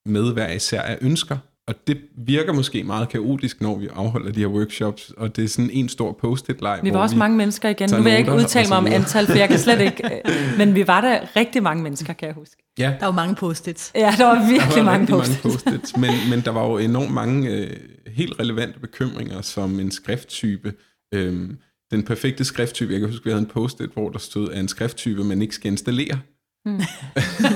med 0.06 0.32
hver 0.32 0.52
især 0.52 0.82
af 0.82 0.98
ønsker, 1.00 1.38
og 1.70 1.76
det 1.86 2.00
virker 2.16 2.52
måske 2.52 2.84
meget 2.84 3.08
kaotisk, 3.08 3.60
når 3.60 3.78
vi 3.78 3.88
afholder 3.92 4.32
de 4.32 4.40
her 4.40 4.46
workshops, 4.46 5.12
og 5.16 5.36
det 5.36 5.44
er 5.44 5.48
sådan 5.48 5.70
en 5.70 5.88
stor 5.88 6.12
post-it-leg. 6.20 6.80
Vi 6.82 6.92
var 6.92 6.98
også 6.98 7.14
vi 7.14 7.18
mange 7.18 7.36
mennesker 7.36 7.68
igen. 7.68 7.90
Nu 7.90 8.02
vil 8.02 8.10
jeg 8.10 8.18
ikke 8.18 8.32
udtale 8.32 8.68
mig 8.68 8.78
om 8.78 8.86
antal, 8.86 9.26
for 9.26 9.38
jeg 9.38 9.48
kan 9.48 9.58
slet 9.58 9.80
ikke... 9.80 10.02
Øh, 10.10 10.58
men 10.58 10.74
vi 10.74 10.86
var 10.86 11.00
der 11.00 11.36
rigtig 11.36 11.62
mange 11.62 11.82
mennesker, 11.82 12.12
kan 12.12 12.26
jeg 12.26 12.34
huske. 12.34 12.56
Ja. 12.78 12.94
Der 13.00 13.06
var 13.06 13.12
mange 13.12 13.34
post-its. 13.34 13.92
Ja, 13.94 14.14
der 14.18 14.24
var 14.24 14.46
virkelig 14.50 14.74
der 14.74 14.82
var 14.82 14.92
mange 14.92 15.06
post-its. 15.06 15.44
Mange 15.44 15.58
post-its. 15.58 15.96
Men, 15.96 16.10
men 16.30 16.40
der 16.40 16.50
var 16.50 16.66
jo 16.66 16.78
enormt 16.78 17.10
mange 17.10 17.50
øh, 17.50 17.76
helt 18.06 18.40
relevante 18.40 18.80
bekymringer, 18.80 19.40
som 19.40 19.80
en 19.80 19.90
skrifttype. 19.90 20.72
Øh, 21.14 21.50
den 21.90 22.02
perfekte 22.02 22.44
skrifttype, 22.44 22.92
jeg 22.92 23.00
kan 23.00 23.08
huske, 23.08 23.24
vi 23.24 23.30
havde 23.30 23.42
en 23.42 23.48
post-it, 23.48 23.90
hvor 23.94 24.08
der 24.08 24.18
stod, 24.18 24.50
at 24.50 24.60
en 24.60 24.68
skrifttype, 24.68 25.24
man 25.24 25.42
ikke 25.42 25.54
skal 25.54 25.70
installere. 25.70 26.18
Mm. 26.66 26.80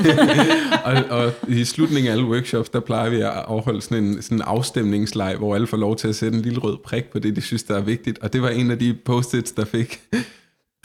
og, 0.84 1.04
og 1.10 1.32
i 1.48 1.64
slutningen 1.64 2.08
af 2.08 2.12
alle 2.16 2.26
workshops, 2.26 2.68
der 2.68 2.80
plejer 2.80 3.10
vi 3.10 3.16
at 3.16 3.22
afholde 3.26 3.82
sådan 3.82 4.04
en, 4.04 4.22
sådan 4.22 4.38
en 4.38 4.42
afstemningsleg, 4.42 5.36
hvor 5.36 5.54
alle 5.54 5.66
får 5.66 5.76
lov 5.76 5.96
til 5.96 6.08
at 6.08 6.16
sætte 6.16 6.36
en 6.36 6.42
lille 6.42 6.58
rød 6.58 6.78
prik 6.84 7.04
på 7.04 7.18
det, 7.18 7.36
de 7.36 7.40
synes, 7.40 7.62
der 7.62 7.76
er 7.76 7.82
vigtigt. 7.82 8.18
Og 8.18 8.32
det 8.32 8.42
var 8.42 8.48
en 8.48 8.70
af 8.70 8.78
de 8.78 8.94
post-its, 9.04 9.52
der 9.52 9.64
fik 9.64 10.00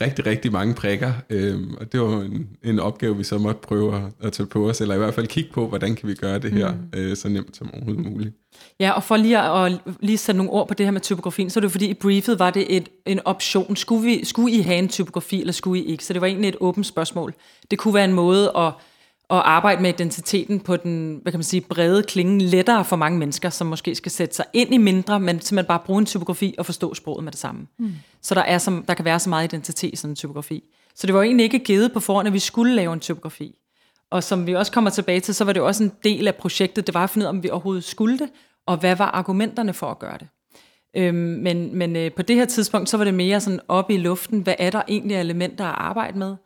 rigtig, 0.00 0.26
rigtig 0.26 0.52
mange 0.52 0.74
prikker. 0.74 1.12
Øhm, 1.30 1.74
og 1.80 1.92
det 1.92 2.00
var 2.00 2.20
en, 2.20 2.48
en 2.64 2.78
opgave, 2.78 3.16
vi 3.16 3.24
så 3.24 3.38
måtte 3.38 3.60
prøve 3.60 3.96
at, 3.96 4.26
at 4.26 4.32
tage 4.32 4.46
på 4.46 4.68
os, 4.68 4.80
eller 4.80 4.94
i 4.94 4.98
hvert 4.98 5.14
fald 5.14 5.26
kigge 5.26 5.50
på, 5.52 5.66
hvordan 5.66 5.94
kan 5.94 6.08
vi 6.08 6.14
gøre 6.14 6.38
det 6.38 6.52
her 6.52 6.72
mm. 6.72 6.98
øh, 7.00 7.16
så 7.16 7.28
nemt 7.28 7.56
som 7.56 7.74
overhovedet 7.74 8.04
muligt. 8.12 8.34
Ja, 8.80 8.90
og 8.90 9.02
for 9.02 9.16
lige 9.16 9.38
at, 9.38 9.72
at 9.72 9.80
lige 10.00 10.18
sætte 10.18 10.36
nogle 10.36 10.52
ord 10.52 10.68
på 10.68 10.74
det 10.74 10.86
her 10.86 10.90
med 10.90 11.00
typografien, 11.00 11.50
så 11.50 11.58
er 11.58 11.60
det 11.60 11.70
fordi 11.70 11.86
i 11.86 11.94
briefet 11.94 12.38
var 12.38 12.50
det 12.50 12.76
et, 12.76 12.88
en 13.06 13.20
option. 13.24 13.76
Skulle, 13.76 14.04
vi, 14.04 14.24
skulle 14.24 14.56
I 14.56 14.60
have 14.60 14.78
en 14.78 14.88
typografi, 14.88 15.40
eller 15.40 15.52
skulle 15.52 15.82
I 15.82 15.84
ikke? 15.84 16.04
Så 16.04 16.12
det 16.12 16.20
var 16.20 16.26
egentlig 16.26 16.48
et 16.48 16.56
åbent 16.60 16.86
spørgsmål. 16.86 17.34
Det 17.70 17.78
kunne 17.78 17.94
være 17.94 18.04
en 18.04 18.12
måde 18.12 18.52
at, 18.56 18.72
at 19.30 19.42
arbejde 19.44 19.82
med 19.82 19.90
identiteten 19.90 20.60
på 20.60 20.76
den 20.76 21.18
hvad 21.22 21.32
kan 21.32 21.38
man 21.38 21.44
sige, 21.44 21.60
brede 21.60 22.02
klinge 22.02 22.38
lettere 22.38 22.84
for 22.84 22.96
mange 22.96 23.18
mennesker, 23.18 23.50
som 23.50 23.66
måske 23.66 23.94
skal 23.94 24.12
sætte 24.12 24.34
sig 24.34 24.44
ind 24.52 24.74
i 24.74 24.76
mindre, 24.76 25.20
men 25.20 25.40
simpelthen 25.40 25.68
bare 25.68 25.80
bruge 25.86 25.98
en 25.98 26.06
typografi 26.06 26.54
og 26.58 26.66
forstå 26.66 26.94
sproget 26.94 27.24
med 27.24 27.32
det 27.32 27.40
samme. 27.40 27.66
Mm. 27.78 27.92
Så 28.22 28.34
der, 28.34 28.42
er 28.42 28.58
som, 28.58 28.84
der 28.88 28.94
kan 28.94 29.04
være 29.04 29.18
så 29.18 29.28
meget 29.28 29.52
identitet 29.52 29.92
i 29.92 29.96
sådan 29.96 30.12
en 30.12 30.16
typografi. 30.16 30.62
Så 30.94 31.06
det 31.06 31.14
var 31.14 31.22
egentlig 31.22 31.44
ikke 31.44 31.58
givet 31.58 31.92
på 31.92 32.00
forhånd, 32.00 32.28
at 32.28 32.34
vi 32.34 32.38
skulle 32.38 32.74
lave 32.74 32.92
en 32.92 33.00
typografi. 33.00 33.54
Og 34.10 34.24
som 34.24 34.46
vi 34.46 34.54
også 34.54 34.72
kommer 34.72 34.90
tilbage 34.90 35.20
til, 35.20 35.34
så 35.34 35.44
var 35.44 35.52
det 35.52 35.62
også 35.62 35.84
en 35.84 35.92
del 36.04 36.28
af 36.28 36.34
projektet, 36.34 36.86
det 36.86 36.94
var 36.94 37.04
at 37.04 37.10
finde 37.10 37.24
ud 37.24 37.26
af, 37.26 37.30
om 37.30 37.42
vi 37.42 37.50
overhovedet 37.50 37.84
skulle 37.84 38.18
det, 38.18 38.28
og 38.66 38.76
hvad 38.76 38.96
var 38.96 39.10
argumenterne 39.10 39.72
for 39.72 39.90
at 39.90 39.98
gøre 39.98 40.18
det. 40.18 40.28
Øhm, 40.96 41.16
men 41.16 41.76
men 41.76 41.96
øh, 41.96 42.12
på 42.12 42.22
det 42.22 42.36
her 42.36 42.44
tidspunkt, 42.44 42.88
så 42.88 42.96
var 42.96 43.04
det 43.04 43.14
mere 43.14 43.40
sådan 43.40 43.60
op 43.68 43.90
i 43.90 43.96
luften, 43.96 44.40
hvad 44.40 44.54
er 44.58 44.70
der 44.70 44.82
egentlig 44.88 45.16
elementer 45.16 45.64
at 45.64 45.74
arbejde 45.78 46.18
med? 46.18 46.36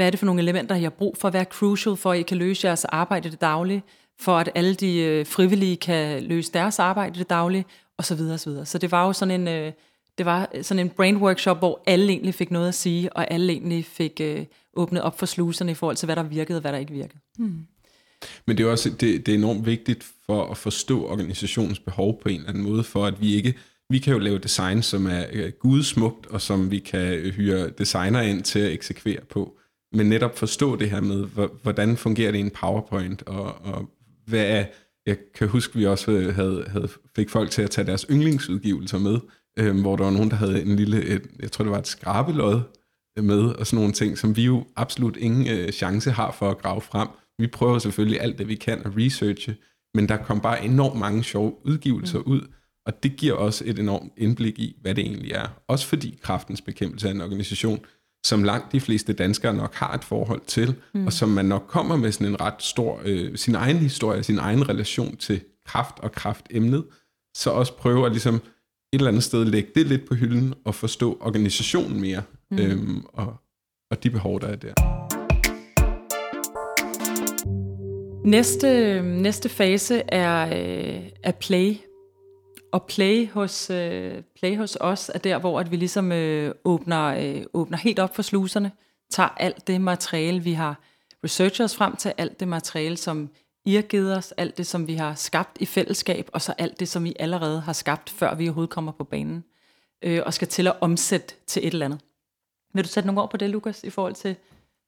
Hvad 0.00 0.06
er 0.06 0.10
det 0.10 0.18
for 0.18 0.26
nogle 0.26 0.42
elementer, 0.42 0.74
I 0.74 0.82
har 0.82 0.90
brug 0.90 1.16
for 1.16 1.28
at 1.28 1.34
være 1.34 1.44
crucial, 1.44 1.96
for 1.96 2.12
at 2.12 2.18
I 2.18 2.22
kan 2.22 2.36
løse 2.36 2.66
jeres 2.66 2.84
arbejde 2.84 3.28
i 3.28 3.30
det 3.30 3.40
daglige, 3.40 3.82
for 4.20 4.38
at 4.38 4.48
alle 4.54 4.74
de 4.74 4.98
øh, 4.98 5.26
frivillige 5.26 5.76
kan 5.76 6.22
løse 6.22 6.52
deres 6.52 6.78
arbejde 6.78 7.16
i 7.16 7.18
det 7.18 7.30
daglige, 7.30 7.64
og 7.98 8.04
så 8.04 8.14
videre, 8.14 8.34
og 8.34 8.40
så 8.40 8.50
videre. 8.50 8.66
Så 8.66 8.78
det 8.78 8.90
var 8.90 9.06
jo 9.06 9.12
sådan 9.12 9.40
en, 9.40 9.48
øh, 9.48 9.72
det 10.18 10.26
var 10.26 10.48
sådan 10.62 10.78
en 10.86 10.88
brain 10.88 11.16
workshop, 11.16 11.58
hvor 11.58 11.82
alle 11.86 12.12
egentlig 12.12 12.34
fik 12.34 12.50
noget 12.50 12.68
at 12.68 12.74
sige, 12.74 13.12
og 13.12 13.30
alle 13.30 13.52
egentlig 13.52 13.84
fik 13.84 14.20
øh, 14.20 14.44
åbnet 14.74 15.02
op 15.02 15.18
for 15.18 15.26
sluserne 15.26 15.72
i 15.72 15.74
forhold 15.74 15.96
til, 15.96 16.06
hvad 16.06 16.16
der 16.16 16.22
virkede 16.22 16.56
og 16.56 16.60
hvad 16.60 16.72
der 16.72 16.78
ikke 16.78 16.92
virkede. 16.92 17.18
Mm. 17.38 17.66
Men 18.46 18.58
det 18.58 18.66
er 18.66 18.70
også 18.70 18.90
det, 18.90 19.26
det 19.26 19.34
er 19.34 19.38
enormt 19.38 19.66
vigtigt 19.66 20.06
for 20.26 20.50
at 20.50 20.56
forstå 20.56 21.06
organisationens 21.06 21.78
behov 21.78 22.20
på 22.22 22.28
en 22.28 22.36
eller 22.36 22.48
anden 22.48 22.64
måde, 22.64 22.84
for 22.84 23.06
at 23.06 23.20
vi 23.20 23.34
ikke 23.34 23.54
vi 23.90 23.98
kan 23.98 24.12
jo 24.12 24.18
lave 24.18 24.38
design, 24.38 24.82
som 24.82 25.06
er 25.06 25.50
gudsmukt, 25.50 26.26
og 26.26 26.40
som 26.40 26.70
vi 26.70 26.78
kan 26.78 27.32
hyre 27.36 27.70
designer 27.70 28.20
ind 28.20 28.42
til 28.42 28.58
at 28.58 28.72
eksekvere 28.72 29.20
på. 29.30 29.59
Men 29.92 30.06
netop 30.06 30.38
forstå 30.38 30.76
det 30.76 30.90
her 30.90 31.00
med, 31.00 31.26
hvordan 31.62 31.96
fungerer 31.96 32.30
det 32.30 32.38
i 32.38 32.40
en 32.40 32.50
PowerPoint, 32.50 33.22
og, 33.22 33.64
og 33.64 33.90
hvad 34.26 34.46
er, 34.46 34.64
jeg 35.06 35.16
kan 35.34 35.48
huske, 35.48 35.78
vi 35.78 35.86
også 35.86 36.10
havde, 36.32 36.64
havde, 36.68 36.88
fik 37.16 37.30
folk 37.30 37.50
til 37.50 37.62
at 37.62 37.70
tage 37.70 37.86
deres 37.86 38.06
yndlingsudgivelser 38.10 38.98
med, 38.98 39.18
øh, 39.58 39.80
hvor 39.80 39.96
der 39.96 40.04
var 40.04 40.10
nogen, 40.10 40.30
der 40.30 40.36
havde 40.36 40.62
en 40.62 40.76
lille, 40.76 41.04
et, 41.04 41.22
jeg 41.40 41.52
tror 41.52 41.64
det 41.64 41.72
var 41.72 41.78
et 41.78 41.86
skrabelod 41.86 42.60
med, 43.16 43.42
og 43.42 43.66
sådan 43.66 43.76
nogle 43.76 43.92
ting, 43.92 44.18
som 44.18 44.36
vi 44.36 44.44
jo 44.44 44.66
absolut 44.76 45.16
ingen 45.16 45.48
øh, 45.48 45.72
chance 45.72 46.10
har 46.10 46.32
for 46.32 46.50
at 46.50 46.58
grave 46.58 46.80
frem. 46.80 47.08
Vi 47.38 47.46
prøver 47.46 47.78
selvfølgelig 47.78 48.20
alt 48.20 48.38
det, 48.38 48.48
vi 48.48 48.54
kan 48.54 48.78
at 48.84 48.92
researche, 48.96 49.56
men 49.94 50.08
der 50.08 50.16
kom 50.16 50.40
bare 50.40 50.64
enormt 50.64 50.98
mange 51.00 51.24
sjove 51.24 51.66
udgivelser 51.66 52.18
mm. 52.18 52.24
ud, 52.26 52.40
og 52.86 53.02
det 53.02 53.16
giver 53.16 53.34
også 53.34 53.64
et 53.66 53.78
enormt 53.78 54.12
indblik 54.16 54.58
i, 54.58 54.76
hvad 54.80 54.94
det 54.94 55.04
egentlig 55.04 55.32
er. 55.32 55.46
Også 55.68 55.86
fordi 55.86 56.18
kraftens 56.22 56.60
bekæmpelse 56.60 57.08
er 57.08 57.12
en 57.12 57.20
organisation, 57.20 57.80
som 58.26 58.44
langt 58.44 58.72
de 58.72 58.80
fleste 58.80 59.12
danskere 59.12 59.54
nok 59.54 59.74
har 59.74 59.94
et 59.94 60.04
forhold 60.04 60.40
til, 60.46 60.74
mm. 60.94 61.06
og 61.06 61.12
som 61.12 61.28
man 61.28 61.44
nok 61.44 61.64
kommer 61.68 61.96
med 61.96 62.12
sådan 62.12 62.26
en 62.26 62.40
ret 62.40 62.62
stor, 62.62 63.00
øh, 63.04 63.36
sin 63.36 63.54
egen 63.54 63.76
historie, 63.76 64.22
sin 64.22 64.38
egen 64.38 64.68
relation 64.68 65.16
til 65.16 65.40
kraft 65.66 65.94
og 65.98 66.12
kraftemnet, 66.12 66.84
så 67.36 67.50
også 67.50 67.76
prøve 67.76 68.06
at 68.06 68.12
ligesom 68.12 68.34
et 68.34 68.42
eller 68.92 69.08
andet 69.08 69.24
sted 69.24 69.44
lægge 69.44 69.70
det 69.74 69.86
lidt 69.86 70.08
på 70.08 70.14
hylden 70.14 70.54
og 70.64 70.74
forstå 70.74 71.18
organisationen 71.20 72.00
mere, 72.00 72.22
mm. 72.50 72.58
øhm, 72.58 73.04
og, 73.12 73.36
og 73.90 74.02
de 74.02 74.10
behov, 74.10 74.40
der 74.40 74.46
er 74.46 74.56
der. 74.56 74.74
Næste, 78.24 79.02
næste 79.02 79.48
fase 79.48 80.02
er, 80.08 80.46
øh, 80.46 81.02
er 81.22 81.32
play. 81.32 81.74
Og 82.72 82.86
play 82.86 83.30
hos, 83.30 83.70
øh, 83.70 84.22
play 84.38 84.56
hos 84.56 84.76
os 84.80 85.10
er 85.14 85.18
der, 85.18 85.38
hvor 85.38 85.60
at 85.60 85.70
vi 85.70 85.76
ligesom 85.76 86.12
øh, 86.12 86.54
åbner, 86.64 87.04
øh, 87.04 87.42
åbner 87.54 87.78
helt 87.78 87.98
op 87.98 88.14
for 88.16 88.22
sluserne, 88.22 88.72
tager 89.10 89.28
alt 89.28 89.66
det 89.66 89.80
materiale, 89.80 90.42
vi 90.42 90.52
har 90.52 90.80
researchet 91.24 91.64
os 91.64 91.76
frem 91.76 91.96
til, 91.96 92.12
alt 92.18 92.40
det 92.40 92.48
materiale, 92.48 92.96
som 92.96 93.30
I 93.64 93.74
har 93.74 93.82
givet 93.82 94.16
os, 94.16 94.32
alt 94.32 94.58
det, 94.58 94.66
som 94.66 94.86
vi 94.86 94.94
har 94.94 95.14
skabt 95.14 95.56
i 95.60 95.66
fællesskab, 95.66 96.30
og 96.32 96.42
så 96.42 96.54
alt 96.58 96.80
det, 96.80 96.88
som 96.88 97.06
I 97.06 97.12
allerede 97.18 97.60
har 97.60 97.72
skabt, 97.72 98.10
før 98.10 98.34
vi 98.34 98.44
overhovedet 98.44 98.70
kommer 98.70 98.92
på 98.92 99.04
banen, 99.04 99.44
øh, 100.02 100.22
og 100.26 100.34
skal 100.34 100.48
til 100.48 100.66
at 100.66 100.76
omsætte 100.80 101.34
til 101.46 101.66
et 101.66 101.72
eller 101.72 101.86
andet. 101.86 102.00
Vil 102.74 102.84
du 102.84 102.88
sætte 102.88 103.06
nogle 103.06 103.22
ord 103.22 103.30
på 103.30 103.36
det, 103.36 103.50
Lukas, 103.50 103.84
i 103.84 103.90
forhold 103.90 104.14
til, 104.14 104.36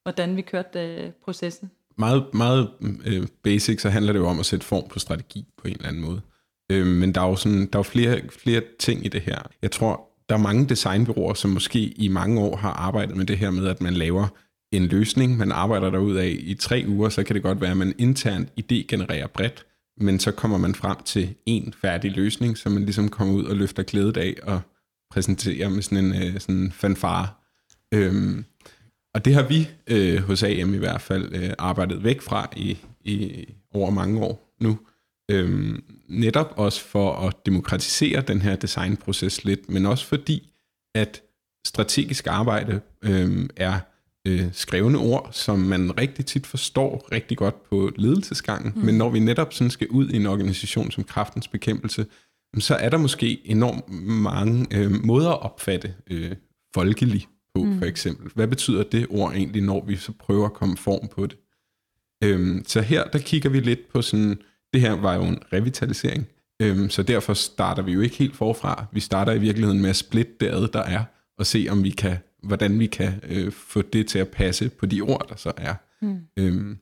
hvordan 0.03 0.35
vi 0.35 0.41
kørte 0.41 0.79
øh, 0.79 1.11
processen? 1.25 1.71
Meget, 1.95 2.33
meget 2.33 2.69
øh, 3.05 3.27
basic, 3.43 3.81
så 3.81 3.89
handler 3.89 4.13
det 4.13 4.19
jo 4.19 4.27
om 4.27 4.39
at 4.39 4.45
sætte 4.45 4.65
form 4.65 4.87
på 4.89 4.99
strategi 4.99 5.45
på 5.57 5.67
en 5.67 5.73
eller 5.73 5.87
anden 5.87 6.01
måde. 6.01 6.21
Øh, 6.71 6.85
men 6.87 7.15
der 7.15 7.21
er 7.21 7.29
jo 7.29 7.35
sådan, 7.35 7.59
der 7.59 7.79
er 7.79 7.79
jo 7.79 7.83
flere, 7.83 8.21
flere 8.43 8.61
ting 8.79 9.05
i 9.05 9.09
det 9.09 9.21
her. 9.21 9.39
Jeg 9.61 9.71
tror, 9.71 10.09
der 10.29 10.35
er 10.35 10.39
mange 10.39 10.69
designbyråer, 10.69 11.33
som 11.33 11.51
måske 11.51 11.79
i 11.79 12.07
mange 12.07 12.41
år 12.41 12.55
har 12.55 12.71
arbejdet 12.71 13.17
med 13.17 13.25
det 13.25 13.37
her 13.37 13.51
med, 13.51 13.67
at 13.67 13.81
man 13.81 13.93
laver 13.93 14.27
en 14.71 14.85
løsning, 14.85 15.37
man 15.37 15.51
arbejder 15.51 15.89
derud 15.89 16.15
af 16.15 16.37
i 16.39 16.53
tre 16.53 16.85
uger, 16.87 17.09
så 17.09 17.23
kan 17.23 17.35
det 17.35 17.43
godt 17.43 17.61
være, 17.61 17.71
at 17.71 17.77
man 17.77 17.93
internt 17.97 18.49
idé-genererer 18.57 19.27
bredt, 19.27 19.65
men 19.97 20.19
så 20.19 20.31
kommer 20.31 20.57
man 20.57 20.75
frem 20.75 20.97
til 21.05 21.35
en 21.45 21.73
færdig 21.81 22.11
løsning, 22.11 22.57
så 22.57 22.69
man 22.69 22.83
ligesom 22.83 23.09
kommer 23.09 23.33
ud 23.33 23.43
og 23.43 23.55
løfter 23.55 23.83
klædet 23.83 24.17
af 24.17 24.35
og 24.43 24.61
præsenterer 25.11 25.69
med 25.69 25.81
sådan 25.81 26.05
en 26.05 26.23
øh, 26.23 26.39
sådan 26.39 26.71
fanfare. 26.71 27.27
Øhm, 27.93 28.45
og 29.13 29.25
det 29.25 29.33
har 29.33 29.47
vi 29.47 29.69
øh, 29.87 30.19
hos 30.21 30.43
AM 30.43 30.73
i 30.73 30.77
hvert 30.77 31.01
fald 31.01 31.35
øh, 31.35 31.49
arbejdet 31.59 32.03
væk 32.03 32.21
fra 32.21 32.49
i, 32.55 32.77
i 33.01 33.45
over 33.73 33.89
mange 33.89 34.21
år 34.21 34.55
nu. 34.59 34.79
Øhm, 35.31 35.83
netop 36.07 36.53
også 36.57 36.81
for 36.81 37.15
at 37.15 37.45
demokratisere 37.45 38.21
den 38.21 38.41
her 38.41 38.55
designproces 38.55 39.43
lidt, 39.43 39.69
men 39.69 39.85
også 39.85 40.05
fordi, 40.05 40.53
at 40.95 41.21
strategisk 41.65 42.27
arbejde 42.27 42.81
øhm, 43.03 43.49
er 43.55 43.79
øh, 44.27 44.49
skrevne 44.53 44.97
ord, 44.97 45.29
som 45.31 45.59
man 45.59 45.97
rigtig 45.97 46.25
tit 46.25 46.47
forstår 46.47 47.07
rigtig 47.11 47.37
godt 47.37 47.63
på 47.69 47.91
ledelsesgangen, 47.95 48.73
mm. 48.75 48.81
men 48.81 48.95
når 48.95 49.09
vi 49.09 49.19
netop 49.19 49.53
sådan 49.53 49.71
skal 49.71 49.87
ud 49.87 50.09
i 50.09 50.15
en 50.15 50.25
organisation 50.25 50.91
som 50.91 51.03
kraftens 51.03 51.47
bekæmpelse, 51.47 52.05
så 52.59 52.75
er 52.75 52.89
der 52.89 52.97
måske 52.97 53.47
enormt 53.47 53.89
mange 54.07 54.67
øh, 54.71 54.91
måder 55.05 55.29
at 55.29 55.41
opfatte 55.41 55.93
øh, 56.09 56.31
folkelig 56.75 57.27
på, 57.55 57.63
mm. 57.63 57.79
for 57.79 57.85
eksempel. 57.85 58.31
Hvad 58.35 58.47
betyder 58.47 58.83
det 58.83 59.07
ord 59.09 59.33
egentlig, 59.33 59.63
når 59.63 59.85
vi 59.85 59.95
så 59.95 60.11
prøver 60.19 60.45
at 60.45 60.53
komme 60.53 60.77
form 60.77 61.07
på 61.07 61.25
det? 61.25 61.37
Øhm, 62.23 62.63
så 62.67 62.81
her, 62.81 63.03
der 63.03 63.19
kigger 63.19 63.49
vi 63.49 63.59
lidt 63.59 63.87
på 63.93 64.01
sådan, 64.01 64.41
det 64.73 64.81
her 64.81 64.91
var 64.91 65.15
jo 65.15 65.23
en 65.23 65.39
revitalisering, 65.53 66.27
øhm, 66.61 66.89
så 66.89 67.03
derfor 67.03 67.33
starter 67.33 67.83
vi 67.83 67.91
jo 67.91 68.01
ikke 68.01 68.15
helt 68.15 68.35
forfra. 68.35 68.85
Vi 68.91 68.99
starter 68.99 69.31
i 69.31 69.39
virkeligheden 69.39 69.81
med 69.81 69.89
at 69.89 69.95
splitte 69.95 70.33
det 70.39 70.47
ad, 70.47 70.67
der 70.67 70.83
er, 70.83 71.03
og 71.37 71.45
se 71.45 71.67
om 71.69 71.83
vi 71.83 71.89
kan, 71.89 72.17
hvordan 72.43 72.79
vi 72.79 72.85
kan 72.85 73.13
øh, 73.29 73.51
få 73.51 73.81
det 73.81 74.07
til 74.07 74.19
at 74.19 74.27
passe 74.27 74.69
på 74.69 74.85
de 74.85 75.01
ord, 75.01 75.25
der 75.29 75.35
så 75.35 75.51
er. 75.57 75.73
Mm. 76.01 76.17
Øhm, 76.37 76.77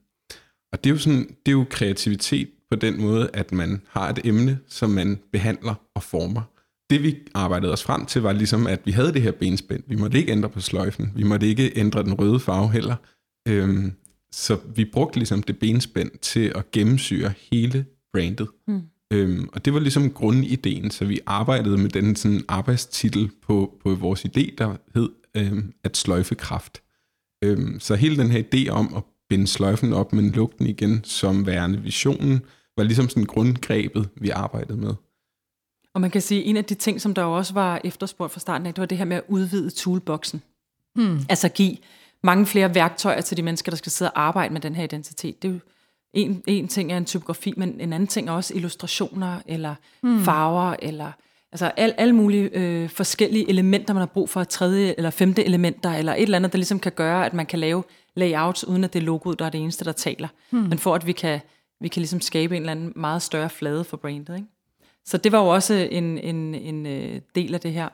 og 0.71 0.84
det 0.84 0.89
er 0.89 0.93
jo 0.93 0.99
sådan, 0.99 1.27
det 1.45 1.47
er 1.47 1.51
jo 1.51 1.65
kreativitet 1.69 2.49
på 2.69 2.75
den 2.75 3.01
måde, 3.01 3.30
at 3.34 3.51
man 3.51 3.82
har 3.89 4.10
et 4.10 4.19
emne, 4.23 4.60
som 4.67 4.89
man 4.89 5.19
behandler 5.32 5.75
og 5.95 6.04
former. 6.04 6.41
Det 6.89 7.04
vi 7.04 7.17
arbejdede 7.34 7.71
os 7.71 7.84
frem 7.84 8.06
til, 8.06 8.21
var 8.21 8.32
ligesom, 8.32 8.67
at 8.67 8.80
vi 8.86 8.91
havde 8.91 9.13
det 9.13 9.21
her 9.21 9.32
benspænd. 9.32 9.84
Vi 9.88 9.95
måtte 9.95 10.17
ikke 10.17 10.32
ændre 10.32 10.49
på 10.49 10.62
sløjfen. 10.62 11.12
Vi 11.15 11.23
måtte 11.23 11.47
ikke 11.47 11.71
ændre 11.75 12.04
den 12.04 12.13
røde 12.13 12.39
farve 12.39 12.71
heller. 12.71 12.95
Øhm, 13.47 13.93
så 14.32 14.60
vi 14.76 14.86
brugte 14.86 15.20
ligesom 15.20 15.44
det 15.44 15.60
benspænd 15.60 16.12
til 16.22 16.52
at 16.56 16.72
gennemsyre 16.72 17.34
hele 17.52 17.86
brandet. 18.13 18.48
Mm. 18.67 18.82
Øhm, 19.13 19.50
og 19.54 19.65
det 19.65 19.74
var 19.74 19.80
ligesom 19.80 20.12
grundideen, 20.12 20.91
så 20.91 21.06
vi 21.06 21.20
arbejdede 21.26 21.78
med 21.78 21.89
den 21.89 22.15
sådan 22.15 22.44
arbejdstitel 22.48 23.32
på, 23.41 23.78
på 23.84 23.96
vores 23.96 24.26
idé, 24.26 24.56
der 24.58 24.76
hed 24.96 25.10
øhm, 25.36 25.74
at 25.84 25.98
sløjfe 25.98 26.36
kraft. 26.36 26.82
Øhm, 27.44 27.80
så 27.80 27.96
hele 27.96 28.17
den 28.17 28.32
her 28.32 28.44
idé 28.44 28.70
om 28.70 28.94
at 28.96 29.04
binde 29.30 29.48
sløjfen 29.48 29.94
op, 29.94 30.13
men 30.13 30.32
lukke 30.32 30.56
den 30.60 30.67
igen 30.67 31.04
som 31.04 31.46
værende 31.46 31.82
visionen, 31.82 32.41
var 32.78 32.84
ligesom 32.84 33.10
sådan 33.10 33.26
grundgrebet, 33.26 34.10
vi 34.15 34.30
arbejdede 34.30 34.78
med. 34.78 34.94
Og 35.94 36.02
man 36.02 36.12
kan 36.12 36.22
sige, 36.22 36.41
at 36.41 36.50
en 36.50 36.58
af 36.58 36.65
de 36.65 36.76
ting, 36.76 37.02
som 37.02 37.13
der 37.13 37.24
også 37.24 37.54
var 37.54 37.82
efterspurgt 37.84 38.34
fra 38.34 38.39
starten 38.39 38.67
af, 38.67 38.74
det 38.74 38.82
var 38.82 38.86
det 38.86 38.98
her 38.98 39.06
med 39.06 39.17
at 39.17 39.24
udvide 39.28 39.70
toolboxen. 39.70 40.41
Hmm. 40.96 41.20
Altså 41.30 41.50
give 41.50 41.78
mange 42.23 42.45
flere 42.45 42.75
værktøjer 42.75 43.21
til 43.21 43.38
de 43.38 43.41
mennesker, 43.41 43.69
der 43.69 43.77
skal 43.77 43.91
sidde 43.91 44.12
og 44.12 44.21
arbejde 44.21 44.53
med 44.53 44.62
den 44.62 44.75
her 44.75 44.84
identitet. 44.84 45.41
Det 45.41 45.47
er 45.47 45.53
jo 45.53 45.60
en, 46.13 46.43
en 46.47 46.67
ting 46.67 46.91
er 46.91 46.97
en 46.97 47.05
typografi, 47.05 47.53
men 47.57 47.81
en 47.81 47.93
anden 47.93 48.07
ting 48.07 48.29
er 48.29 48.34
også 48.34 48.53
illustrationer, 48.53 49.39
eller 49.45 49.75
hmm. 50.01 50.23
farver, 50.23 50.75
eller 50.79 51.12
altså 51.51 51.71
al, 51.77 51.93
alle 51.97 52.15
mulige 52.15 52.49
øh, 52.53 52.89
forskellige 52.89 53.49
elementer, 53.49 53.93
man 53.93 54.01
har 54.01 54.05
brug 54.05 54.29
for, 54.29 54.43
tredje 54.43 54.95
eller 54.97 55.10
femte 55.10 55.45
elementer, 55.45 55.91
eller 55.93 56.13
et 56.13 56.21
eller 56.21 56.38
andet, 56.38 56.51
der 56.51 56.57
ligesom 56.57 56.79
kan 56.79 56.91
gøre, 56.91 57.25
at 57.25 57.34
man 57.34 57.45
kan 57.45 57.60
lave 57.60 57.84
layouts, 58.15 58.67
uden 58.67 58.84
at 58.84 58.93
det 58.93 58.99
er 58.99 59.03
logoet, 59.03 59.39
der 59.39 59.45
er 59.45 59.49
det 59.49 59.62
eneste, 59.62 59.86
der 59.86 59.91
taler. 59.91 60.27
Hmm. 60.49 60.62
Men 60.62 60.77
for 60.77 60.95
at 60.95 61.07
vi 61.07 61.12
kan, 61.12 61.39
vi 61.79 61.88
kan 61.88 61.99
ligesom 61.99 62.21
skabe 62.21 62.55
en 62.55 62.62
eller 62.62 62.71
anden 62.71 62.93
meget 62.95 63.21
større 63.21 63.49
flade 63.49 63.84
for 63.84 63.97
brandet. 63.97 64.36
Ikke? 64.36 64.47
Så 65.05 65.17
det 65.17 65.31
var 65.31 65.39
jo 65.39 65.47
også 65.47 65.73
en, 65.91 66.17
en, 66.17 66.55
en 66.55 66.86
øh, 66.86 67.21
del 67.36 67.53
af 67.53 67.60
det 67.60 67.73
her. 67.73 67.89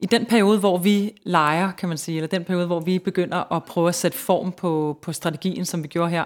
I 0.00 0.06
den 0.06 0.26
periode, 0.26 0.58
hvor 0.58 0.78
vi 0.78 1.12
leger, 1.24 1.72
kan 1.72 1.88
man 1.88 1.98
sige, 1.98 2.16
eller 2.16 2.28
den 2.28 2.44
periode, 2.44 2.66
hvor 2.66 2.80
vi 2.80 2.98
begynder 2.98 3.52
at 3.52 3.64
prøve 3.64 3.88
at 3.88 3.94
sætte 3.94 4.18
form 4.18 4.52
på, 4.52 4.98
på 5.02 5.12
strategien, 5.12 5.64
som 5.64 5.82
vi 5.82 5.88
gjorde 5.88 6.10
her, 6.10 6.24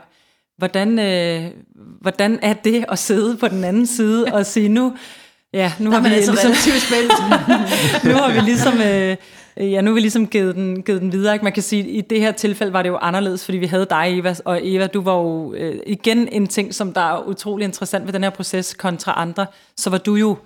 hvordan, 0.58 0.98
øh, 0.98 1.50
hvordan 2.00 2.38
er 2.42 2.52
det 2.52 2.84
at 2.88 2.98
sidde 2.98 3.36
på 3.36 3.48
den 3.48 3.64
anden 3.64 3.86
side 3.86 4.24
og 4.34 4.46
sige, 4.46 4.68
nu, 4.68 4.96
ja, 5.52 5.72
nu 5.78 5.90
har 5.90 6.00
vi 6.00 6.08
altså 6.08 6.32
ligesom, 6.32 6.50
nu 8.10 8.14
har 8.14 8.32
vi 8.32 8.40
ligesom, 8.40 8.80
øh, 8.80 9.16
ja, 9.56 9.80
nu 9.80 9.90
har 9.90 9.94
vi 9.94 10.00
ligesom 10.00 10.26
givet 10.26 10.54
den, 10.54 10.82
givet 10.82 11.00
den 11.00 11.12
videre. 11.12 11.38
Man 11.42 11.52
kan 11.52 11.62
sige, 11.62 11.82
at 11.82 11.88
i 11.88 12.00
det 12.00 12.20
her 12.20 12.32
tilfælde 12.32 12.72
var 12.72 12.82
det 12.82 12.88
jo 12.88 12.96
anderledes, 12.96 13.44
fordi 13.44 13.58
vi 13.58 13.66
havde 13.66 13.86
dig, 13.90 14.18
Eva, 14.18 14.34
og 14.44 14.60
Eva, 14.62 14.86
du 14.86 15.00
var 15.00 15.16
jo 15.16 15.54
øh, 15.54 15.80
igen 15.86 16.28
en 16.28 16.46
ting, 16.46 16.74
som 16.74 16.92
der 16.92 17.00
er 17.00 17.28
utrolig 17.28 17.64
interessant 17.64 18.06
ved 18.06 18.12
den 18.12 18.22
her 18.22 18.30
proces 18.30 18.74
kontra 18.74 19.14
andre, 19.16 19.46
så 19.76 19.90
var 19.90 19.98
du 19.98 20.14
jo 20.14 20.36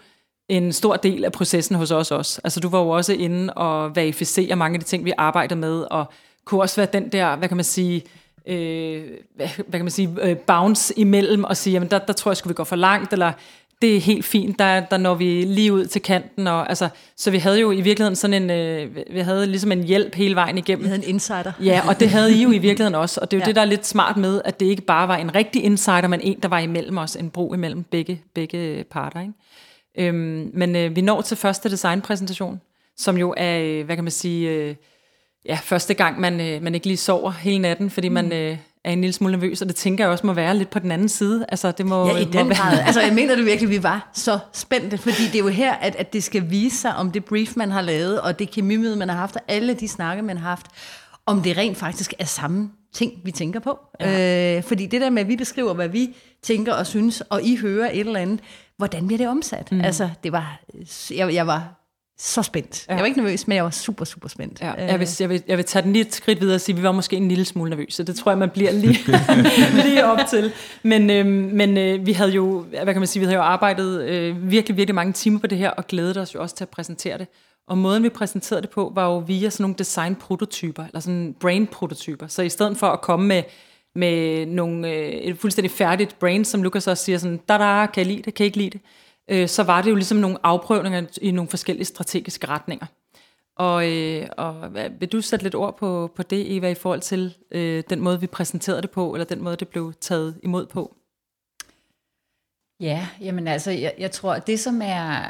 en 0.48 0.72
stor 0.72 0.96
del 0.96 1.24
af 1.24 1.32
processen 1.32 1.76
hos 1.76 1.90
os 1.90 2.10
også. 2.10 2.40
Altså 2.44 2.60
du 2.60 2.68
var 2.68 2.80
jo 2.80 2.88
også 2.88 3.12
inde 3.12 3.54
og 3.54 3.96
verificere 3.96 4.56
mange 4.56 4.74
af 4.76 4.80
de 4.80 4.86
ting, 4.86 5.04
vi 5.04 5.12
arbejder 5.18 5.56
med, 5.56 5.86
og 5.90 6.12
kunne 6.44 6.62
også 6.62 6.76
være 6.76 6.88
den 6.92 7.08
der, 7.08 7.36
hvad 7.36 7.48
kan 7.48 7.56
man 7.56 7.64
sige, 7.64 8.02
øh, 8.46 9.02
hvad, 9.36 9.48
hvad 9.56 9.78
kan 9.78 9.84
man 9.84 9.90
sige, 9.90 10.16
øh, 10.22 10.36
bounce 10.36 10.98
imellem 10.98 11.44
og 11.44 11.56
sige, 11.56 11.72
jamen 11.72 11.90
der, 11.90 11.98
der 11.98 12.12
tror 12.12 12.30
jeg, 12.30 12.36
skulle 12.36 12.50
vi 12.50 12.56
gå 12.56 12.64
for 12.64 12.76
langt, 12.76 13.12
eller 13.12 13.32
det 13.82 13.96
er 13.96 14.00
helt 14.00 14.24
fint, 14.24 14.58
der, 14.58 14.80
der 14.80 14.96
når 14.96 15.14
vi 15.14 15.42
lige 15.42 15.72
ud 15.72 15.84
til 15.84 16.02
kanten. 16.02 16.46
Og, 16.46 16.68
altså, 16.68 16.88
så 17.16 17.30
vi 17.30 17.38
havde 17.38 17.60
jo 17.60 17.70
i 17.70 17.80
virkeligheden 17.80 18.16
sådan 18.16 18.42
en, 18.42 18.50
øh, 18.50 18.96
vi 19.10 19.20
havde 19.20 19.46
ligesom 19.46 19.72
en 19.72 19.84
hjælp 19.84 20.14
hele 20.14 20.34
vejen 20.34 20.58
igennem. 20.58 20.84
Vi 20.84 20.88
havde 20.88 21.02
en 21.02 21.08
insider. 21.08 21.52
Ja, 21.60 21.80
og 21.88 22.00
det 22.00 22.10
havde 22.10 22.34
I 22.34 22.42
jo 22.42 22.50
i 22.50 22.58
virkeligheden 22.58 22.94
også. 22.94 23.20
Og 23.20 23.30
det 23.30 23.36
er 23.36 23.40
jo 23.40 23.42
ja. 23.44 23.46
det, 23.46 23.56
der 23.56 23.60
er 23.60 23.66
lidt 23.66 23.86
smart 23.86 24.16
med, 24.16 24.40
at 24.44 24.60
det 24.60 24.66
ikke 24.66 24.82
bare 24.82 25.08
var 25.08 25.16
en 25.16 25.34
rigtig 25.34 25.64
insider, 25.64 26.08
men 26.08 26.20
en, 26.20 26.40
der 26.42 26.48
var 26.48 26.58
imellem 26.58 26.98
os, 26.98 27.16
en 27.16 27.30
bro 27.30 27.54
imellem 27.54 27.82
begge, 27.82 28.22
begge 28.34 28.84
parter. 28.90 29.20
Ikke? 29.20 29.32
Øhm, 29.98 30.50
men 30.54 30.76
øh, 30.76 30.96
vi 30.96 31.00
når 31.00 31.20
til 31.20 31.36
første 31.36 31.70
designpræsentation, 31.70 32.60
som 32.96 33.18
jo 33.18 33.34
er, 33.36 33.58
øh, 33.60 33.84
hvad 33.84 33.96
kan 33.96 34.04
man 34.04 34.10
sige, 34.10 34.50
øh, 34.50 34.74
ja, 35.44 35.58
første 35.62 35.94
gang, 35.94 36.20
man, 36.20 36.40
øh, 36.40 36.62
man 36.62 36.74
ikke 36.74 36.86
lige 36.86 36.96
sover 36.96 37.30
hele 37.30 37.58
natten, 37.58 37.90
fordi 37.90 38.08
mm. 38.08 38.14
man 38.14 38.32
øh, 38.32 38.58
er 38.84 38.90
en 38.92 39.00
lille 39.00 39.12
smule 39.12 39.32
nervøs, 39.32 39.62
og 39.62 39.68
det 39.68 39.76
tænker 39.76 40.04
jeg 40.04 40.10
også 40.10 40.26
må 40.26 40.32
være 40.32 40.56
lidt 40.56 40.70
på 40.70 40.78
den 40.78 40.92
anden 40.92 41.08
side. 41.08 41.46
Altså, 41.48 41.72
det 41.72 41.86
må, 41.86 42.06
ja, 42.08 42.16
i 42.16 42.24
den 42.24 42.48
må 42.48 42.54
grad. 42.54 42.78
altså, 42.78 43.00
jeg 43.00 43.14
mener 43.20 43.36
det 43.36 43.44
virkelig, 43.46 43.70
vi 43.70 43.82
var 43.82 44.10
så 44.14 44.38
spændte, 44.52 44.98
fordi 44.98 45.22
det 45.26 45.34
er 45.34 45.38
jo 45.38 45.48
her, 45.48 45.72
at, 45.72 45.96
at 45.96 46.12
det 46.12 46.24
skal 46.24 46.50
vise 46.50 46.76
sig 46.76 46.96
om 46.96 47.10
det 47.10 47.24
brief, 47.24 47.56
man 47.56 47.70
har 47.70 47.80
lavet, 47.80 48.20
og 48.20 48.38
det 48.38 48.50
kemimøde, 48.50 48.96
man 48.96 49.08
har 49.08 49.16
haft, 49.16 49.36
og 49.36 49.42
alle 49.48 49.74
de 49.74 49.88
snakke, 49.88 50.22
man 50.22 50.36
har 50.36 50.48
haft, 50.48 50.66
om 51.26 51.42
det 51.42 51.56
rent 51.56 51.76
faktisk 51.76 52.14
er 52.18 52.24
samme 52.24 52.70
ting, 52.94 53.12
vi 53.24 53.30
tænker 53.30 53.60
på. 53.60 53.78
Ja. 54.00 54.56
Øh, 54.56 54.62
fordi 54.62 54.86
det 54.86 55.00
der 55.00 55.10
med, 55.10 55.22
at 55.22 55.28
vi 55.28 55.36
beskriver, 55.36 55.74
hvad 55.74 55.88
vi 55.88 56.16
tænker 56.42 56.72
og 56.72 56.86
synes, 56.86 57.20
og 57.20 57.42
I 57.42 57.56
hører 57.56 57.90
et 57.90 58.00
eller 58.00 58.20
andet, 58.20 58.40
hvordan 58.78 59.06
bliver 59.06 59.18
det 59.18 59.28
omsat? 59.28 59.72
Mm. 59.72 59.80
Altså, 59.80 60.10
det 60.22 60.32
var, 60.32 60.60
jeg, 61.10 61.34
jeg 61.34 61.46
var 61.46 61.86
så 62.18 62.42
spændt. 62.42 62.86
Ja. 62.88 62.94
Jeg 62.94 63.00
var 63.00 63.06
ikke 63.06 63.20
nervøs, 63.20 63.48
men 63.48 63.56
jeg 63.56 63.64
var 63.64 63.70
super, 63.70 64.04
super 64.04 64.28
spændt. 64.28 64.60
Ja, 64.60 64.72
jeg, 64.72 65.00
vil, 65.00 65.08
jeg, 65.20 65.28
vil, 65.28 65.42
jeg 65.48 65.56
vil 65.56 65.64
tage 65.64 65.82
den 65.82 65.92
lige 65.92 66.06
et 66.06 66.14
skridt 66.14 66.40
videre 66.40 66.54
og 66.54 66.60
sige, 66.60 66.74
at 66.74 66.78
vi 66.78 66.82
var 66.82 66.92
måske 66.92 67.16
en 67.16 67.28
lille 67.28 67.44
smule 67.44 67.70
nervøse. 67.70 68.04
Det 68.04 68.16
tror 68.16 68.30
jeg, 68.30 68.38
man 68.38 68.50
bliver 68.50 68.72
lige, 68.72 68.98
lige 69.84 70.06
op 70.06 70.18
til. 70.30 70.52
Men, 70.82 71.10
øh, 71.10 71.26
men 71.26 71.78
øh, 71.78 72.06
vi 72.06 72.12
havde 72.12 72.30
jo, 72.30 72.60
hvad 72.60 72.86
kan 72.86 72.98
man 72.98 73.06
sige, 73.06 73.20
vi 73.20 73.24
havde 73.24 73.36
jo 73.36 73.42
arbejdet 73.42 74.02
øh, 74.02 74.50
virkelig, 74.50 74.76
virkelig 74.76 74.94
mange 74.94 75.12
timer 75.12 75.38
på 75.38 75.46
det 75.46 75.58
her, 75.58 75.70
og 75.70 75.86
glædet 75.86 76.16
os 76.16 76.34
jo 76.34 76.42
også 76.42 76.56
til 76.56 76.64
at 76.64 76.68
præsentere 76.68 77.18
det. 77.18 77.28
Og 77.68 77.78
måden, 77.78 78.02
vi 78.02 78.08
præsenterede 78.08 78.62
det 78.62 78.70
på, 78.70 78.92
var 78.94 79.04
jo 79.04 79.18
via 79.18 79.50
sådan 79.50 79.64
nogle 79.64 79.74
design-prototyper, 79.78 80.84
eller 80.84 81.00
sådan 81.00 81.34
brain-prototyper. 81.40 82.26
Så 82.26 82.42
i 82.42 82.48
stedet 82.48 82.76
for 82.76 82.86
at 82.86 83.00
komme 83.00 83.26
med, 83.26 83.42
med 83.96 84.46
nogle, 84.46 84.90
øh, 84.90 85.08
et 85.08 85.38
fuldstændig 85.38 85.70
færdigt 85.70 86.18
brain, 86.18 86.44
som 86.44 86.62
Lukas 86.62 86.86
også 86.86 87.04
siger 87.04 87.18
sådan, 87.18 87.40
da 87.48 87.58
da, 87.58 87.86
kan 87.86 88.00
jeg 88.00 88.06
lide 88.06 88.22
det, 88.22 88.34
kan 88.34 88.44
jeg 88.44 88.46
ikke 88.46 88.58
lide 88.58 88.70
det, 88.70 88.80
øh, 89.30 89.48
så 89.48 89.62
var 89.62 89.82
det 89.82 89.90
jo 89.90 89.94
ligesom 89.94 90.18
nogle 90.18 90.38
afprøvninger 90.42 91.18
i 91.22 91.30
nogle 91.30 91.50
forskellige 91.50 91.84
strategiske 91.84 92.48
retninger. 92.48 92.86
Og, 93.56 93.92
øh, 93.92 94.26
og 94.36 94.52
hvad, 94.52 94.90
vil 95.00 95.08
du 95.08 95.20
sætte 95.20 95.42
lidt 95.42 95.54
ord 95.54 95.78
på, 95.78 96.10
på 96.16 96.22
det, 96.22 96.56
Eva, 96.56 96.70
i 96.70 96.74
forhold 96.74 97.00
til 97.00 97.36
øh, 97.50 97.82
den 97.90 98.00
måde, 98.00 98.20
vi 98.20 98.26
præsenterede 98.26 98.82
det 98.82 98.90
på, 98.90 99.14
eller 99.14 99.24
den 99.24 99.42
måde, 99.42 99.56
det 99.56 99.68
blev 99.68 99.92
taget 100.00 100.40
imod 100.42 100.66
på? 100.66 100.96
Ja, 102.80 103.08
jamen 103.20 103.48
altså, 103.48 103.70
jeg, 103.70 103.94
jeg 103.98 104.10
tror, 104.10 104.34
at 104.34 104.46
det 104.46 104.60
som 104.60 104.82
er, 104.82 105.22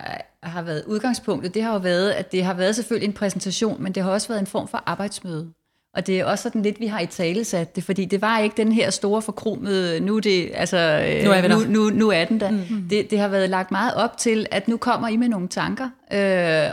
har 0.43 0.63
været 0.63 0.85
udgangspunktet, 0.87 1.55
det 1.55 1.63
har 1.63 1.73
jo 1.73 1.79
været, 1.79 2.11
at 2.11 2.33
det 2.33 2.45
har 2.45 2.55
været 2.55 2.77
selvfølgelig 2.77 3.09
en 3.09 3.15
præsentation, 3.15 3.83
men 3.83 3.93
det 3.93 4.03
har 4.03 4.11
også 4.11 4.29
været 4.29 4.41
en 4.41 4.47
form 4.47 4.69
for 4.69 4.83
arbejdsmøde. 4.87 5.53
Og 5.97 6.07
det 6.07 6.21
er 6.21 6.25
også 6.25 6.43
sådan 6.43 6.63
lidt, 6.63 6.81
vi 6.81 6.87
har 6.87 7.01
i 7.01 7.07
tale 7.07 7.45
sat 7.45 7.77
det, 7.77 7.85
fordi 7.85 8.05
det 8.05 8.23
var 8.23 8.39
ikke 8.39 8.57
den 8.57 8.73
her 8.73 8.91
store 8.91 9.23
forkromede, 9.23 10.01
nu, 10.01 10.19
det, 10.19 10.51
altså, 10.55 10.77
nu, 11.25 11.31
er, 11.31 11.43
vi 11.43 11.49
nu, 11.49 11.59
nu, 11.69 11.91
nu 11.91 12.11
er 12.11 12.25
den 12.25 12.41
der. 12.41 12.51
Mm. 12.51 12.89
Det, 12.91 13.11
det 13.11 13.19
har 13.19 13.29
været 13.29 13.51
lagt 13.51 13.71
meget 13.71 13.95
op 13.95 14.19
til, 14.19 14.47
at 14.51 14.69
nu 14.69 14.77
kommer 14.77 15.09
I 15.09 15.17
med 15.17 15.29
nogle 15.29 15.49
tanker, 15.49 15.85
øh, 16.13 16.19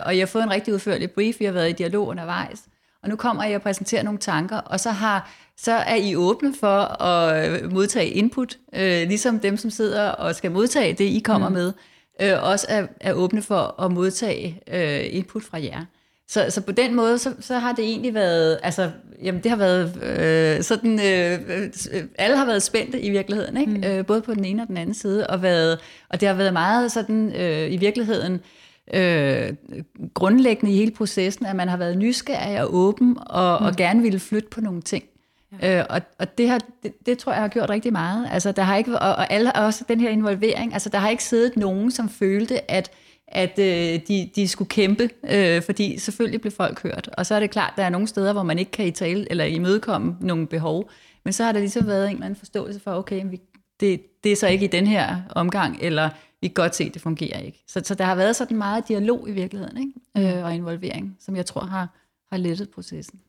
og 0.06 0.18
jeg 0.18 0.22
har 0.22 0.26
fået 0.26 0.44
en 0.44 0.52
rigtig 0.52 0.74
udførlig 0.74 1.12
brief, 1.12 1.40
vi 1.40 1.46
har 1.46 1.52
været 1.52 1.70
i 1.70 1.72
dialog 1.72 2.08
undervejs, 2.08 2.62
og 3.04 3.10
nu 3.10 3.16
kommer 3.16 3.44
jeg 3.44 3.56
og 3.56 3.62
præsenterer 3.62 4.04
nogle 4.04 4.20
tanker, 4.20 4.58
og 4.58 4.80
så, 4.80 4.90
har, 4.90 5.32
så 5.58 5.72
er 5.72 5.96
I 5.96 6.16
åbne 6.16 6.54
for 6.60 7.02
at 7.04 7.72
modtage 7.72 8.08
input, 8.10 8.58
øh, 8.76 9.08
ligesom 9.08 9.40
dem, 9.40 9.58
som 9.58 9.70
sidder 9.70 10.10
og 10.10 10.36
skal 10.36 10.52
modtage 10.52 10.94
det, 10.94 11.06
I 11.06 11.20
kommer 11.20 11.50
mm. 11.50 11.54
med, 11.54 11.74
øh, 12.22 12.44
også 12.44 12.66
er, 12.70 12.88
er 13.00 13.14
åbne 13.14 13.42
for 13.42 13.82
at 13.84 13.92
modtage 13.92 14.62
øh, 14.72 15.16
input 15.16 15.44
fra 15.44 15.64
jer. 15.64 15.86
Så, 16.34 16.46
så 16.50 16.62
på 16.62 16.72
den 16.72 16.96
måde, 16.96 17.18
så, 17.18 17.34
så 17.40 17.58
har 17.58 17.74
det 17.74 17.86
egentlig 17.86 18.14
været, 18.14 18.60
altså, 18.64 18.92
jamen 19.24 19.44
det 19.44 19.52
har 19.52 19.58
været 19.58 20.04
øh, 20.04 20.64
sådan, 20.64 21.00
øh, 21.00 21.40
øh, 21.94 22.04
alle 22.18 22.38
har 22.38 22.46
været 22.46 22.64
spændte 22.64 23.02
i 23.02 23.10
virkeligheden, 23.10 23.58
ikke? 23.58 23.72
Mm. 23.72 23.84
Øh, 23.84 24.06
både 24.06 24.22
på 24.22 24.34
den 24.34 24.46
ene 24.46 24.62
og 24.62 24.68
den 24.68 24.78
anden 24.78 24.94
side, 24.94 25.28
og, 25.28 25.42
været, 25.42 25.80
og 26.10 26.20
det 26.20 26.28
har 26.28 26.36
været 26.36 26.54
meget 26.54 26.92
sådan, 26.92 27.36
øh, 27.36 27.74
i 27.74 27.78
virkeligheden, 27.78 28.40
øh, 28.94 29.54
grundlæggende 30.14 30.74
i 30.74 30.78
hele 30.78 30.92
processen, 30.92 31.46
at 31.46 31.56
man 31.56 31.70
har 31.70 31.78
været 31.78 31.98
nysgerrig 31.98 32.62
og 32.62 32.76
åben, 32.76 33.18
og, 33.26 33.58
mm. 33.60 33.66
og 33.66 33.76
gerne 33.76 34.02
ville 34.02 34.20
flytte 34.20 34.50
på 34.50 34.62
nogle 34.62 34.82
ting. 34.82 35.04
Ja. 35.62 35.80
Øh, 35.80 35.86
og 35.90 36.02
og 36.20 36.38
det, 36.38 36.50
har, 36.50 36.60
det, 36.84 36.94
det 37.06 37.18
tror 37.18 37.32
jeg 37.32 37.42
har 37.42 37.48
gjort 37.48 37.70
rigtig 37.70 37.92
meget. 37.92 38.28
Altså, 38.32 38.52
der 38.52 38.64
har 38.64 38.78
ikke, 38.78 39.00
og, 39.00 39.16
og 39.16 39.34
alle 39.34 39.54
også 39.54 39.84
den 39.88 40.00
her 40.02 40.10
involvering, 40.10 40.74
altså 40.74 40.90
der 40.90 40.98
har 40.98 41.10
ikke 41.10 41.24
siddet 41.24 41.58
nogen, 41.58 41.92
som 41.92 42.10
følte, 42.10 42.72
at 42.72 42.92
at 43.34 43.60
øh, 43.60 44.00
de, 44.08 44.30
de 44.36 44.48
skulle 44.48 44.70
kæmpe, 44.70 45.10
øh, 45.30 45.62
fordi 45.62 45.98
selvfølgelig 45.98 46.42
blev 46.42 46.52
folk 46.52 46.84
hørt. 46.84 47.10
Og 47.18 47.26
så 47.26 47.36
er 47.36 47.40
det 47.40 47.52
klart, 47.52 47.74
der 47.78 47.84
er 47.84 47.90
nogle 47.90 48.08
steder, 48.08 48.34
hvor 48.34 48.44
man 48.44 48.60
ikke 48.60 48.72
kan 48.72 48.86
i 48.86 48.92
tale 48.92 49.32
eller 49.32 49.46
imødekomme 49.46 50.18
nogle 50.22 50.48
behov. 50.48 50.90
Men 51.24 51.34
så 51.34 51.44
har 51.44 51.52
der 51.52 51.60
ligesom 51.60 51.88
været 51.88 52.06
en 52.06 52.14
eller 52.14 52.26
anden 52.26 52.40
forståelse 52.40 52.80
for, 52.80 52.92
okay, 52.92 53.22
vi, 53.26 53.42
det, 53.80 54.02
det 54.24 54.32
er 54.32 54.36
så 54.36 54.48
ikke 54.48 54.66
i 54.66 54.68
den 54.68 54.88
her 54.88 55.18
omgang, 55.30 55.78
eller 55.82 56.10
vi 56.42 56.48
kan 56.48 56.54
godt 56.54 56.76
se, 56.76 56.84
at 56.84 56.94
det 56.94 57.02
fungerer 57.02 57.40
ikke. 57.40 57.64
Så, 57.68 57.82
så 57.84 57.96
der 57.96 58.04
har 58.04 58.16
været 58.16 58.36
sådan 58.36 58.58
meget 58.58 58.88
dialog 58.88 59.30
i 59.30 59.32
virkeligheden, 59.32 59.78
ikke? 59.78 60.38
Øh, 60.38 60.44
og 60.46 60.56
involvering, 60.56 61.18
som 61.20 61.36
jeg 61.36 61.46
tror 61.46 61.62
har, 61.62 61.98
har 62.32 62.38
lettet 62.38 62.70
processen. 62.70 63.20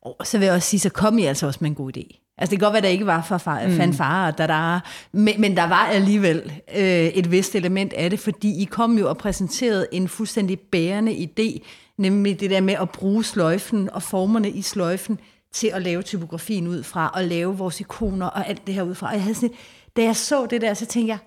Og 0.00 0.26
så 0.26 0.38
vil 0.38 0.46
jeg 0.46 0.54
også 0.54 0.68
sige, 0.68 0.80
så 0.80 0.90
kom 0.90 1.18
I 1.18 1.24
altså 1.24 1.46
også 1.46 1.58
med 1.62 1.70
en 1.70 1.74
god 1.74 1.96
idé. 1.96 2.25
Altså 2.38 2.50
det 2.50 2.58
kan 2.58 2.66
godt 2.66 2.72
være, 2.72 2.78
at 2.78 2.84
der 2.84 2.88
ikke 2.90 3.06
var 3.06 3.22
for 3.22 3.38
far, 3.38 3.66
mm. 3.66 3.76
fanfare, 3.76 4.32
der, 4.38 4.80
men, 5.12 5.40
men 5.40 5.56
der 5.56 5.68
var 5.68 5.86
alligevel 5.86 6.52
øh, 6.76 7.06
et 7.06 7.30
vist 7.30 7.54
element 7.54 7.92
af 7.92 8.10
det, 8.10 8.20
fordi 8.20 8.62
I 8.62 8.64
kom 8.64 8.98
jo 8.98 9.08
og 9.08 9.18
præsenterede 9.18 9.86
en 9.92 10.08
fuldstændig 10.08 10.60
bærende 10.60 11.12
idé, 11.12 11.66
nemlig 11.98 12.40
det 12.40 12.50
der 12.50 12.60
med 12.60 12.74
at 12.74 12.90
bruge 12.90 13.24
sløjfen 13.24 13.90
og 13.92 14.02
formerne 14.02 14.50
i 14.50 14.62
sløjfen 14.62 15.18
til 15.52 15.66
at 15.66 15.82
lave 15.82 16.02
typografien 16.02 16.68
ud 16.68 16.82
fra, 16.82 17.10
og 17.14 17.24
lave 17.24 17.58
vores 17.58 17.80
ikoner 17.80 18.26
og 18.26 18.48
alt 18.48 18.66
det 18.66 18.74
her 18.74 18.82
ud 18.82 18.94
fra. 18.94 19.06
Og 19.06 19.12
jeg 19.12 19.22
havde 19.22 19.34
sådan, 19.34 19.54
da 19.96 20.02
jeg 20.02 20.16
så 20.16 20.46
det 20.46 20.60
der, 20.60 20.74
så 20.74 20.86
tænkte 20.86 21.08
jeg, 21.08 21.18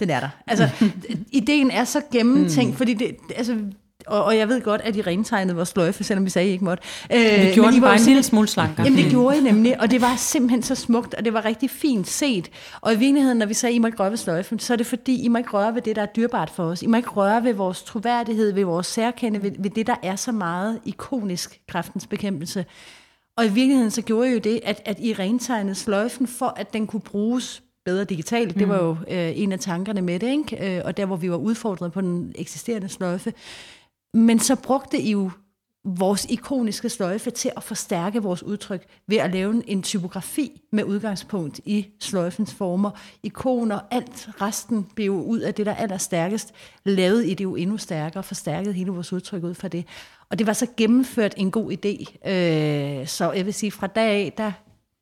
den 0.00 0.10
er 0.10 0.20
der. 0.20 0.28
Altså, 0.46 0.68
ideen 1.32 1.70
er 1.70 1.84
så 1.84 2.00
gennemtænkt, 2.12 2.70
mm. 2.70 2.76
fordi 2.76 2.94
det, 2.94 3.16
altså, 3.36 3.58
og, 4.06 4.24
og 4.24 4.36
jeg 4.36 4.48
ved 4.48 4.60
godt, 4.60 4.80
at 4.80 4.96
I 4.96 5.02
rentegnede 5.02 5.56
vores 5.56 5.68
sløjfe, 5.68 6.04
selvom 6.04 6.24
vi 6.24 6.30
sagde, 6.30 6.48
I 6.48 6.52
ikke 6.52 6.64
måtte. 6.64 6.82
Øh, 7.12 7.18
det 7.18 7.54
gjorde 7.54 7.70
men 7.70 7.78
I 7.78 7.80
bare 7.80 7.94
en 7.96 8.02
lille 8.02 8.22
smule 8.22 8.48
slankere. 8.48 8.84
Jamen 8.84 9.04
det 9.04 9.10
gjorde 9.10 9.38
I 9.38 9.40
nemlig, 9.40 9.80
og 9.80 9.90
det 9.90 10.00
var 10.00 10.16
simpelthen 10.16 10.62
så 10.62 10.74
smukt, 10.74 11.14
og 11.14 11.24
det 11.24 11.32
var 11.32 11.44
rigtig 11.44 11.70
fint 11.70 12.08
set. 12.08 12.50
Og 12.80 12.94
i 12.94 12.96
virkeligheden, 12.96 13.38
når 13.38 13.46
vi 13.46 13.54
sagde, 13.54 13.72
at 13.72 13.76
I 13.76 13.78
må 13.78 13.86
ikke 13.86 13.98
røre 13.98 14.10
ved 14.10 14.16
sløjfen, 14.16 14.58
så 14.58 14.72
er 14.72 14.76
det 14.76 14.86
fordi, 14.86 15.22
I 15.22 15.28
må 15.28 15.38
ikke 15.38 15.50
røre 15.50 15.74
ved 15.74 15.82
det, 15.82 15.96
der 15.96 16.02
er 16.02 16.06
dyrbart 16.06 16.50
for 16.50 16.64
os. 16.64 16.82
I 16.82 16.86
må 16.86 16.96
ikke 16.96 17.10
røre 17.10 17.44
ved 17.44 17.54
vores 17.54 17.82
troværdighed, 17.82 18.52
ved 18.52 18.64
vores 18.64 18.86
særkende, 18.86 19.42
ved, 19.42 19.50
ved 19.58 19.70
det, 19.70 19.86
der 19.86 19.96
er 20.02 20.16
så 20.16 20.32
meget 20.32 20.78
ikonisk 20.84 21.60
kræftens 21.68 22.06
bekæmpelse. 22.06 22.64
Og 23.36 23.44
i 23.46 23.48
virkeligheden 23.48 23.90
så 23.90 24.02
gjorde 24.02 24.28
I 24.28 24.32
jo 24.32 24.38
det, 24.38 24.60
at, 24.64 24.82
at 24.84 25.00
I 25.00 25.12
rentegnede 25.12 25.74
sløjfen 25.74 26.26
for, 26.26 26.54
at 26.56 26.72
den 26.72 26.86
kunne 26.86 27.00
bruges 27.00 27.62
bedre 27.84 28.04
digitalt. 28.04 28.56
Mm. 28.56 28.58
Det 28.58 28.68
var 28.68 28.84
jo 28.84 28.96
øh, 29.10 29.32
en 29.38 29.52
af 29.52 29.58
tankerne 29.58 30.02
med 30.02 30.18
det, 30.18 30.28
ikke? 30.28 30.76
Øh, 30.76 30.82
og 30.84 30.96
der, 30.96 31.06
hvor 31.06 31.16
vi 31.16 31.30
var 31.30 31.36
udfordret 31.36 31.92
på 31.92 32.00
den 32.00 32.32
eksisterende 32.34 32.88
sløjfe. 32.88 33.32
Men 34.14 34.38
så 34.38 34.56
brugte 34.56 35.00
I 35.00 35.10
jo 35.10 35.30
vores 35.84 36.26
ikoniske 36.30 36.88
sløjfe 36.88 37.30
til 37.30 37.50
at 37.56 37.62
forstærke 37.62 38.22
vores 38.22 38.42
udtryk 38.42 38.86
ved 39.06 39.16
at 39.16 39.32
lave 39.32 39.68
en 39.68 39.82
typografi 39.82 40.60
med 40.72 40.84
udgangspunkt 40.84 41.60
i 41.64 41.86
sløjfens 42.00 42.54
former, 42.54 42.90
ikoner, 43.22 43.80
alt 43.90 44.28
resten 44.40 44.86
blev 44.94 45.06
jo 45.06 45.22
ud 45.22 45.40
af 45.40 45.54
det, 45.54 45.66
der 45.66 45.72
er 45.72 45.76
allerstærkest, 45.76 46.54
lavet 46.84 47.26
I 47.26 47.34
det 47.34 47.44
jo 47.44 47.56
endnu 47.56 47.78
stærkere, 47.78 48.22
forstærket 48.22 48.74
hele 48.74 48.90
vores 48.90 49.12
udtryk 49.12 49.44
ud 49.44 49.54
fra 49.54 49.68
det. 49.68 49.86
Og 50.30 50.38
det 50.38 50.46
var 50.46 50.52
så 50.52 50.66
gennemført 50.76 51.34
en 51.36 51.50
god 51.50 51.72
idé. 51.72 52.28
Øh, 52.30 53.06
så 53.06 53.32
jeg 53.32 53.46
vil 53.46 53.54
sige, 53.54 53.70
fra 53.70 53.86
dag 53.86 54.10
af, 54.10 54.32
der 54.36 54.52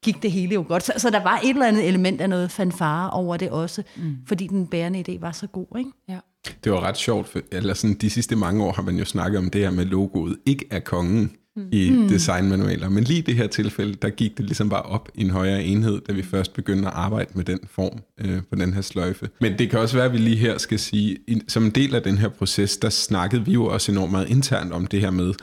gik 0.03 0.23
det 0.23 0.33
hele 0.33 0.55
jo 0.55 0.65
godt. 0.69 0.83
Så, 0.83 0.93
så 0.97 1.11
der 1.11 1.23
var 1.23 1.41
et 1.45 1.51
eller 1.51 1.67
andet 1.67 1.89
element 1.89 2.21
af 2.21 2.31
noget 2.31 2.51
fanfare 2.51 3.11
over 3.11 3.37
det 3.37 3.51
også, 3.51 3.83
mm. 3.97 4.17
fordi 4.27 4.47
den 4.47 4.67
bærende 4.67 5.05
idé 5.09 5.21
var 5.21 5.33
så 5.33 5.47
god. 5.47 5.79
Ikke? 5.79 5.91
Ja. 6.09 6.19
Det 6.65 6.73
var 6.73 6.81
ret 6.81 6.97
sjovt, 6.97 7.29
for, 7.29 7.41
eller 7.53 7.75
sådan, 7.75 7.97
de 7.97 8.11
sidste 8.11 8.37
mange 8.37 8.65
år 8.65 8.73
har 8.73 8.83
man 8.83 8.97
jo 8.97 9.05
snakket 9.05 9.39
om 9.39 9.51
det 9.51 9.61
her 9.61 9.71
med 9.71 9.85
logoet 9.85 10.37
ikke 10.47 10.67
er 10.71 10.81
kongen 10.81 11.33
mm. 11.57 11.69
i 11.73 11.91
mm. 11.91 12.09
designmanualer, 12.09 12.89
men 12.89 13.05
lige 13.05 13.19
i 13.19 13.23
det 13.23 13.35
her 13.35 13.47
tilfælde, 13.47 13.95
der 13.95 14.11
gik 14.11 14.39
det 14.39 14.45
ligesom 14.45 14.69
bare 14.69 14.83
op 14.83 15.09
i 15.15 15.21
en 15.21 15.31
højere 15.31 15.65
enhed, 15.65 16.01
da 16.01 16.13
vi 16.13 16.23
først 16.23 16.53
begyndte 16.53 16.89
at 16.89 16.95
arbejde 16.95 17.31
med 17.35 17.45
den 17.45 17.59
form 17.71 17.99
øh, 18.21 18.43
på 18.51 18.57
den 18.57 18.75
her 18.75 18.81
sløjfe. 18.81 19.29
Men 19.41 19.59
det 19.59 19.71
kan 19.71 19.79
også 19.79 19.97
være, 19.97 20.07
at 20.07 20.13
vi 20.13 20.19
lige 20.19 20.37
her 20.37 20.59
skal 20.59 20.79
sige, 20.79 21.19
som 21.49 21.65
en 21.65 21.71
del 21.71 21.95
af 21.95 22.03
den 22.03 22.19
her 22.19 22.29
proces, 22.29 22.77
der 22.77 22.91
snakkede 22.91 23.45
vi 23.45 23.53
jo 23.53 23.65
også 23.65 23.93
enormt 23.93 24.13
meget 24.13 24.29
internt 24.29 24.73
om 24.73 24.87
det 24.87 25.01
her 25.01 25.11
med, 25.11 25.35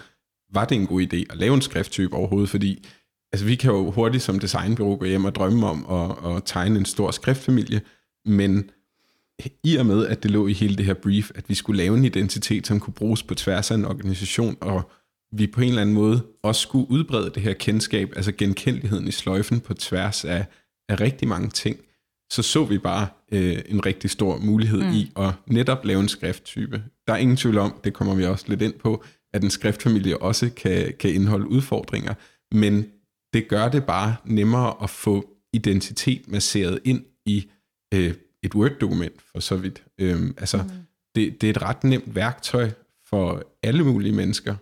var 0.53 0.65
det 0.65 0.75
en 0.75 0.87
god 0.87 1.01
idé 1.01 1.23
at 1.29 1.37
lave 1.37 1.53
en 1.53 1.61
skrifttype 1.61 2.15
overhovedet, 2.15 2.49
fordi 2.49 2.85
altså, 3.33 3.45
vi 3.45 3.55
kan 3.55 3.71
jo 3.71 3.91
hurtigt 3.91 4.23
som 4.23 4.39
designbureau 4.39 4.95
gå 4.95 5.05
hjem 5.05 5.25
og 5.25 5.35
drømme 5.35 5.67
om 5.67 5.85
at, 5.91 6.35
at 6.35 6.41
tegne 6.45 6.79
en 6.79 6.85
stor 6.85 7.11
skriftfamilie, 7.11 7.81
men 8.25 8.69
i 9.63 9.75
og 9.75 9.85
med, 9.85 10.07
at 10.07 10.23
det 10.23 10.31
lå 10.31 10.47
i 10.47 10.53
hele 10.53 10.75
det 10.75 10.85
her 10.85 10.93
brief, 10.93 11.31
at 11.35 11.49
vi 11.49 11.55
skulle 11.55 11.77
lave 11.77 11.97
en 11.97 12.05
identitet, 12.05 12.67
som 12.67 12.79
kunne 12.79 12.93
bruges 12.93 13.23
på 13.23 13.35
tværs 13.35 13.71
af 13.71 13.75
en 13.75 13.85
organisation, 13.85 14.57
og 14.61 14.91
vi 15.31 15.47
på 15.47 15.61
en 15.61 15.67
eller 15.67 15.81
anden 15.81 15.95
måde 15.95 16.25
også 16.43 16.61
skulle 16.61 16.91
udbrede 16.91 17.29
det 17.29 17.43
her 17.43 17.53
kendskab, 17.53 18.13
altså 18.15 18.31
genkendeligheden 18.31 19.07
i 19.07 19.11
sløjfen 19.11 19.59
på 19.59 19.73
tværs 19.73 20.25
af, 20.25 20.45
af 20.89 20.99
rigtig 20.99 21.27
mange 21.27 21.49
ting, 21.49 21.79
så 22.31 22.41
så 22.41 22.65
vi 22.65 22.77
bare 22.77 23.07
øh, 23.31 23.61
en 23.67 23.85
rigtig 23.85 24.09
stor 24.09 24.37
mulighed 24.37 24.83
mm. 24.83 24.91
i 24.91 25.11
at 25.15 25.33
netop 25.47 25.85
lave 25.85 25.99
en 25.99 26.09
skrifttype. 26.09 26.83
Der 27.07 27.13
er 27.13 27.17
ingen 27.17 27.37
tvivl 27.37 27.57
om, 27.57 27.79
det 27.83 27.93
kommer 27.93 28.15
vi 28.15 28.25
også 28.25 28.45
lidt 28.47 28.61
ind 28.61 28.73
på, 28.73 29.03
at 29.33 29.43
en 29.43 29.49
skriftfamilie 29.49 30.21
også 30.21 30.49
kan, 30.49 30.93
kan 30.99 31.13
indeholde 31.13 31.47
udfordringer, 31.47 32.13
men 32.51 32.85
det 33.33 33.47
gør 33.47 33.69
det 33.69 33.85
bare 33.85 34.15
nemmere 34.25 34.73
at 34.83 34.89
få 34.89 35.29
identitet 35.53 36.27
masseret 36.27 36.79
ind 36.83 37.05
i 37.25 37.49
øh, 37.93 38.13
et 38.43 38.55
Word-dokument 38.55 39.21
for 39.31 39.39
så 39.39 39.55
vidt. 39.55 39.83
Øhm, 39.97 40.35
altså, 40.37 40.57
mm. 40.57 40.69
det, 41.15 41.41
det 41.41 41.47
er 41.47 41.51
et 41.51 41.61
ret 41.61 41.83
nemt 41.83 42.15
værktøj 42.15 42.69
for 43.09 43.43
alle 43.63 43.83
mulige 43.83 44.15
mennesker 44.15 44.55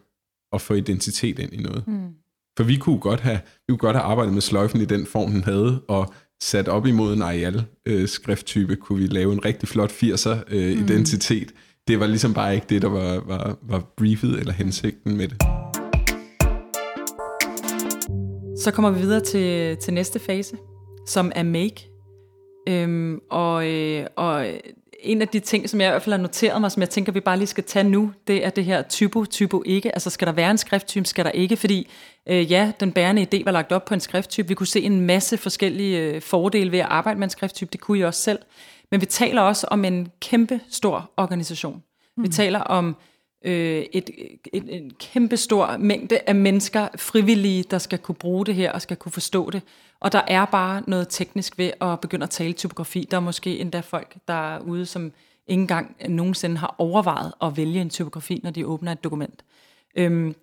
at 0.54 0.62
få 0.62 0.74
identitet 0.74 1.40
ind 1.40 1.54
i 1.54 1.62
noget. 1.62 1.88
Mm. 1.88 2.10
For 2.58 2.64
vi 2.64 2.76
kunne 2.76 3.00
godt 3.00 3.20
have, 3.20 3.40
vi 3.68 3.72
kunne 3.72 3.78
godt 3.78 3.96
have 3.96 4.04
arbejdet 4.04 4.34
med 4.34 4.42
sløjfen 4.42 4.82
i 4.82 4.86
den 4.86 5.06
form, 5.06 5.32
den 5.32 5.44
havde, 5.44 5.82
og 5.88 6.14
sat 6.44 6.68
op 6.68 6.86
imod 6.86 7.14
en 7.14 7.22
Arial-skrifttype, 7.22 8.72
øh, 8.72 8.78
kunne 8.78 9.00
vi 9.00 9.08
lave 9.08 9.34
en 9.34 9.46
rigtig 9.46 9.70
flot 9.70 9.92
80'er-identitet. 9.92 11.42
Øh, 11.42 11.48
mm. 11.48 11.60
Det 11.88 12.00
var 12.00 12.08
ligesom 12.08 12.34
bare 12.34 12.56
ikke 12.56 12.68
det, 12.70 12.82
der 12.82 12.88
var, 12.88 13.20
var, 13.20 13.58
var 13.62 13.80
briefet 13.98 14.40
eller 14.40 14.54
hensigten 14.54 15.18
med 15.18 15.28
det. 15.28 15.38
Så 18.60 18.72
kommer 18.74 18.92
vi 18.92 19.00
videre 19.00 19.20
til, 19.20 19.78
til 19.78 19.94
næste 19.94 20.20
fase, 20.20 20.58
som 21.08 21.32
er 21.36 21.44
make. 21.44 21.95
Øhm, 22.68 23.22
og, 23.30 23.68
øh, 23.68 24.06
og 24.16 24.48
en 25.00 25.22
af 25.22 25.28
de 25.28 25.40
ting, 25.40 25.70
som 25.70 25.82
jeg 25.82 25.88
i 25.88 25.92
hvert 25.92 26.02
fald 26.02 26.14
har 26.14 26.22
noteret 26.22 26.62
mig, 26.62 26.72
som 26.72 26.82
jeg 26.82 26.90
tænker, 26.90 27.12
vi 27.12 27.20
bare 27.20 27.38
lige 27.38 27.48
skal 27.48 27.64
tage 27.64 27.84
nu, 27.84 28.12
det 28.28 28.46
er 28.46 28.50
det 28.50 28.66
her 28.66 28.82
typo, 28.82 29.26
typo 29.26 29.64
ikke. 29.66 29.96
Altså 29.96 30.10
skal 30.10 30.28
der 30.28 30.34
være 30.34 30.52
en 30.52 30.58
skrifttype, 30.58 31.06
skal 31.06 31.26
der 31.26 31.32
ikke? 31.32 31.58
Fordi 31.58 31.90
øh, 32.28 32.52
ja, 32.52 32.72
den 32.80 32.92
bærende 32.92 33.28
idé 33.34 33.44
var 33.44 33.52
lagt 33.52 33.72
op 33.72 33.86
på 33.86 33.94
en 33.94 34.00
skrifttype. 34.00 34.48
Vi 34.48 34.54
kunne 34.54 34.68
se 34.68 34.82
en 34.82 35.02
masse 35.02 35.38
forskellige 35.38 36.00
øh, 36.00 36.22
fordele 36.22 36.72
ved 36.72 36.80
at 36.80 36.86
arbejde 36.90 37.20
med 37.20 37.28
en 37.28 37.32
skrifttype. 37.32 37.70
Det 37.72 37.82
kunne 37.82 38.00
I 38.00 38.04
også 38.04 38.22
selv. 38.22 38.40
Men 38.92 39.02
vi 39.02 39.06
taler 39.06 39.42
også 39.42 39.68
om 39.72 39.86
en 39.86 40.08
kæmpe 40.20 40.60
stor 40.70 41.12
organisation. 41.18 41.84
Mm. 42.18 42.24
Vi 42.24 42.30
taler 42.30 42.60
om 42.60 42.96
øh, 43.46 43.86
et, 43.94 44.10
et, 44.54 44.64
en 44.70 44.92
kæmpe 45.00 45.38
stor 45.38 45.78
mængde 45.78 46.20
af 46.28 46.36
mennesker, 46.36 46.88
frivillige, 46.96 47.64
der 47.64 47.78
skal 47.78 48.00
kunne 48.00 48.16
bruge 48.16 48.46
det 48.46 48.56
her 48.56 48.72
og 48.72 48.82
skal 48.82 48.98
kunne 48.98 49.12
forstå 49.12 49.50
det. 49.50 49.62
Og 50.00 50.12
der 50.12 50.22
er 50.28 50.46
bare 50.46 50.84
noget 50.88 51.08
teknisk 51.10 51.58
ved 51.58 51.72
at 51.82 52.00
begynde 52.00 52.24
at 52.24 52.30
tale 52.30 52.54
typografi. 52.54 53.08
Der 53.12 53.18
er 53.18 53.22
måske 53.22 53.60
endda 53.60 53.80
folk 53.80 54.16
derude, 54.28 54.86
som 54.86 55.12
ikke 55.48 55.62
engang 55.62 55.96
nogensinde 56.10 56.58
har 56.58 56.76
overvejet 56.78 57.34
at 57.42 57.58
vælge 57.58 57.82
en 57.82 57.90
typografi, 57.90 58.40
når 58.44 58.52
de 58.52 58.66
åbner 58.66 58.92
et 58.92 59.04
dokument. 59.04 59.44
Øhm, 59.96 60.36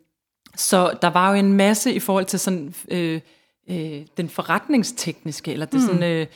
så 0.56 0.98
der 1.02 1.08
var 1.08 1.30
jo 1.30 1.34
en 1.34 1.52
masse 1.52 1.94
i 1.94 1.98
forhold 1.98 2.24
til 2.24 2.38
sådan 2.38 2.74
øh, 2.88 3.20
øh, 3.70 4.06
den 4.16 4.28
forretningstekniske, 4.28 5.52
eller 5.52 5.66
det 5.66 5.80
mm. 5.80 5.86
sådan, 5.86 6.02
øh, 6.02 6.26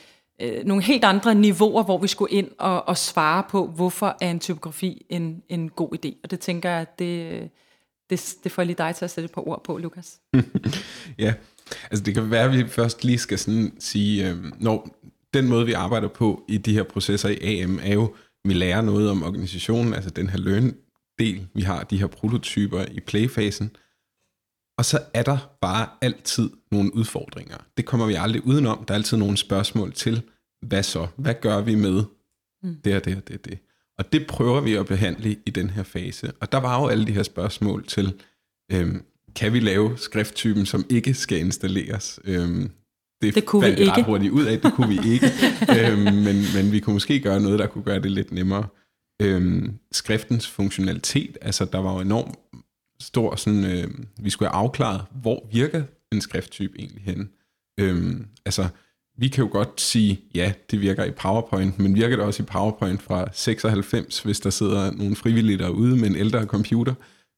øh, 0.43 0.65
nogle 0.65 0.83
helt 0.83 1.05
andre 1.05 1.35
niveauer, 1.35 1.83
hvor 1.83 1.99
vi 1.99 2.09
skulle 2.09 2.33
ind 2.33 2.51
og, 2.59 2.89
og 2.89 2.97
svare 2.97 3.45
på, 3.51 3.67
hvorfor 3.67 4.17
er 4.21 4.31
en 4.31 4.41
typografi 4.41 5.07
en, 5.09 5.43
en 5.49 5.69
god 5.69 5.89
idé. 5.95 6.21
Og 6.25 6.31
det 6.31 6.41
tænker 6.41 6.71
jeg, 6.71 6.81
at 6.81 6.99
det, 6.99 7.51
det, 8.11 8.35
det 8.45 8.53
får 8.53 8.65
lige 8.65 8.77
dig 8.79 8.95
til 8.95 9.05
at 9.05 9.11
sætte 9.11 9.25
et 9.25 9.33
par 9.33 9.49
ord 9.49 9.65
på, 9.65 9.79
Lukas. 9.79 10.21
ja, 11.19 11.35
altså 11.91 12.05
det 12.05 12.15
kan 12.15 12.31
være, 12.31 12.45
at 12.45 12.53
vi 12.53 12.69
først 12.69 13.05
lige 13.05 13.19
skal 13.19 13.39
sådan 13.39 13.73
sige, 13.79 14.31
øh, 14.31 14.37
når 14.59 14.89
den 15.35 15.49
måde, 15.49 15.67
vi 15.67 15.73
arbejder 15.73 16.09
på 16.09 16.45
i 16.49 16.59
de 16.59 16.73
her 16.73 16.83
processer 16.83 17.29
i 17.29 17.63
AM, 17.63 17.79
er 17.83 17.95
jo, 17.95 18.15
vi 18.45 18.55
lærer 18.55 18.83
noget 18.83 19.11
om 19.11 19.23
organisationen, 19.23 19.95
altså 19.95 20.11
den 20.11 20.29
her 20.29 20.39
learn-del, 20.39 21.47
vi 21.55 21.63
har 21.63 21.83
de 21.83 21.99
her 21.99 22.07
prototyper 22.07 22.85
i 22.93 23.01
playfasen, 23.01 23.71
og 24.79 24.85
så 24.85 24.99
er 25.15 25.23
der 25.23 25.57
bare 25.61 25.89
altid 26.03 26.51
nogle 26.73 26.95
udfordringer. 26.95 27.57
Det 27.77 27.85
kommer 27.85 28.07
vi 28.07 28.15
aldrig 28.15 28.47
udenom. 28.47 28.85
Der 28.85 28.95
er 28.95 28.99
altid 28.99 29.17
nogle 29.17 29.37
spørgsmål 29.37 29.93
til, 29.93 30.23
hvad 30.63 30.83
så? 30.83 31.07
Hvad 31.17 31.35
gør 31.41 31.61
vi 31.61 31.75
med 31.75 32.05
mm. 32.63 32.77
det 32.85 32.97
og 32.97 33.05
det 33.05 33.17
og 33.17 33.29
det 33.29 33.45
det? 33.45 33.59
Og 33.99 34.13
det 34.13 34.27
prøver 34.27 34.61
vi 34.61 34.75
at 34.75 34.87
behandle 34.87 35.37
i 35.47 35.51
den 35.51 35.71
her 35.71 35.83
fase. 35.83 36.33
Og 36.41 36.53
der 36.53 36.59
var 36.59 36.81
jo 36.81 36.89
alle 36.89 37.07
de 37.07 37.13
her 37.13 37.23
spørgsmål 37.23 37.87
til, 37.87 38.13
øhm, 38.73 39.03
kan 39.37 39.53
vi 39.53 39.61
lave 39.61 39.99
skrifttypen, 39.99 40.67
som 40.67 40.85
ikke 40.89 41.15
skal 41.15 41.39
installeres? 41.39 42.21
Øhm, 42.25 42.71
det, 43.23 43.35
det 43.35 43.45
kunne 43.45 43.67
vi 43.67 43.71
ikke. 43.71 43.93
ret 43.93 44.05
hurtigt 44.05 44.33
ud 44.33 44.45
af, 44.45 44.61
det 44.61 44.73
kunne 44.73 44.89
vi 44.89 45.13
ikke. 45.13 45.27
øhm, 45.81 46.15
men, 46.15 46.37
men 46.55 46.73
vi 46.73 46.81
kunne 46.81 46.95
måske 46.95 47.21
gøre 47.21 47.41
noget, 47.41 47.59
der 47.59 47.67
kunne 47.67 47.85
gøre 47.85 48.01
det 48.01 48.11
lidt 48.11 48.33
nemmere. 48.33 48.67
Øhm, 49.23 49.79
skriftens 49.93 50.49
funktionalitet, 50.49 51.39
altså 51.41 51.65
der 51.65 51.79
var 51.79 51.95
jo 51.95 52.01
enormt 52.01 52.35
stor 53.01 53.37
sådan, 53.37 53.65
øh, 53.65 53.91
vi 54.21 54.31
skulle 54.31 54.49
have 54.49 54.57
afklaret, 54.57 55.05
hvor 55.23 55.49
virker 55.53 55.83
en 56.13 56.21
skrifttype 56.21 56.79
egentlig 56.79 57.03
hen. 57.03 57.31
Øhm, 57.81 58.27
altså, 58.45 58.69
vi 59.19 59.29
kan 59.29 59.45
jo 59.45 59.51
godt 59.53 59.81
sige, 59.81 60.21
ja, 60.35 60.53
det 60.71 60.81
virker 60.81 61.05
i 61.05 61.11
PowerPoint, 61.11 61.79
men 61.79 61.95
virker 61.95 62.17
det 62.17 62.25
også 62.25 62.43
i 62.43 62.47
PowerPoint 62.47 63.03
fra 63.03 63.29
96, 63.33 64.21
hvis 64.21 64.41
der 64.41 64.51
sidder 64.51 64.91
nogle 64.91 65.17
frivillige 65.17 65.59
derude 65.59 65.97
med 65.97 66.09
en 66.09 66.17
ældre 66.17 66.45
computer, 66.45 66.95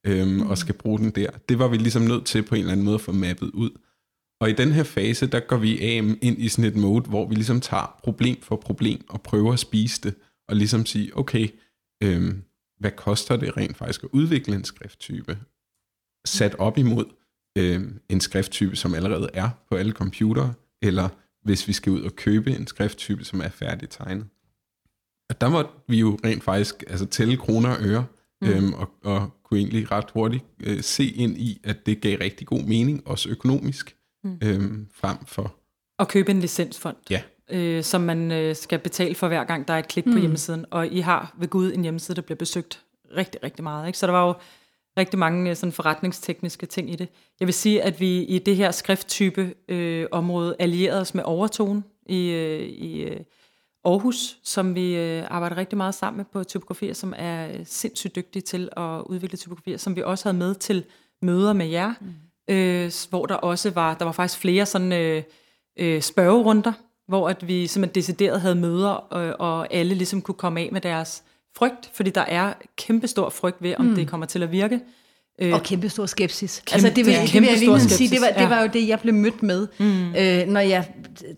øhm, 0.06 0.28
mm. 0.30 0.40
og 0.40 0.58
skal 0.58 0.74
bruge 0.74 0.98
den 0.98 1.10
der. 1.10 1.30
Det 1.48 1.58
var 1.58 1.68
vi 1.68 1.76
ligesom 1.76 2.02
nødt 2.02 2.26
til 2.26 2.42
på 2.42 2.54
en 2.54 2.60
eller 2.60 2.72
anden 2.72 2.84
måde 2.84 2.94
at 2.94 3.00
få 3.00 3.12
mappet 3.12 3.50
ud. 3.50 3.70
Og 4.40 4.50
i 4.50 4.52
den 4.52 4.72
her 4.72 4.82
fase, 4.82 5.26
der 5.26 5.40
går 5.40 5.56
vi 5.56 5.80
af 5.80 6.02
ind 6.22 6.38
i 6.38 6.48
sådan 6.48 6.70
et 6.70 6.76
mode, 6.76 7.08
hvor 7.08 7.28
vi 7.28 7.34
ligesom 7.34 7.60
tager 7.60 7.98
problem 8.04 8.42
for 8.42 8.56
problem 8.56 9.04
og 9.08 9.22
prøver 9.22 9.52
at 9.52 9.58
spise 9.58 10.00
det, 10.02 10.14
og 10.48 10.56
ligesom 10.56 10.86
sige, 10.86 11.16
okay, 11.16 11.48
øhm, 12.02 12.42
hvad 12.78 12.90
koster 12.90 13.36
det 13.36 13.56
rent 13.56 13.76
faktisk 13.76 14.04
at 14.04 14.10
udvikle 14.12 14.54
en 14.54 14.64
skrifttype, 14.64 15.38
sat 16.24 16.54
op 16.54 16.78
imod 16.78 17.04
øh, 17.58 17.82
en 18.08 18.20
skrifttype, 18.20 18.76
som 18.76 18.94
allerede 18.94 19.28
er 19.34 19.48
på 19.68 19.76
alle 19.76 19.92
computere, 19.92 20.54
eller 20.82 21.08
hvis 21.42 21.68
vi 21.68 21.72
skal 21.72 21.92
ud 21.92 22.02
og 22.02 22.16
købe 22.16 22.50
en 22.50 22.66
skrifttype, 22.66 23.24
som 23.24 23.40
er 23.40 23.48
færdigt 23.48 23.92
tegnet. 23.92 24.26
Og 25.28 25.40
der 25.40 25.48
måtte 25.48 25.70
vi 25.88 25.98
jo 25.98 26.18
rent 26.24 26.44
faktisk 26.44 26.84
altså, 26.86 27.06
tælle 27.06 27.36
kroner 27.36 27.76
og 27.76 27.82
øre, 27.82 28.06
mm. 28.42 28.48
øhm, 28.48 28.72
og, 28.72 28.90
og 29.04 29.30
kunne 29.42 29.60
egentlig 29.60 29.90
ret 29.90 30.10
hurtigt 30.14 30.44
øh, 30.60 30.82
se 30.82 31.04
ind 31.04 31.38
i, 31.38 31.60
at 31.64 31.86
det 31.86 32.00
gav 32.00 32.18
rigtig 32.18 32.46
god 32.46 32.62
mening, 32.62 33.06
også 33.06 33.28
økonomisk, 33.28 33.96
mm. 34.24 34.38
øhm, 34.42 34.88
frem 34.94 35.24
for... 35.26 35.54
At 35.98 36.08
købe 36.08 36.30
en 36.30 36.40
licensfond. 36.40 36.96
Ja. 37.10 37.22
Øh, 37.50 37.82
som 37.82 38.00
man 38.00 38.32
øh, 38.32 38.56
skal 38.56 38.78
betale 38.78 39.14
for 39.14 39.28
hver 39.28 39.44
gang, 39.44 39.68
der 39.68 39.74
er 39.74 39.78
et 39.78 39.88
klik 39.88 40.06
mm. 40.06 40.12
på 40.12 40.18
hjemmesiden. 40.18 40.66
Og 40.70 40.86
I 40.86 41.00
har 41.00 41.34
ved 41.38 41.48
Gud 41.48 41.72
en 41.72 41.82
hjemmeside, 41.82 42.16
der 42.16 42.22
bliver 42.22 42.36
besøgt 42.36 42.82
rigtig, 43.16 43.42
rigtig 43.42 43.62
meget. 43.62 43.86
Ikke? 43.86 43.98
Så 43.98 44.06
der 44.06 44.12
var 44.12 44.26
jo 44.26 44.34
rigtig 44.98 45.18
mange 45.18 45.50
øh, 45.50 45.56
sådan 45.56 45.72
forretningstekniske 45.72 46.66
ting 46.66 46.92
i 46.92 46.96
det. 46.96 47.08
Jeg 47.40 47.46
vil 47.46 47.54
sige, 47.54 47.82
at 47.82 48.00
vi 48.00 48.22
i 48.22 48.38
det 48.38 48.56
her 48.56 48.70
skrifttype 48.70 49.54
øh, 49.68 50.06
område 50.10 50.56
allierede 50.58 51.00
os 51.00 51.14
med 51.14 51.24
Overtone 51.24 51.82
i, 52.06 52.30
øh, 52.30 52.60
i 52.60 53.00
øh, 53.02 53.20
Aarhus, 53.84 54.38
som 54.42 54.74
vi 54.74 54.96
øh, 54.96 55.24
arbejder 55.28 55.56
rigtig 55.56 55.76
meget 55.76 55.94
sammen 55.94 56.16
med 56.16 56.24
på 56.32 56.44
typografier, 56.44 56.94
som 56.94 57.14
er 57.16 57.64
sindssygt 57.64 58.16
dygtige 58.16 58.42
til 58.42 58.68
at 58.76 59.02
udvikle 59.06 59.38
typografier, 59.38 59.76
som 59.76 59.96
vi 59.96 60.02
også 60.02 60.28
havde 60.28 60.38
med 60.38 60.54
til 60.54 60.84
møder 61.22 61.52
med 61.52 61.66
jer, 61.66 61.94
mm. 62.00 62.54
øh, 62.54 62.92
hvor 63.10 63.26
der 63.26 63.34
også 63.34 63.70
var, 63.70 63.94
der 63.94 64.04
var 64.04 64.12
faktisk 64.12 64.40
flere 64.40 64.66
sådan 64.66 64.92
øh, 64.92 65.22
øh, 65.78 66.02
spørgerunder, 66.02 66.72
hvor 67.08 67.28
at 67.28 67.48
vi 67.48 67.66
simpelthen 67.66 67.94
decideret 67.94 68.40
havde 68.40 68.54
møder, 68.54 68.88
og, 68.88 69.40
og 69.40 69.74
alle 69.74 69.94
ligesom 69.94 70.22
kunne 70.22 70.34
komme 70.34 70.60
af 70.60 70.68
med 70.72 70.80
deres 70.80 71.22
frygt, 71.56 71.90
fordi 71.92 72.10
der 72.10 72.20
er 72.20 72.52
kæmpestor 72.76 73.28
frygt 73.28 73.62
ved, 73.62 73.74
om 73.78 73.84
mm. 73.84 73.94
det 73.94 74.08
kommer 74.08 74.26
til 74.26 74.42
at 74.42 74.52
virke. 74.52 74.80
Øh, 75.40 75.52
og 75.52 75.62
kæmpe 75.62 75.88
stor 75.88 76.06
skepsis. 76.06 76.62
Kæmpe, 76.66 76.74
altså 76.74 76.96
det 76.96 77.06
vil, 77.06 77.14
det 77.14 77.34
vil 77.34 77.48
jeg 77.48 77.58
lige 77.58 77.80
sige, 77.80 78.10
det 78.10 78.20
var, 78.20 78.42
det 78.42 78.50
var 78.50 78.62
jo 78.62 78.68
det, 78.72 78.88
jeg 78.88 79.00
blev 79.00 79.14
mødt 79.14 79.42
med, 79.42 79.66
mm. 79.78 80.14
øh, 80.14 80.48
når 80.48 80.60
jeg 80.60 80.84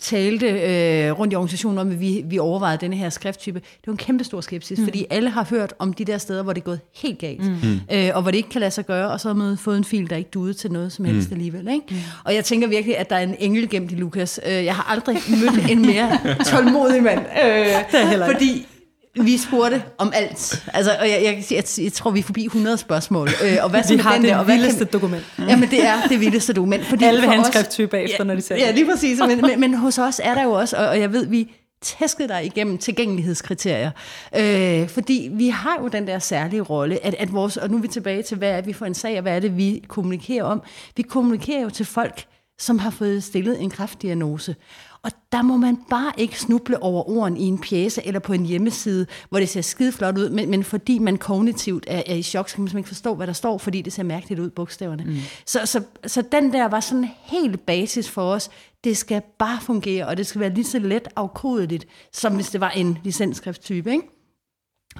talte 0.00 0.46
øh, 0.46 1.18
rundt 1.18 1.32
i 1.32 1.36
organisationen 1.36 1.78
om, 1.78 1.90
at 1.90 2.00
vi, 2.00 2.24
vi 2.26 2.38
overvejede 2.38 2.78
denne 2.80 2.96
her 2.96 3.10
skrifttype. 3.10 3.58
Det 3.58 3.86
var 3.86 3.92
en 3.92 3.96
kæmpe 3.96 4.24
stor 4.24 4.40
skepsis, 4.40 4.78
mm. 4.78 4.84
fordi 4.84 5.06
alle 5.10 5.30
har 5.30 5.46
hørt 5.50 5.74
om 5.78 5.92
de 5.92 6.04
der 6.04 6.18
steder, 6.18 6.42
hvor 6.42 6.52
det 6.52 6.60
er 6.60 6.64
gået 6.64 6.80
helt 6.94 7.18
galt, 7.18 7.42
mm. 7.42 7.80
øh, 7.92 8.10
og 8.14 8.22
hvor 8.22 8.30
det 8.30 8.38
ikke 8.38 8.48
kan 8.48 8.60
lade 8.60 8.70
sig 8.70 8.86
gøre, 8.86 9.10
og 9.10 9.20
så 9.20 9.28
har 9.28 9.34
man 9.34 9.58
fået 9.58 9.78
en 9.78 9.84
fil, 9.84 10.10
der 10.10 10.16
ikke 10.16 10.30
duede 10.30 10.54
til 10.54 10.72
noget 10.72 10.92
som 10.92 11.04
helst 11.04 11.30
mm. 11.30 11.34
alligevel. 11.34 11.68
Ikke? 11.68 11.84
Mm. 11.90 11.96
Og 12.24 12.34
jeg 12.34 12.44
tænker 12.44 12.68
virkelig, 12.68 12.98
at 12.98 13.10
der 13.10 13.16
er 13.16 13.22
en 13.22 13.36
engel 13.38 13.68
gemt 13.68 13.92
i 13.92 13.94
Lukas. 13.94 14.40
Øh, 14.46 14.64
jeg 14.64 14.74
har 14.74 14.92
aldrig 14.92 15.16
mødt 15.28 15.70
en 15.70 15.82
mere 15.82 16.18
tålmodig 16.50 17.02
mand. 17.02 17.20
Øh, 17.20 17.66
det 17.92 18.22
er 18.22 18.26
fordi 18.32 18.66
vi 19.14 19.38
spurgte 19.38 19.82
om 19.98 20.12
alt. 20.14 20.64
Altså, 20.74 20.96
og 21.00 21.08
jeg, 21.08 21.22
jeg, 21.22 21.44
jeg, 21.50 21.64
jeg 21.84 21.92
tror, 21.92 22.10
vi 22.10 22.18
er 22.18 22.22
forbi 22.22 22.44
100 22.44 22.76
spørgsmål. 22.76 23.28
Øh, 23.44 23.56
og 23.62 23.70
hvad 23.70 23.82
vi 23.96 23.96
har 23.96 24.12
den 24.12 24.22
det 24.22 24.30
der, 24.30 24.36
og 24.36 24.46
vildeste 24.46 24.84
kan, 24.84 24.92
dokument. 24.92 25.24
Jamen, 25.38 25.70
det 25.70 25.86
er 25.86 25.96
det 26.08 26.20
vildeste 26.20 26.52
dokument. 26.52 26.84
Fordi 26.86 27.04
Alle 27.04 27.20
vil 27.20 27.28
have 27.30 27.38
en 27.38 27.52
skrifttype 27.52 27.88
bagefter, 27.88 28.16
ja, 28.18 28.24
når 28.24 28.34
de 28.34 28.42
siger 28.42 28.58
Ja, 28.58 28.70
lige 28.70 28.86
præcis. 28.86 29.18
Men, 29.26 29.40
men, 29.40 29.60
men 29.60 29.74
hos 29.74 29.98
os 29.98 30.20
er 30.24 30.34
der 30.34 30.42
jo 30.42 30.52
også, 30.52 30.76
og, 30.76 30.88
og 30.88 31.00
jeg 31.00 31.12
ved, 31.12 31.26
vi 31.26 31.52
tæskede 31.82 32.28
dig 32.28 32.46
igennem 32.46 32.78
tilgængelighedskriterier. 32.78 33.90
Øh, 34.36 34.88
fordi 34.88 35.30
vi 35.32 35.48
har 35.48 35.78
jo 35.80 35.88
den 35.88 36.06
der 36.06 36.18
særlige 36.18 36.62
rolle, 36.62 37.04
at, 37.04 37.14
at 37.18 37.32
vores, 37.32 37.56
og 37.56 37.70
nu 37.70 37.76
er 37.76 37.80
vi 37.80 37.88
tilbage 37.88 38.22
til, 38.22 38.36
hvad 38.36 38.50
er 38.50 38.60
vi 38.60 38.72
for 38.72 38.86
en 38.86 38.94
sag, 38.94 39.16
og 39.16 39.22
hvad 39.22 39.36
er 39.36 39.40
det, 39.40 39.56
vi 39.56 39.84
kommunikerer 39.88 40.44
om. 40.44 40.62
Vi 40.96 41.02
kommunikerer 41.02 41.62
jo 41.62 41.70
til 41.70 41.86
folk, 41.86 42.24
som 42.58 42.78
har 42.78 42.90
fået 42.90 43.24
stillet 43.24 43.62
en 43.62 43.70
kraftdiagnose. 43.70 44.56
Og 45.02 45.10
der 45.32 45.42
må 45.42 45.56
man 45.56 45.78
bare 45.90 46.12
ikke 46.16 46.40
snuble 46.40 46.82
over 46.82 47.08
orden 47.08 47.36
i 47.36 47.44
en 47.44 47.58
pjæse 47.58 48.06
eller 48.06 48.20
på 48.20 48.32
en 48.32 48.46
hjemmeside, 48.46 49.06
hvor 49.28 49.38
det 49.38 49.48
ser 49.48 49.60
skide 49.60 49.92
flot 49.92 50.18
ud, 50.18 50.30
men, 50.30 50.50
men 50.50 50.64
fordi 50.64 50.98
man 50.98 51.18
kognitivt 51.18 51.84
er, 51.88 52.02
er 52.06 52.14
i 52.14 52.22
chok, 52.22 52.48
så 52.48 52.54
kan 52.54 52.64
man 52.64 52.76
ikke 52.76 52.88
forstå, 52.88 53.14
hvad 53.14 53.26
der 53.26 53.32
står, 53.32 53.58
fordi 53.58 53.82
det 53.82 53.92
ser 53.92 54.02
mærkeligt 54.02 54.40
ud, 54.40 54.50
bogstaverne. 54.50 55.04
Mm. 55.04 55.16
Så, 55.46 55.60
så, 55.64 55.82
så 56.06 56.22
den 56.32 56.52
der 56.52 56.68
var 56.68 56.80
sådan 56.80 57.08
helt 57.22 57.66
basis 57.66 58.10
for 58.10 58.22
os. 58.22 58.50
Det 58.84 58.96
skal 58.96 59.22
bare 59.38 59.58
fungere, 59.62 60.06
og 60.06 60.16
det 60.16 60.26
skal 60.26 60.40
være 60.40 60.54
lige 60.54 60.64
så 60.64 60.78
let 60.78 61.08
afkodeligt, 61.16 61.86
som 62.12 62.34
hvis 62.34 62.50
det 62.50 62.60
var 62.60 62.70
en 62.70 62.98
licensskrifttype. 63.04 63.92
Ikke? 63.92 64.04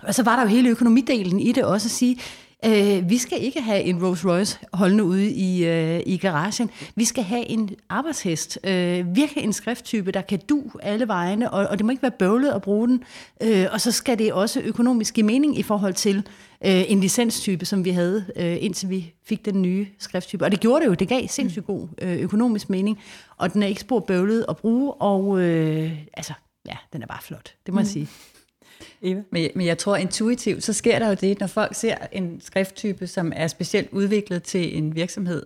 Og 0.03 0.15
så 0.15 0.23
var 0.23 0.37
der 0.37 0.43
jo 0.43 0.49
hele 0.49 0.69
økonomidelen 0.69 1.41
i 1.41 1.53
det 1.53 1.65
også 1.65 1.87
at 1.87 1.91
sige, 1.91 2.21
Øh, 2.65 3.11
vi 3.11 3.19
skal 3.19 3.43
ikke 3.43 3.61
have 3.61 3.83
en 3.83 4.05
Rolls 4.05 4.27
Royce 4.27 4.59
holdende 4.73 5.05
ude 5.05 5.31
i, 5.31 5.65
øh, 5.65 6.01
i 6.07 6.17
garagen. 6.17 6.71
Vi 6.95 7.05
skal 7.05 7.25
have 7.25 7.47
en 7.47 7.71
arbejdshest. 7.89 8.59
Øh, 8.65 9.17
virkelig 9.17 9.45
en 9.45 9.53
skrifttype, 9.53 10.13
der 10.13 10.21
kan 10.21 10.41
du 10.49 10.63
alle 10.83 11.09
vejene, 11.09 11.51
og, 11.51 11.67
og 11.67 11.79
det 11.79 11.87
må 11.87 11.91
ikke 11.91 12.03
være 12.03 12.11
bøvlet 12.19 12.51
at 12.51 12.63
bruge 12.63 12.89
den. 12.89 13.05
Øh, 13.43 13.67
og 13.73 13.81
så 13.81 13.93
skal 13.93 14.19
det 14.19 14.33
også 14.33 14.61
økonomisk 14.61 15.15
give 15.15 15.27
mening 15.27 15.59
i 15.59 15.63
forhold 15.63 15.95
til 15.95 16.17
øh, 16.67 16.83
en 16.91 17.01
licenstype, 17.01 17.65
som 17.65 17.85
vi 17.85 17.91
havde, 17.91 18.27
øh, 18.37 18.57
indtil 18.61 18.91
vi 18.91 19.13
fik 19.25 19.45
den 19.45 19.63
nye 19.63 19.87
skrifttype. 19.99 20.45
Og 20.45 20.51
det 20.51 20.61
gjorde 20.61 20.81
det 20.81 20.91
jo. 20.91 20.95
Det 20.95 21.09
gav 21.09 21.29
sindssygt 21.29 21.67
god 21.67 21.89
øh, 22.03 22.17
økonomisk 22.17 22.71
mening. 22.71 22.99
Og 23.37 23.53
den 23.53 23.63
er 23.63 23.67
ikke 23.67 23.81
spor 23.81 24.01
bøvlet 24.01 24.45
at 24.49 24.57
bruge, 24.57 24.93
og 24.93 25.41
øh, 25.41 25.93
altså, 26.15 26.33
ja, 26.67 26.77
den 26.93 27.03
er 27.03 27.07
bare 27.07 27.23
flot. 27.23 27.55
Det 27.67 27.75
må 27.75 27.81
mm. 27.81 27.85
jeg 27.85 27.87
sige. 27.87 28.09
Eva? 29.03 29.21
Men, 29.33 29.51
men 29.55 29.67
jeg 29.67 29.79
tror 29.79 29.97
intuitivt, 29.97 30.65
så 30.65 30.73
sker 30.73 30.99
der 30.99 31.09
jo 31.09 31.17
det, 31.21 31.41
når 31.41 31.47
folk 31.47 31.75
ser 31.75 31.95
en 32.13 32.41
skrifttype, 32.41 33.07
som 33.07 33.33
er 33.37 33.47
specielt 33.47 33.89
udviklet 33.93 34.43
til 34.43 34.79
en 34.79 34.95
virksomhed 34.95 35.43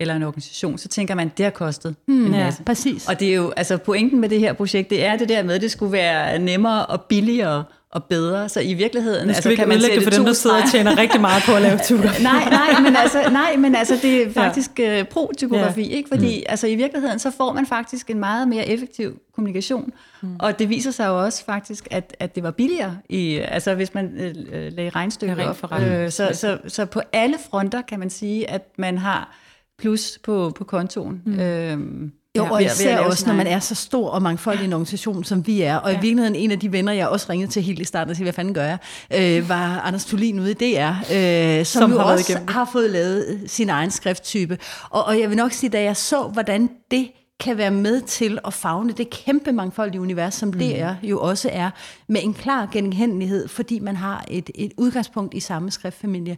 eller 0.00 0.14
en 0.14 0.22
organisation, 0.22 0.78
så 0.78 0.88
tænker 0.88 1.14
man, 1.14 1.30
det 1.36 1.44
har 1.44 1.50
kostet 1.50 1.96
mm, 2.08 2.24
en 2.24 2.30
masse. 2.30 2.60
Ja, 2.60 2.64
præcis. 2.64 3.08
Og 3.08 3.20
det 3.20 3.30
er 3.30 3.34
jo, 3.34 3.50
altså 3.56 3.76
pointen 3.76 4.20
med 4.20 4.28
det 4.28 4.40
her 4.40 4.52
projekt, 4.52 4.90
det 4.90 5.04
er 5.04 5.16
det 5.16 5.28
der 5.28 5.42
med, 5.42 5.54
at 5.54 5.60
det 5.60 5.70
skulle 5.70 5.92
være 5.92 6.38
nemmere 6.38 6.86
og 6.86 7.02
billigere 7.02 7.64
og 7.94 8.04
bedre. 8.04 8.48
Så 8.48 8.60
i 8.60 8.74
virkeligheden... 8.74 9.28
Altså, 9.28 9.54
kan 9.56 9.68
man 9.68 9.80
det 9.80 10.02
for 10.02 10.10
dem, 10.10 10.24
der 10.24 10.32
sidder 10.32 10.62
og 10.62 10.70
tjener 10.70 10.98
rigtig 10.98 11.20
meget 11.20 11.42
på 11.46 11.52
at 11.52 11.62
lave 11.62 11.78
typografi. 11.86 12.22
nej, 12.22 12.48
nej, 12.50 12.80
men 12.80 12.96
altså, 12.96 13.30
nej, 13.30 13.56
men 13.56 13.74
altså 13.74 13.98
det 14.02 14.22
er 14.22 14.30
faktisk 14.30 14.78
ja. 14.78 15.00
uh, 15.00 15.06
pro-typografi, 15.06 15.88
ja. 15.88 15.96
ikke? 15.96 16.08
Fordi 16.08 16.38
mm. 16.38 16.44
altså, 16.48 16.66
i 16.66 16.74
virkeligheden, 16.74 17.18
så 17.18 17.30
får 17.30 17.52
man 17.52 17.66
faktisk 17.66 18.10
en 18.10 18.18
meget 18.18 18.48
mere 18.48 18.68
effektiv 18.68 19.18
kommunikation. 19.34 19.92
Mm. 20.22 20.36
Og 20.38 20.58
det 20.58 20.68
viser 20.68 20.90
sig 20.90 21.06
jo 21.06 21.24
også 21.24 21.44
faktisk, 21.44 21.88
at, 21.90 22.16
at 22.20 22.34
det 22.34 22.42
var 22.42 22.50
billigere, 22.50 22.98
i, 23.08 23.36
altså 23.36 23.74
hvis 23.74 23.94
man 23.94 24.12
øh, 24.20 24.72
lagde 24.72 24.90
regnstykket 24.90 25.48
op. 25.48 25.56
For 25.56 26.04
øh, 26.04 26.10
så, 26.10 26.30
så, 26.32 26.58
så 26.66 26.84
på 26.84 27.00
alle 27.12 27.36
fronter 27.50 27.82
kan 27.82 27.98
man 27.98 28.10
sige, 28.10 28.50
at 28.50 28.68
man 28.78 28.98
har 28.98 29.36
plus 29.78 30.18
på, 30.22 30.52
på 30.56 30.64
kontoen. 30.64 31.22
Mm. 31.24 31.40
Øhm, 31.40 32.12
jo, 32.38 32.44
og 32.44 32.62
især 32.62 32.98
også, 32.98 33.26
når 33.26 33.34
man 33.34 33.46
er 33.46 33.58
så 33.58 33.74
stor 33.74 34.10
og 34.10 34.22
mangfoldig 34.22 34.64
en 34.64 34.72
organisation, 34.72 35.24
som 35.24 35.46
vi 35.46 35.62
er. 35.62 35.76
Og 35.76 35.90
ja. 35.90 35.98
i 35.98 36.00
virkeligheden, 36.00 36.34
en 36.36 36.50
af 36.50 36.60
de 36.60 36.72
venner, 36.72 36.92
jeg 36.92 37.08
også 37.08 37.26
ringede 37.30 37.50
til 37.50 37.62
helt 37.62 37.78
i 37.78 37.84
starten 37.84 38.10
og 38.10 38.16
sige, 38.16 38.24
hvad 38.24 38.32
fanden 38.32 38.54
gør 38.54 38.64
jeg, 38.64 38.78
øh, 39.14 39.48
var 39.48 39.80
Anders 39.80 40.04
Tulin 40.04 40.40
ude 40.40 40.50
i 40.50 40.54
DR, 40.54 40.90
øh, 41.12 41.64
som, 41.64 41.80
som 41.80 41.92
jo 41.92 41.98
har 41.98 42.04
også 42.04 42.38
har 42.48 42.68
fået 42.72 42.90
lavet 42.90 43.40
sin 43.46 43.68
egen 43.68 43.90
skrifttype. 43.90 44.58
Og, 44.90 45.04
og 45.04 45.20
jeg 45.20 45.28
vil 45.28 45.36
nok 45.36 45.52
sige, 45.52 45.70
da 45.70 45.82
jeg 45.82 45.96
så, 45.96 46.22
hvordan 46.22 46.70
det 46.90 47.10
kan 47.40 47.58
være 47.58 47.70
med 47.70 48.00
til 48.00 48.38
at 48.46 48.54
fagne 48.54 48.92
det 48.92 49.10
kæmpe 49.10 49.52
mangfoldige 49.52 50.00
univers, 50.00 50.34
som 50.34 50.48
mm. 50.48 50.58
DR 50.58 50.92
jo 51.02 51.20
også 51.20 51.50
er, 51.52 51.70
med 52.08 52.20
en 52.24 52.34
klar 52.34 52.68
genkendelighed, 52.72 53.48
fordi 53.48 53.78
man 53.78 53.96
har 53.96 54.24
et, 54.28 54.50
et 54.54 54.72
udgangspunkt 54.78 55.34
i 55.34 55.40
samme 55.40 55.70
skriftfamilie 55.70 56.36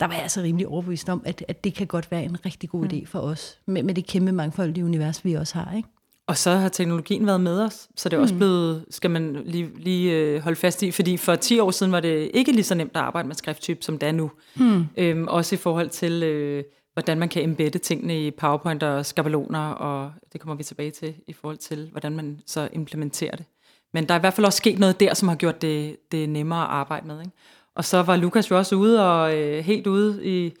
der 0.00 0.06
var 0.06 0.14
jeg 0.14 0.22
altså 0.22 0.40
rimelig 0.40 0.68
overbevist 0.68 1.08
om, 1.08 1.22
at, 1.24 1.44
at 1.48 1.64
det 1.64 1.74
kan 1.74 1.86
godt 1.86 2.10
være 2.10 2.24
en 2.24 2.46
rigtig 2.46 2.70
god 2.70 2.80
mm. 2.80 2.90
idé 2.92 3.06
for 3.06 3.18
os, 3.18 3.58
med, 3.66 3.82
med 3.82 3.94
det 3.94 4.06
kæmpe 4.06 4.32
mangfoldige 4.32 4.84
univers, 4.84 5.24
vi 5.24 5.34
også 5.34 5.54
har. 5.54 5.76
Ikke? 5.76 5.88
Og 6.26 6.36
så 6.36 6.50
har 6.50 6.68
teknologien 6.68 7.26
været 7.26 7.40
med 7.40 7.60
os, 7.60 7.88
så 7.96 8.08
det 8.08 8.16
er 8.16 8.20
også 8.20 8.34
mm. 8.34 8.38
blevet, 8.38 8.84
skal 8.90 9.10
man 9.10 9.42
lige, 9.44 9.70
lige 9.76 10.12
øh, 10.12 10.40
holde 10.40 10.56
fast 10.56 10.82
i, 10.82 10.90
fordi 10.90 11.16
for 11.16 11.34
10 11.34 11.58
år 11.58 11.70
siden 11.70 11.92
var 11.92 12.00
det 12.00 12.30
ikke 12.34 12.52
lige 12.52 12.64
så 12.64 12.74
nemt 12.74 12.96
at 12.96 13.02
arbejde 13.02 13.28
med 13.28 13.36
skrifttype, 13.36 13.82
som 13.82 13.98
det 13.98 14.08
er 14.08 14.12
nu. 14.12 14.30
Mm. 14.54 14.86
Øhm, 14.96 15.28
også 15.28 15.54
i 15.54 15.58
forhold 15.58 15.88
til, 15.88 16.22
øh, 16.22 16.64
hvordan 16.92 17.18
man 17.18 17.28
kan 17.28 17.42
embedde 17.42 17.78
tingene 17.78 18.26
i 18.26 18.30
PowerPoint 18.30 18.82
og 18.82 19.06
skabeloner, 19.06 19.68
og 19.68 20.12
det 20.32 20.40
kommer 20.40 20.54
vi 20.54 20.62
tilbage 20.62 20.90
til, 20.90 21.14
i 21.26 21.32
forhold 21.32 21.56
til, 21.56 21.88
hvordan 21.90 22.12
man 22.12 22.40
så 22.46 22.68
implementerer 22.72 23.36
det. 23.36 23.46
Men 23.92 24.08
der 24.08 24.14
er 24.14 24.18
i 24.18 24.20
hvert 24.20 24.34
fald 24.34 24.46
også 24.46 24.56
sket 24.56 24.78
noget 24.78 25.00
der, 25.00 25.14
som 25.14 25.28
har 25.28 25.36
gjort 25.36 25.62
det, 25.62 25.96
det 26.12 26.28
nemmere 26.28 26.62
at 26.62 26.70
arbejde 26.70 27.06
med. 27.06 27.20
Ikke? 27.20 27.32
Og 27.76 27.84
så 27.84 28.02
var 28.02 28.16
Lukas 28.16 28.50
jo 28.50 28.58
også 28.58 28.76
ude 28.76 29.12
og 29.12 29.36
øh, 29.36 29.64
helt 29.64 29.86
ude 29.86 30.20
i 30.24 30.52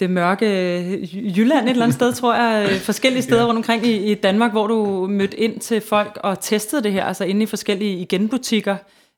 det 0.00 0.10
mørke 0.10 0.46
Jylland 1.36 1.64
et 1.64 1.70
eller 1.70 1.84
andet 1.84 1.94
sted, 1.94 2.12
tror 2.12 2.34
jeg, 2.34 2.68
øh, 2.70 2.80
forskellige 2.80 3.22
steder 3.22 3.40
ja. 3.42 3.46
rundt 3.46 3.58
omkring 3.58 3.86
i, 3.86 4.10
i 4.10 4.14
Danmark, 4.14 4.52
hvor 4.52 4.66
du 4.66 5.06
mødte 5.10 5.40
ind 5.40 5.60
til 5.60 5.80
folk 5.80 6.18
og 6.22 6.40
testede 6.40 6.82
det 6.82 6.92
her, 6.92 7.04
altså 7.04 7.24
inde 7.24 7.42
i 7.42 7.46
forskellige 7.46 7.98
igenbutikker, 7.98 8.76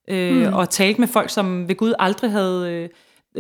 øh, 0.09 0.47
mm. 0.47 0.53
og 0.53 0.71
talte 0.71 1.01
med 1.01 1.09
folk, 1.09 1.31
som 1.31 1.69
ved 1.69 1.75
Gud 1.75 1.95
aldrig 1.99 2.31
havde 2.31 2.73
øh, 2.73 2.89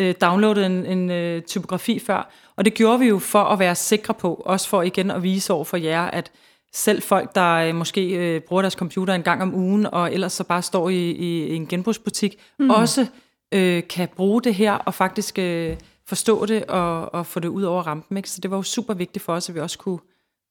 øh 0.09 0.14
downloadet 0.21 0.66
en, 0.66 0.87
en 0.87 1.11
øh, 1.11 1.43
typografi 1.43 1.99
før. 1.99 2.31
Og 2.57 2.64
det 2.64 2.75
gjorde 2.75 2.99
vi 2.99 3.07
jo 3.07 3.19
for 3.19 3.45
at 3.45 3.59
være 3.59 3.75
sikre 3.75 4.14
på, 4.14 4.43
også 4.45 4.69
for 4.69 4.83
igen 4.83 5.11
at 5.11 5.23
vise 5.23 5.53
over 5.53 5.64
for 5.64 5.77
jer, 5.77 6.03
at 6.03 6.31
selv 6.73 7.03
folk, 7.03 7.35
der 7.35 7.55
øh, 7.55 7.75
måske 7.75 8.09
øh, 8.09 8.41
bruger 8.41 8.62
deres 8.62 8.75
computer 8.75 9.14
en 9.14 9.23
gang 9.23 9.43
om 9.43 9.55
ugen, 9.55 9.87
og 9.87 10.12
ellers 10.12 10.33
så 10.33 10.45
bare 10.45 10.62
står 10.62 10.89
i, 10.89 11.11
i, 11.11 11.47
i 11.47 11.55
en 11.55 11.66
genbrugsbutik, 11.66 12.37
mm. 12.59 12.71
også 12.71 13.07
øh, 13.55 13.82
kan 13.88 14.09
bruge 14.16 14.42
det 14.42 14.55
her 14.55 14.72
og 14.72 14.94
faktisk 14.94 15.38
øh, 15.38 15.76
forstå 16.07 16.46
det 16.46 16.64
og, 16.64 17.14
og 17.14 17.26
få 17.26 17.40
det 17.40 17.49
ud 17.49 17.62
over 17.62 17.82
rampen. 17.82 18.16
Ikke? 18.16 18.30
Så 18.30 18.40
det 18.40 18.51
var 18.51 18.57
jo 18.57 18.62
super 18.62 18.94
vigtigt 18.94 19.24
for 19.24 19.32
os, 19.32 19.49
at 19.49 19.55
vi 19.55 19.61
også 19.61 19.78
kunne, 19.78 19.99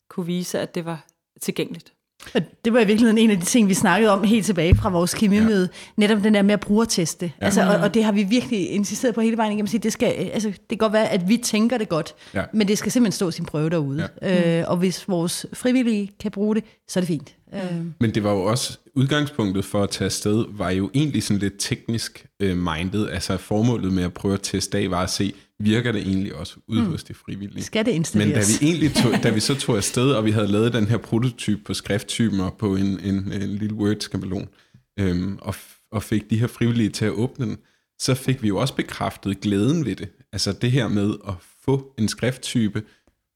kunne 0.09 0.25
vise, 0.25 0.59
at 0.59 0.75
det 0.75 0.85
var 0.85 1.05
tilgængeligt. 1.41 1.93
Og 2.35 2.41
det 2.65 2.73
var 2.73 2.79
i 2.79 2.85
virkeligheden 2.85 3.17
en 3.17 3.31
af 3.31 3.39
de 3.39 3.45
ting, 3.45 3.69
vi 3.69 3.73
snakkede 3.73 4.11
om 4.11 4.23
helt 4.23 4.45
tilbage 4.45 4.75
fra 4.75 4.89
vores 4.89 5.13
kemimøde. 5.13 5.69
Ja. 5.73 5.91
Netop 5.97 6.23
den 6.23 6.33
der 6.33 6.41
med 6.41 6.53
at 6.53 6.59
brugerteste. 6.59 7.31
Ja. 7.41 7.45
Altså, 7.45 7.61
og, 7.61 7.75
og 7.75 7.93
det 7.93 8.03
har 8.03 8.11
vi 8.11 8.23
virkelig 8.23 8.69
insisteret 8.71 9.15
på 9.15 9.21
hele 9.21 9.37
vejen 9.37 9.51
igennem. 9.51 9.81
Det, 9.81 9.93
skal, 9.93 10.07
altså, 10.07 10.49
det 10.49 10.69
kan 10.69 10.77
godt 10.77 10.93
være, 10.93 11.09
at 11.09 11.29
vi 11.29 11.37
tænker 11.37 11.77
det 11.77 11.89
godt, 11.89 12.15
ja. 12.33 12.43
men 12.53 12.67
det 12.67 12.77
skal 12.77 12.91
simpelthen 12.91 13.11
stå 13.11 13.31
sin 13.31 13.45
prøve 13.45 13.69
derude. 13.69 14.09
Ja. 14.21 14.59
Øh, 14.61 14.69
og 14.69 14.77
hvis 14.77 15.09
vores 15.09 15.45
frivillige 15.53 16.11
kan 16.19 16.31
bruge 16.31 16.55
det, 16.55 16.63
så 16.87 16.99
er 16.99 17.01
det 17.01 17.07
fint. 17.07 17.35
Øh. 17.53 17.61
Men 17.99 18.15
det 18.15 18.23
var 18.23 18.31
jo 18.31 18.43
også, 18.43 18.79
udgangspunktet 18.97 19.65
for 19.65 19.83
at 19.83 19.89
tage 19.89 20.05
afsted, 20.05 20.45
var 20.49 20.69
jo 20.69 20.89
egentlig 20.93 21.23
sådan 21.23 21.39
lidt 21.39 21.53
teknisk 21.59 22.25
øh, 22.39 22.57
minded. 22.57 23.09
Altså 23.09 23.37
formålet 23.37 23.93
med 23.93 24.03
at 24.03 24.13
prøve 24.13 24.33
at 24.33 24.39
teste 24.43 24.77
af, 24.77 24.91
var 24.91 25.03
at 25.03 25.09
se, 25.09 25.33
virker 25.59 25.91
det 25.91 26.01
egentlig 26.01 26.35
også 26.35 26.55
ude 26.67 26.81
mm. 26.81 26.87
hos 26.87 27.03
de 27.03 27.13
frivillige. 27.13 27.63
Skal 27.63 27.85
det 27.85 27.91
installeres? 27.91 28.27
Men 28.27 28.43
da 28.43 28.65
vi, 28.65 28.71
egentlig 28.71 28.93
tog, 28.93 29.23
da 29.23 29.29
vi 29.29 29.39
så 29.39 29.55
tog 29.65 29.77
afsted, 29.77 30.11
og 30.11 30.25
vi 30.25 30.31
havde 30.31 30.47
lavet 30.47 30.73
den 30.73 30.87
her 30.87 30.97
prototype 30.97 31.61
på 31.63 31.73
skrifttypen 31.73 32.39
og 32.39 32.53
på 32.59 32.75
en, 32.75 32.99
en, 32.99 33.31
en 33.33 33.55
lille 33.55 33.75
Word-skabelon, 33.75 34.47
øhm, 34.99 35.37
og, 35.41 35.55
og 35.91 36.03
fik 36.03 36.29
de 36.29 36.39
her 36.39 36.47
frivillige 36.47 36.89
til 36.89 37.05
at 37.05 37.11
åbne 37.11 37.45
den, 37.45 37.57
så 37.99 38.15
fik 38.15 38.43
vi 38.43 38.47
jo 38.47 38.57
også 38.57 38.75
bekræftet 38.75 39.41
glæden 39.41 39.85
ved 39.85 39.95
det. 39.95 40.09
Altså 40.33 40.51
det 40.51 40.71
her 40.71 40.87
med 40.87 41.13
at 41.27 41.33
få 41.65 41.93
en 41.97 42.07
skrifttype, 42.07 42.83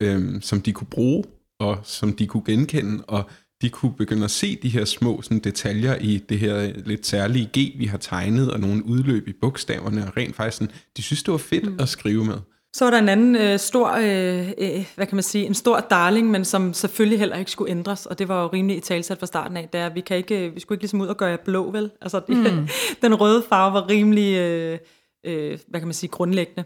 øhm, 0.01 0.41
som 0.41 0.61
de 0.61 0.73
kunne 0.73 0.87
bruge, 0.87 1.23
og 1.59 1.79
som 1.83 2.13
de 2.13 2.27
kunne 2.27 2.43
genkende, 2.45 3.03
og 3.03 3.29
de 3.61 3.69
kunne 3.69 3.93
begynde 3.93 4.23
at 4.23 4.31
se 4.31 4.55
de 4.55 4.69
her 4.69 4.85
små 4.85 5.21
sådan, 5.21 5.39
detaljer 5.39 5.95
i 5.95 6.17
det 6.17 6.39
her 6.39 6.73
lidt 6.85 7.05
særlige 7.05 7.45
G, 7.45 7.79
vi 7.79 7.85
har 7.85 7.97
tegnet, 7.97 8.51
og 8.51 8.59
nogle 8.59 8.85
udløb 8.85 9.27
i 9.27 9.33
bogstaverne, 9.41 10.07
og 10.07 10.17
rent 10.17 10.35
faktisk 10.35 10.57
sådan, 10.57 10.73
de 10.97 11.03
synes, 11.03 11.23
det 11.23 11.31
var 11.31 11.37
fedt 11.37 11.71
mm. 11.71 11.79
at 11.79 11.89
skrive 11.89 12.25
med. 12.25 12.37
Så 12.73 12.85
var 12.85 12.91
der 12.91 12.99
en 12.99 13.09
anden 13.09 13.35
øh, 13.35 13.59
stor, 13.59 13.91
øh, 13.91 14.49
øh, 14.57 14.85
hvad 14.95 15.07
kan 15.07 15.15
man 15.15 15.23
sige, 15.23 15.45
en 15.45 15.53
stor 15.53 15.79
darling, 15.79 16.31
men 16.31 16.45
som 16.45 16.73
selvfølgelig 16.73 17.19
heller 17.19 17.37
ikke 17.37 17.51
skulle 17.51 17.71
ændres, 17.71 18.05
og 18.05 18.19
det 18.19 18.27
var 18.27 18.41
jo 18.43 18.49
rimelig 18.53 18.77
i 18.77 18.79
talsat 18.79 19.19
fra 19.19 19.25
starten 19.25 19.57
af, 19.57 19.69
der 19.73 19.89
vi 19.89 20.01
kan 20.01 20.17
ikke, 20.17 20.51
vi 20.53 20.59
skulle 20.59 20.75
ikke 20.75 20.83
ligesom 20.83 21.01
ud 21.01 21.07
og 21.07 21.17
gøre 21.17 21.37
blå, 21.45 21.71
vel? 21.71 21.91
Altså, 22.01 22.21
mm. 22.27 22.67
den 23.01 23.15
røde 23.15 23.43
farve 23.49 23.73
var 23.73 23.89
rimelig, 23.89 24.37
øh, 24.37 24.79
øh, 25.25 25.59
hvad 25.67 25.79
kan 25.79 25.87
man 25.87 25.93
sige, 25.93 26.09
grundlæggende. 26.09 26.63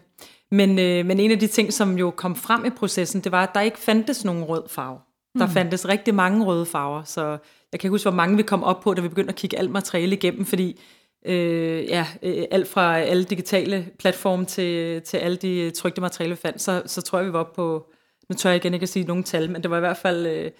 Men, 0.51 0.79
øh, 0.79 1.05
men 1.05 1.19
en 1.19 1.31
af 1.31 1.39
de 1.39 1.47
ting, 1.47 1.73
som 1.73 1.97
jo 1.97 2.11
kom 2.11 2.35
frem 2.35 2.65
i 2.65 2.69
processen, 2.69 3.21
det 3.21 3.31
var, 3.31 3.43
at 3.43 3.49
der 3.53 3.61
ikke 3.61 3.79
fandtes 3.79 4.25
nogen 4.25 4.43
rød 4.43 4.63
farve. 4.69 4.99
Der 5.39 5.45
mm. 5.45 5.51
fandtes 5.51 5.88
rigtig 5.88 6.15
mange 6.15 6.45
røde 6.45 6.65
farver, 6.65 7.03
så 7.03 7.38
jeg 7.71 7.79
kan 7.79 7.89
huske, 7.89 8.09
hvor 8.09 8.15
mange 8.15 8.38
vi 8.38 8.43
kom 8.43 8.63
op 8.63 8.79
på, 8.81 8.93
da 8.93 9.01
vi 9.01 9.07
begyndte 9.07 9.29
at 9.29 9.36
kigge 9.36 9.59
alt 9.59 9.71
materiale 9.71 10.15
igennem, 10.15 10.45
fordi 10.45 10.79
øh, 11.25 11.86
ja, 11.86 12.07
øh, 12.23 12.43
alt 12.51 12.67
fra 12.67 12.99
alle 12.99 13.23
digitale 13.23 13.88
platforme 13.99 14.45
til, 14.45 15.01
til 15.01 15.17
alle 15.17 15.38
de 15.38 15.71
trygte 15.71 16.01
materialer, 16.01 16.36
vi 16.36 16.39
fandt, 16.41 16.61
så, 16.61 16.83
så 16.86 17.01
tror 17.01 17.19
jeg, 17.19 17.27
vi 17.27 17.33
var 17.33 17.39
oppe 17.39 17.55
på, 17.55 17.91
nu 18.29 18.36
tør 18.36 18.49
jeg 18.49 18.57
igen 18.57 18.73
ikke 18.73 18.83
at 18.83 18.89
sige 18.89 19.05
nogen 19.05 19.23
tal, 19.23 19.51
men 19.51 19.63
det 19.63 19.71
var 19.71 19.77
i 19.77 19.79
hvert 19.79 19.97
fald 19.97 20.25
øh, 20.25 20.51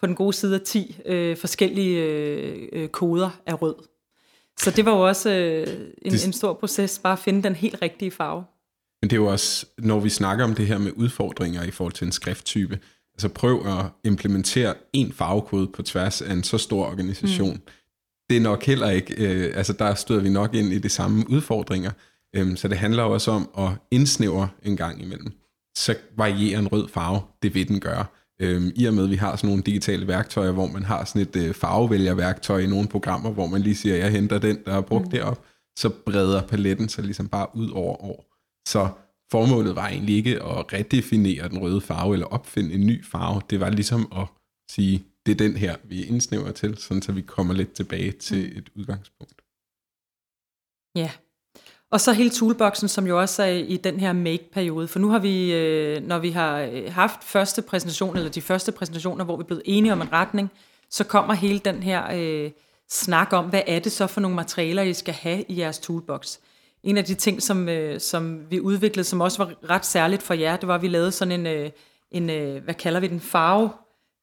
på 0.00 0.06
den 0.06 0.14
gode 0.14 0.32
side 0.32 0.54
af 0.54 0.60
10 0.60 0.96
øh, 1.06 1.36
forskellige 1.36 2.02
øh, 2.02 2.68
øh, 2.72 2.88
koder 2.88 3.30
af 3.46 3.62
rød. 3.62 3.74
Så 4.58 4.70
det 4.70 4.84
var 4.84 4.92
jo 4.92 5.00
også 5.08 5.30
øh, 5.30 5.66
en, 6.02 6.12
det, 6.12 6.26
en 6.26 6.32
stor 6.32 6.52
proces, 6.52 6.98
bare 6.98 7.12
at 7.12 7.18
finde 7.18 7.42
den 7.42 7.54
helt 7.54 7.82
rigtige 7.82 8.10
farve. 8.10 8.44
Men 9.02 9.10
det 9.10 9.16
er 9.16 9.20
jo 9.20 9.26
også, 9.26 9.66
når 9.78 10.00
vi 10.00 10.08
snakker 10.08 10.44
om 10.44 10.54
det 10.54 10.66
her 10.66 10.78
med 10.78 10.92
udfordringer 10.96 11.62
i 11.62 11.70
forhold 11.70 11.92
til 11.92 12.04
en 12.04 12.12
skrifttype, 12.12 12.78
Altså 13.14 13.28
prøv 13.28 13.66
at 13.66 13.84
implementere 14.04 14.74
en 14.92 15.12
farvekode 15.12 15.66
på 15.66 15.82
tværs 15.82 16.22
af 16.22 16.32
en 16.32 16.42
så 16.42 16.58
stor 16.58 16.86
organisation. 16.86 17.54
Mm. 17.54 17.62
Det 18.30 18.36
er 18.36 18.40
nok 18.40 18.64
heller 18.64 18.90
ikke, 18.90 19.14
øh, 19.14 19.52
altså 19.56 19.72
der 19.72 19.94
støder 19.94 20.20
vi 20.20 20.28
nok 20.28 20.54
ind 20.54 20.72
i 20.72 20.78
de 20.78 20.88
samme 20.88 21.24
udfordringer. 21.30 21.90
Øhm, 22.36 22.56
så 22.56 22.68
det 22.68 22.78
handler 22.78 23.02
også 23.02 23.30
om 23.30 23.50
at 23.58 23.70
indsnævre 23.90 24.48
en 24.62 24.76
gang 24.76 25.02
imellem. 25.02 25.32
Så 25.76 25.94
varierer 26.16 26.58
en 26.58 26.68
rød 26.68 26.88
farve, 26.88 27.20
det 27.42 27.54
vil 27.54 27.68
den 27.68 27.80
gøre. 27.80 28.04
Øhm, 28.40 28.72
I 28.76 28.84
og 28.84 28.94
med, 28.94 29.04
at 29.04 29.10
vi 29.10 29.16
har 29.16 29.36
sådan 29.36 29.48
nogle 29.48 29.62
digitale 29.62 30.08
værktøjer, 30.08 30.52
hvor 30.52 30.66
man 30.66 30.82
har 30.82 31.04
sådan 31.04 31.22
et 31.22 31.36
øh, 31.36 31.54
farvevælgerværktøj 31.54 32.58
i 32.58 32.66
nogle 32.66 32.88
programmer, 32.88 33.30
hvor 33.30 33.46
man 33.46 33.60
lige 33.60 33.76
siger, 33.76 33.96
jeg 33.96 34.10
henter 34.10 34.38
den, 34.38 34.58
der 34.66 34.76
er 34.76 34.80
brugt 34.80 35.04
mm. 35.04 35.10
derop, 35.10 35.44
så 35.78 35.88
breder 35.88 36.42
paletten 36.42 36.88
sig 36.88 37.04
ligesom 37.04 37.28
bare 37.28 37.46
ud 37.54 37.70
over 37.70 38.04
år. 38.04 38.24
Så 38.68 38.88
formålet 39.34 39.76
var 39.76 39.88
egentlig 39.88 40.16
ikke 40.16 40.34
at 40.42 40.72
redefinere 40.72 41.48
den 41.48 41.58
røde 41.58 41.80
farve 41.80 42.12
eller 42.14 42.26
opfinde 42.26 42.74
en 42.74 42.86
ny 42.86 43.04
farve. 43.04 43.40
Det 43.50 43.60
var 43.60 43.70
ligesom 43.70 44.12
at 44.20 44.26
sige, 44.70 45.04
det 45.26 45.32
er 45.32 45.36
den 45.46 45.56
her, 45.56 45.76
vi 45.84 46.04
indsnæver 46.04 46.52
til, 46.52 46.76
sådan 46.78 47.02
så 47.02 47.12
vi 47.12 47.20
kommer 47.20 47.54
lidt 47.54 47.72
tilbage 47.72 48.12
til 48.12 48.42
mm. 48.52 48.58
et 48.58 48.68
udgangspunkt. 48.74 49.38
Ja, 50.96 51.10
og 51.92 52.00
så 52.00 52.12
hele 52.12 52.30
toolboxen, 52.30 52.88
som 52.88 53.06
jo 53.06 53.20
også 53.20 53.42
er 53.42 53.46
i 53.46 53.76
den 53.76 54.00
her 54.00 54.12
make-periode. 54.12 54.88
For 54.88 54.98
nu 54.98 55.08
har 55.08 55.18
vi, 55.18 55.52
øh, 55.52 56.02
når 56.02 56.18
vi 56.18 56.30
har 56.30 56.60
øh, 56.60 56.92
haft 56.92 57.24
første 57.24 57.62
præsentation, 57.62 58.16
eller 58.16 58.30
de 58.30 58.40
første 58.40 58.72
præsentationer, 58.72 59.24
hvor 59.24 59.36
vi 59.36 59.40
er 59.40 59.46
blevet 59.46 59.62
enige 59.66 59.92
om 59.92 60.00
en 60.00 60.12
retning, 60.12 60.50
så 60.90 61.04
kommer 61.04 61.34
hele 61.34 61.58
den 61.58 61.82
her 61.82 62.02
øh, 62.14 62.50
snak 62.90 63.32
om, 63.32 63.44
hvad 63.44 63.62
er 63.66 63.78
det 63.78 63.92
så 63.92 64.06
for 64.06 64.20
nogle 64.20 64.36
materialer, 64.36 64.82
I 64.82 64.94
skal 64.94 65.14
have 65.14 65.44
i 65.48 65.58
jeres 65.58 65.78
toolbox 65.78 66.38
en 66.84 66.98
af 66.98 67.04
de 67.04 67.14
ting, 67.14 67.42
som, 67.42 67.68
øh, 67.68 68.00
som 68.00 68.40
vi 68.50 68.60
udviklede, 68.60 69.04
som 69.04 69.20
også 69.20 69.44
var 69.44 69.70
ret 69.70 69.86
særligt 69.86 70.22
for 70.22 70.34
jer, 70.34 70.56
det 70.56 70.68
var, 70.68 70.74
at 70.74 70.82
vi 70.82 70.88
lavede 70.88 71.12
sådan 71.12 71.40
en, 71.40 71.46
øh, 71.46 71.70
en 72.10 72.30
øh, 72.30 72.64
hvad 72.64 72.74
kalder 72.74 73.00
vi 73.00 73.06
den, 73.06 73.20
farve 73.20 73.70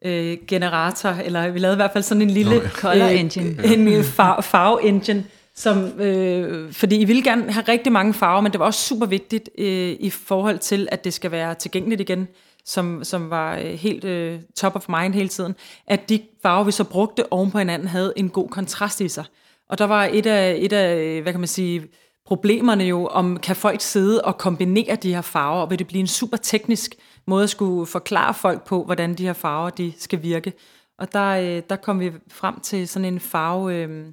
øh, 0.05 0.37
generator, 0.47 1.09
eller 1.09 1.49
vi 1.49 1.59
lavede 1.59 1.75
i 1.75 1.81
hvert 1.81 1.91
fald 1.93 2.03
sådan 2.03 2.21
en 2.21 2.29
lille 2.29 2.55
oh, 2.55 2.69
color 2.69 3.05
øh, 3.05 3.19
engine. 3.19 3.65
en 3.73 3.87
øh, 3.87 4.03
far, 4.03 4.41
farve 4.41 4.83
engine, 4.83 5.25
som, 5.55 5.99
øh, 5.99 6.73
fordi 6.73 6.97
I 6.97 7.05
ville 7.05 7.23
gerne 7.23 7.51
have 7.51 7.65
rigtig 7.67 7.91
mange 7.91 8.13
farver, 8.13 8.41
men 8.41 8.51
det 8.51 8.59
var 8.59 8.65
også 8.65 8.87
super 8.87 9.05
vigtigt 9.05 9.49
øh, 9.57 9.95
i 9.99 10.09
forhold 10.09 10.59
til, 10.59 10.87
at 10.91 11.03
det 11.03 11.13
skal 11.13 11.31
være 11.31 11.55
tilgængeligt 11.55 12.01
igen, 12.01 12.27
som, 12.65 13.03
som 13.03 13.29
var 13.29 13.57
øh, 13.57 13.65
helt 13.65 14.03
øh, 14.03 14.39
top 14.55 14.75
of 14.75 14.89
mind 14.89 15.13
hele 15.13 15.29
tiden, 15.29 15.55
at 15.87 16.09
de 16.09 16.21
farver, 16.41 16.63
vi 16.63 16.71
så 16.71 16.83
brugte 16.83 17.33
oven 17.33 17.51
på 17.51 17.57
hinanden, 17.57 17.87
havde 17.87 18.13
en 18.15 18.29
god 18.29 18.49
kontrast 18.49 19.01
i 19.01 19.07
sig. 19.07 19.23
Og 19.69 19.77
der 19.77 19.85
var 19.85 20.09
et 20.11 20.25
af, 20.25 20.55
et 20.59 20.73
af 20.73 21.21
hvad 21.21 21.33
kan 21.33 21.39
man 21.39 21.47
sige, 21.47 21.83
problemerne 22.29 22.83
jo, 22.83 23.07
om 23.07 23.37
kan 23.37 23.55
folk 23.55 23.81
sidde 23.81 24.21
og 24.21 24.37
kombinere 24.37 24.95
de 24.95 25.13
her 25.13 25.21
farver, 25.21 25.61
og 25.61 25.69
vil 25.69 25.79
det 25.79 25.87
blive 25.87 25.99
en 25.99 26.07
super 26.07 26.37
teknisk 26.37 26.95
måde 27.27 27.43
at 27.43 27.49
skulle 27.49 27.85
forklare 27.85 28.33
folk 28.33 28.67
på, 28.67 28.83
hvordan 28.83 29.13
de 29.13 29.25
her 29.25 29.33
farver 29.33 29.69
de 29.69 29.93
skal 29.97 30.23
virke. 30.23 30.53
Og 30.99 31.13
der, 31.13 31.29
øh, 31.29 31.61
der 31.69 31.75
kom 31.75 31.99
vi 31.99 32.11
frem 32.31 32.59
til 32.59 32.87
sådan 32.87 33.13
en 33.13 33.19
farve... 33.19 33.75
Øh, 33.75 34.05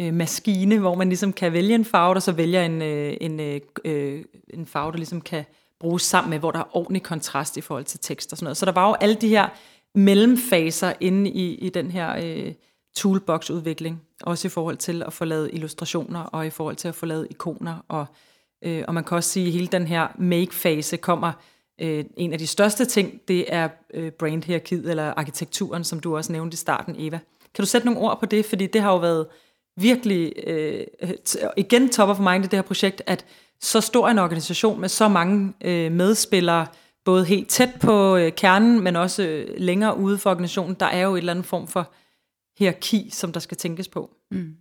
øh, 0.00 0.14
maskine, 0.14 0.78
hvor 0.78 0.94
man 0.94 1.08
ligesom 1.08 1.32
kan 1.32 1.52
vælge 1.52 1.74
en 1.74 1.84
farve, 1.84 2.14
der 2.14 2.20
så 2.20 2.32
vælger 2.32 2.62
en, 2.62 2.82
øh, 2.82 3.16
en, 3.20 3.40
øh, 3.40 3.60
øh 3.84 4.24
en 4.54 4.66
farve, 4.66 4.92
der 4.92 4.96
ligesom 4.96 5.20
kan 5.20 5.44
bruges 5.80 6.02
sammen 6.02 6.30
med, 6.30 6.38
hvor 6.38 6.50
der 6.50 6.58
er 6.58 6.76
ordentlig 6.76 7.02
kontrast 7.02 7.56
i 7.56 7.60
forhold 7.60 7.84
til 7.84 8.00
tekst 8.00 8.32
og 8.32 8.38
sådan 8.38 8.44
noget. 8.44 8.56
Så 8.56 8.66
der 8.66 8.72
var 8.72 8.88
jo 8.88 8.94
alle 9.00 9.14
de 9.14 9.28
her 9.28 9.48
mellemfaser 9.94 10.92
inde 11.00 11.30
i, 11.30 11.54
i 11.54 11.68
den 11.68 11.90
her 11.90 12.16
øh, 12.24 12.52
toolbox-udvikling, 12.96 14.02
også 14.22 14.48
i 14.48 14.50
forhold 14.50 14.76
til 14.76 15.02
at 15.02 15.12
få 15.12 15.24
lavet 15.24 15.50
illustrationer, 15.52 16.20
og 16.20 16.46
i 16.46 16.50
forhold 16.50 16.76
til 16.76 16.88
at 16.88 16.94
få 16.94 17.06
lavet 17.06 17.26
ikoner, 17.30 17.84
og, 17.88 18.06
øh, 18.64 18.84
og 18.88 18.94
man 18.94 19.04
kan 19.04 19.16
også 19.16 19.30
sige, 19.30 19.46
at 19.46 19.52
hele 19.52 19.66
den 19.66 19.86
her 19.86 20.08
make-fase 20.18 20.96
kommer, 20.96 21.32
øh, 21.80 22.04
en 22.16 22.32
af 22.32 22.38
de 22.38 22.46
største 22.46 22.84
ting, 22.84 23.20
det 23.28 23.44
er 23.48 23.68
øh, 23.94 24.12
brandhierarkiet, 24.12 24.90
eller 24.90 25.14
arkitekturen, 25.16 25.84
som 25.84 26.00
du 26.00 26.16
også 26.16 26.32
nævnte 26.32 26.54
i 26.54 26.56
starten, 26.56 26.94
Eva. 26.98 27.18
Kan 27.54 27.62
du 27.62 27.66
sætte 27.66 27.86
nogle 27.86 28.00
ord 28.00 28.20
på 28.20 28.26
det? 28.26 28.46
Fordi 28.46 28.66
det 28.66 28.80
har 28.80 28.92
jo 28.92 28.98
været 28.98 29.26
virkelig, 29.76 30.32
øh, 30.46 30.86
igen 31.56 31.88
topper 31.88 32.14
for 32.14 32.22
mig 32.22 32.42
det 32.42 32.52
her 32.52 32.62
projekt, 32.62 33.02
at 33.06 33.24
så 33.60 33.80
stor 33.80 34.08
en 34.08 34.18
organisation 34.18 34.80
med 34.80 34.88
så 34.88 35.08
mange 35.08 35.52
øh, 35.64 35.92
medspillere, 35.92 36.66
både 37.04 37.24
helt 37.24 37.48
tæt 37.48 37.70
på 37.80 38.16
øh, 38.16 38.32
kernen, 38.32 38.80
men 38.80 38.96
også 38.96 39.22
øh, 39.22 39.54
længere 39.58 39.98
ude 39.98 40.18
for 40.18 40.30
organisationen, 40.30 40.76
der 40.80 40.86
er 40.86 41.00
jo 41.00 41.14
et 41.14 41.18
eller 41.18 41.32
andet 41.32 41.46
form 41.46 41.68
for 41.68 41.92
hierarki, 42.58 43.10
som 43.12 43.32
der 43.32 43.40
skal 43.40 43.56
tænkes 43.56 43.88
på. 43.88 44.10
Mm. 44.30 44.54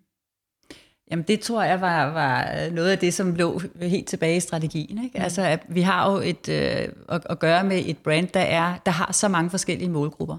Jamen 1.11 1.25
det 1.27 1.39
tror 1.39 1.63
jeg 1.63 1.81
var, 1.81 2.11
var 2.11 2.69
noget 2.69 2.91
af 2.91 2.99
det, 2.99 3.13
som 3.13 3.35
lå 3.35 3.61
helt 3.81 4.07
tilbage 4.07 4.37
i 4.37 4.39
strategien. 4.39 5.03
Ikke? 5.03 5.17
Mm. 5.17 5.23
Altså 5.23 5.41
at 5.41 5.63
vi 5.69 5.81
har 5.81 6.11
jo 6.11 6.17
et, 6.17 6.49
øh, 6.49 6.89
at, 7.09 7.21
at 7.29 7.39
gøre 7.39 7.63
med 7.63 7.83
et 7.85 7.97
brand, 7.97 8.27
der, 8.27 8.39
er, 8.39 8.75
der 8.85 8.91
har 8.91 9.11
så 9.11 9.27
mange 9.27 9.49
forskellige 9.49 9.89
målgrupper 9.89 10.37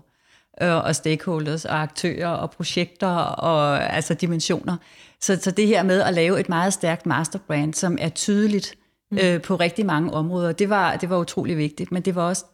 øh, 0.63 0.85
og 0.85 0.97
stakeholders 0.97 1.65
og 1.65 1.83
aktører 1.83 2.29
og 2.29 2.51
projekter 2.51 3.09
og 3.25 3.95
altså 3.95 4.15
dimensioner. 4.15 4.77
Så, 5.21 5.41
så 5.41 5.51
det 5.51 5.67
her 5.67 5.83
med 5.83 6.01
at 6.01 6.15
lave 6.15 6.41
et 6.41 6.49
meget 6.49 6.73
stærkt 6.73 7.07
masterbrand, 7.07 7.75
som 7.75 7.99
er 8.01 8.09
tydeligt 8.09 8.75
mm. 9.11 9.19
øh, 9.23 9.43
på 9.43 9.57
rigtig 9.57 9.87
mange 9.87 10.13
områder, 10.13 10.53
det 10.53 10.71
var, 10.71 10.97
det 10.97 11.11
var 11.11 11.19
utrolig 11.19 11.57
vigtigt, 11.57 11.93
men 11.93 12.03
det 12.03 12.15
var 12.15 12.23
også 12.23 12.45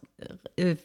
øh, 0.57 0.75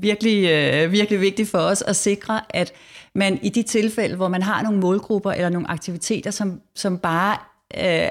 virkelig, 0.00 0.50
øh, 0.50 0.92
virkelig 0.92 1.20
vigtigt 1.20 1.50
for 1.50 1.58
os 1.58 1.82
at 1.82 1.96
sikre, 1.96 2.40
at 2.50 2.72
man 3.14 3.38
i 3.42 3.48
de 3.48 3.62
tilfælde, 3.62 4.16
hvor 4.16 4.28
man 4.28 4.42
har 4.42 4.62
nogle 4.62 4.78
målgrupper 4.80 5.32
eller 5.32 5.48
nogle 5.48 5.70
aktiviteter, 5.70 6.30
som, 6.30 6.60
som 6.74 6.98
bare 6.98 7.36
øh, 7.78 8.08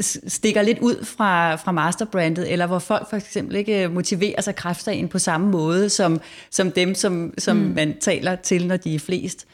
stikker 0.00 0.62
lidt 0.62 0.78
ud 0.78 1.04
fra, 1.04 1.54
fra 1.54 1.72
masterbrandet, 1.72 2.52
eller 2.52 2.66
hvor 2.66 2.78
folk 2.78 3.10
for 3.10 3.16
eksempel 3.16 3.56
ikke 3.56 3.88
motiverer 3.88 4.40
sig 4.40 4.56
kræftsagen 4.56 5.08
på 5.08 5.18
samme 5.18 5.50
måde, 5.50 5.88
som, 5.88 6.20
som 6.50 6.72
dem, 6.72 6.94
som, 6.94 7.34
som 7.38 7.56
mm. 7.56 7.62
man 7.62 7.98
taler 8.00 8.36
til, 8.36 8.66
når 8.66 8.76
de 8.76 8.94
er 8.94 8.98
flest. 8.98 9.46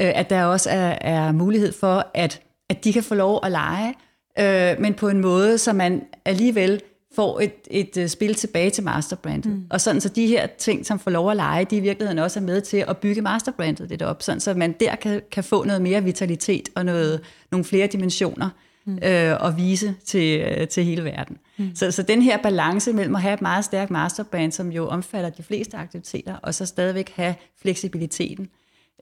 Øh, 0.00 0.12
at 0.14 0.30
der 0.30 0.44
også 0.44 0.70
er, 0.70 0.98
er 1.00 1.32
mulighed 1.32 1.72
for, 1.72 2.10
at, 2.14 2.40
at 2.68 2.84
de 2.84 2.92
kan 2.92 3.02
få 3.02 3.14
lov 3.14 3.40
at 3.42 3.50
lege, 3.50 3.94
øh, 4.38 4.80
men 4.80 4.94
på 4.94 5.08
en 5.08 5.20
måde, 5.20 5.58
så 5.58 5.72
man 5.72 6.02
alligevel 6.24 6.80
får 7.14 7.40
et, 7.40 7.52
et 7.70 7.96
uh, 7.96 8.06
spil 8.06 8.34
tilbage 8.34 8.70
til 8.70 8.84
masterbrandet. 8.84 9.52
Mm. 9.52 9.64
Og 9.70 9.80
sådan 9.80 10.00
så 10.00 10.08
de 10.08 10.26
her 10.26 10.46
ting, 10.46 10.86
som 10.86 10.98
får 10.98 11.10
lov 11.10 11.30
at 11.30 11.36
lege, 11.36 11.64
de 11.64 11.76
i 11.76 11.80
virkeligheden 11.80 12.18
også 12.18 12.40
er 12.40 12.44
med 12.44 12.60
til 12.60 12.84
at 12.88 12.96
bygge 12.96 13.22
masterbrandet 13.22 13.88
lidt 13.88 14.02
op, 14.02 14.22
sådan 14.22 14.40
så 14.40 14.54
man 14.54 14.74
der 14.80 14.96
kan, 14.96 15.22
kan 15.30 15.44
få 15.44 15.64
noget 15.64 15.82
mere 15.82 16.04
vitalitet 16.04 16.68
og 16.74 16.84
noget, 16.84 17.20
nogle 17.50 17.64
flere 17.64 17.86
dimensioner 17.86 18.48
mm. 18.84 18.98
øh, 19.02 19.36
og 19.40 19.56
vise 19.56 19.94
til, 20.04 20.40
øh, 20.40 20.68
til 20.68 20.84
hele 20.84 21.04
verden. 21.04 21.36
Mm. 21.56 21.70
Så, 21.74 21.90
så 21.90 22.02
den 22.02 22.22
her 22.22 22.42
balance 22.42 22.92
mellem 22.92 23.14
at 23.14 23.22
have 23.22 23.34
et 23.34 23.42
meget 23.42 23.64
stærkt 23.64 23.90
masterbrand, 23.90 24.52
som 24.52 24.72
jo 24.72 24.88
omfatter 24.88 25.30
de 25.30 25.42
fleste 25.42 25.76
aktiviteter, 25.76 26.36
og 26.36 26.54
så 26.54 26.66
stadigvæk 26.66 27.12
have 27.16 27.34
fleksibiliteten, 27.62 28.48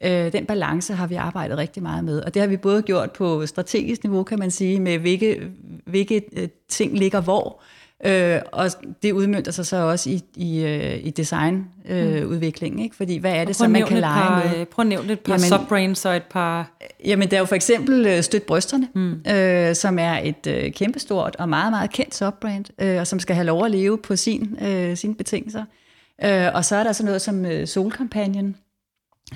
øh, 0.03 0.33
den 0.33 0.47
balance 0.47 0.95
har 0.95 1.07
vi 1.07 1.15
arbejdet 1.15 1.59
rigtig 1.59 1.83
meget 1.83 2.05
med. 2.05 2.21
Og 2.21 2.35
det 2.35 2.43
har 2.43 2.47
vi 2.47 2.57
både 2.57 2.83
gjort 2.83 3.13
på 3.13 3.47
strategisk 3.47 4.05
niveau, 4.05 4.23
kan 4.23 4.39
man 4.39 4.51
sige, 4.51 4.81
med 4.81 4.99
hvilke, 4.99 5.51
hvilke 5.87 6.23
øh, 6.33 6.49
ting 6.69 6.99
ligger 6.99 7.21
hvor, 7.21 7.61
Øh, 7.61 7.76
og 8.53 8.71
det 9.03 9.13
udmyndter 9.13 9.53
sig 9.53 9.67
så 9.67 9.77
også 9.77 10.11
i, 10.11 10.23
i, 10.35 10.65
øh, 10.65 11.07
i 11.07 11.11
designudviklingen, 11.11 12.81
øh, 12.81 12.85
ikke? 12.85 12.97
fordi 12.97 13.17
hvad 13.17 13.33
er 13.33 13.45
det, 13.45 13.57
som 13.57 13.71
man 13.71 13.87
kan 13.87 13.99
lege 13.99 14.23
par, 14.23 14.57
med? 14.57 14.67
Prøv 14.67 14.83
at 14.83 14.87
nævne 14.87 15.13
et 15.13 15.21
par 15.21 15.33
jamen, 15.33 15.49
subbrains 15.49 16.05
og 16.05 16.17
et 16.17 16.23
par... 16.23 16.71
Jamen, 17.05 17.31
der 17.31 17.37
er 17.37 17.41
jo 17.41 17.47
for 17.47 17.55
eksempel 17.55 18.07
øh, 18.07 18.23
Støt 18.23 18.43
Brysterne, 18.43 18.89
mm. 18.95 19.31
øh, 19.31 19.75
som 19.75 19.99
er 19.99 20.19
et 20.19 20.47
øh, 20.47 20.73
kæmpestort 20.73 21.37
og 21.37 21.49
meget, 21.49 21.73
meget 21.73 21.91
kendt 21.91 22.15
subbrand, 22.15 22.65
øh, 22.81 23.01
og 23.01 23.07
som 23.07 23.19
skal 23.19 23.35
have 23.35 23.47
lov 23.47 23.65
at 23.65 23.71
leve 23.71 23.99
på 23.99 24.17
sin, 24.17 24.59
øh, 24.63 24.97
sine 24.97 25.15
betingelser. 25.15 25.65
Øh, 26.25 26.49
og 26.55 26.65
så 26.65 26.77
er 26.77 26.85
der 26.85 26.93
sådan 26.93 27.07
noget 27.07 27.23
som 27.23 27.45
øh, 27.45 27.67
Solkampagnen, 27.67 28.57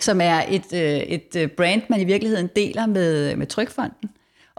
som 0.00 0.20
er 0.20 0.42
et, 0.48 0.72
øh, 0.74 0.80
et 0.80 1.52
brand, 1.52 1.82
man 1.88 2.00
i 2.00 2.04
virkeligheden 2.04 2.50
deler 2.56 2.86
med, 2.86 3.36
med 3.36 3.46
Trykfonden, 3.46 4.10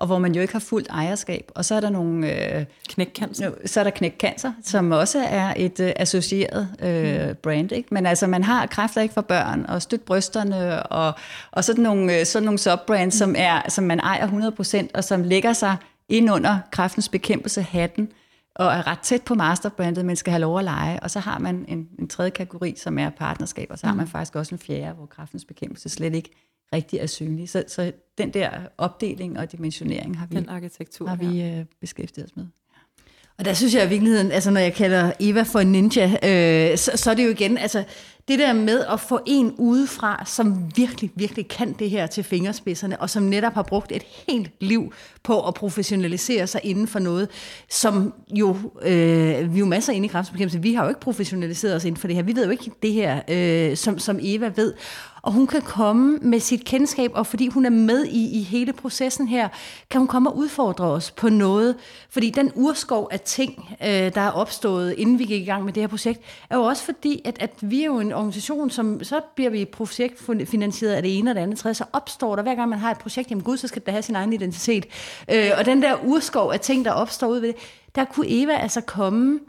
og 0.02 0.08
hvor 0.08 0.20
man 0.20 0.36
jo 0.36 0.42
ikke 0.42 0.54
har 0.54 0.60
fuldt 0.60 0.88
ejerskab. 0.90 1.52
Og 1.56 1.66
så 1.66 1.76
er 1.76 1.80
der 1.80 1.90
nogle... 1.90 2.56
Øh, 2.58 2.66
knækcancer. 2.90 3.52
Så 3.66 3.80
er 3.80 3.84
der 3.84 3.92
knækcancer, 3.92 4.52
som 4.64 4.92
også 4.92 5.20
er 5.20 5.54
et 5.58 5.80
øh, 5.80 5.92
associeret 5.96 6.68
øh, 6.82 7.30
mm. 7.30 7.36
brand. 7.44 7.72
Ikke? 7.72 7.88
Men 7.92 8.06
altså, 8.06 8.28
man 8.28 8.44
har 8.44 8.66
kræfter 8.66 9.02
ikke 9.02 9.14
for 9.14 9.22
børn, 9.22 9.66
og 9.68 9.82
støt 9.82 10.02
brysterne, 10.02 10.84
og, 10.84 11.14
og 11.52 11.64
sådan 11.64 11.84
nogle, 11.84 12.20
øh, 12.20 12.26
sådan 12.26 12.46
nogle 12.46 12.60
subbrands, 12.60 13.16
mm. 13.16 13.18
som, 13.18 13.36
er, 13.38 13.62
som 13.70 13.84
man 13.84 14.00
ejer 14.00 14.28
100%, 14.88 14.88
og 14.94 15.04
som 15.04 15.24
lægger 15.24 15.54
sig 15.54 15.76
ind 16.10 16.32
under 16.32 16.60
kræftens 16.72 17.10
bekæmpelse 17.10 17.62
hatten, 17.62 18.10
og 18.56 18.66
er 18.66 18.88
ret 18.88 19.00
tæt 19.00 19.22
på 19.22 19.36
masterbrandet, 19.36 20.06
men 20.06 20.16
skal 20.16 20.32
have 20.32 20.42
lov 20.42 20.58
at 20.58 20.64
lege. 20.64 21.00
Og 21.00 21.12
så 21.12 21.20
har 21.20 21.40
man 21.40 21.66
en, 21.68 21.88
en 22.00 22.08
tredje 22.08 22.32
kategori, 22.32 22.74
som 22.78 23.00
er 23.00 23.10
partnerskab, 23.10 23.68
og 23.70 23.80
så 23.80 23.88
har 23.88 23.94
man 23.94 24.06
mm. 24.06 24.12
faktisk 24.12 24.36
også 24.36 24.56
en 24.56 24.60
fjerde, 24.60 24.96
hvor 24.96 25.06
kræftens 25.06 25.46
bekæmpelse 25.46 25.90
slet 25.90 26.16
ikke 26.16 26.30
rigtig 26.74 27.00
er 27.00 27.06
synlig. 27.06 27.50
Så, 27.50 27.64
så 27.68 27.92
den 28.18 28.34
der 28.34 28.50
opdeling 28.78 29.40
og 29.40 29.52
dimensionering 29.52 30.20
har 30.20 30.28
vi, 30.28 30.36
den 30.36 30.50
arkitektur, 30.50 31.08
har 31.08 31.16
vi 31.16 31.42
øh, 31.42 31.66
beskæftiget 31.82 32.26
os 32.26 32.36
med. 32.36 32.46
Og 33.38 33.46
der 33.46 33.54
synes 33.54 33.76
jeg 33.76 33.86
i 33.86 33.90
virkeligheden, 33.90 34.32
altså 34.32 34.52
når 34.52 34.62
jeg 34.62 34.74
kalder 34.74 35.12
Eva 35.20 35.42
for 35.42 35.60
en 35.60 35.72
ninja, 35.72 36.06
øh, 36.06 36.78
så, 36.78 36.92
så 36.96 37.12
er 37.12 37.14
det 37.14 37.26
jo 37.26 37.30
igen, 37.30 37.58
altså 37.58 37.84
det 38.28 38.40
der 38.40 38.54
med 38.54 38.86
at 38.94 39.00
få 39.00 39.20
en 39.26 39.56
udefra, 39.58 40.24
som 40.26 40.72
virkelig, 40.76 41.12
virkelig 41.16 41.48
kan 41.48 41.74
det 41.74 41.90
her 41.90 42.08
til 42.08 42.24
fingerspidserne, 42.24 43.02
og 43.02 43.10
som 43.10 43.24
netop 43.24 43.54
har 43.54 43.64
brugt 43.64 43.92
et 43.92 44.04
helt 44.28 44.52
liv 44.60 44.94
på 45.24 45.48
at 45.48 45.54
professionalisere 45.54 46.48
sig 46.48 46.62
inden 46.64 46.88
for 46.88 47.00
noget, 47.00 47.30
som 47.70 48.14
jo, 48.30 48.58
øh, 48.82 49.54
vi 49.54 49.56
er 49.56 49.60
jo 49.60 49.66
masser 49.66 49.94
inde 49.94 50.06
i 50.06 50.10
kræftbekæmpelse, 50.10 50.62
vi 50.62 50.74
har 50.74 50.84
jo 50.84 50.90
ikke 50.90 51.02
professionaliseret 51.02 51.76
os 51.76 51.86
inden 51.86 52.00
for 52.00 52.08
det 52.08 52.16
her, 52.16 52.24
vi 52.24 52.36
ved 52.36 52.46
jo 52.46 52.52
ikke 52.52 52.72
det 52.82 52.94
her, 52.94 53.22
øh, 53.28 53.78
som, 53.78 54.00
som 54.00 54.20
Eva 54.22 54.52
ved, 54.56 54.74
og 55.22 55.32
hun 55.32 55.48
kan 55.48 55.62
komme 55.62 56.18
med 56.22 56.40
sit 56.40 56.66
kendskab, 56.66 57.12
og 57.14 57.28
fordi 57.28 57.48
hun 57.48 57.66
er 57.66 57.70
med 57.70 58.06
i, 58.06 58.40
i 58.40 58.42
hele 58.42 58.74
processen 58.74 59.28
her, 59.28 59.50
kan 59.90 60.00
hun 60.00 60.08
komme 60.08 60.30
og 60.30 60.38
udfordre 60.38 60.86
os 60.86 61.12
på 61.12 61.30
noget. 61.30 61.76
Fordi 62.10 62.30
den 62.30 62.52
urskov 62.56 63.08
af 63.12 63.20
ting, 63.20 63.78
øh, 63.82 63.88
der 63.88 64.22
er 64.22 64.32
opstået, 64.32 64.94
inden 64.94 65.20
vi 65.20 65.26
gik 65.26 65.42
i 65.42 65.46
gang 65.46 65.66
med 65.66 65.74
det 65.74 65.84
her 65.84 65.88
projekt, 65.88 66.22
er 66.50 66.58
jo 66.58 66.64
også 66.64 66.84
fordi, 66.84 67.22
at, 67.26 67.38
at 67.40 67.52
vi 67.62 67.82
er 67.82 67.86
jo 67.86 68.00
en 68.00 68.14
organisation, 68.14 68.70
som 68.70 69.04
så 69.04 69.22
bliver 69.36 69.50
vi 69.50 69.66
projektfinansieret 69.66 70.94
af 70.94 71.02
det 71.02 71.18
ene 71.18 71.32
og 71.32 71.36
det 71.36 71.42
andet 71.42 71.58
tredje, 71.58 71.76
så 71.76 71.86
opstår 71.94 72.36
der, 72.36 72.44
hver 72.44 72.56
gang 72.56 72.70
man 72.70 72.80
har 72.80 72.92
et 72.92 72.98
projekt, 72.98 73.30
jamen 73.30 73.44
gud, 73.44 73.58
så 73.58 73.68
skal 73.68 73.82
det 73.86 73.92
have 73.92 74.02
sin 74.02 74.16
egen 74.16 74.34
identitet. 74.34 74.86
Øh, 75.32 75.50
og 75.58 75.66
den 75.66 75.82
der 75.82 75.96
urskov 76.06 76.52
af 76.52 76.60
ting, 76.60 76.86
der 76.86 76.92
opstår 76.92 77.28
ud 77.28 77.40
ved 77.40 77.48
det, 77.48 77.58
der 77.96 78.06
kunne 78.06 78.26
Eva 78.30 78.54
altså 78.54 78.82
komme 78.82 79.40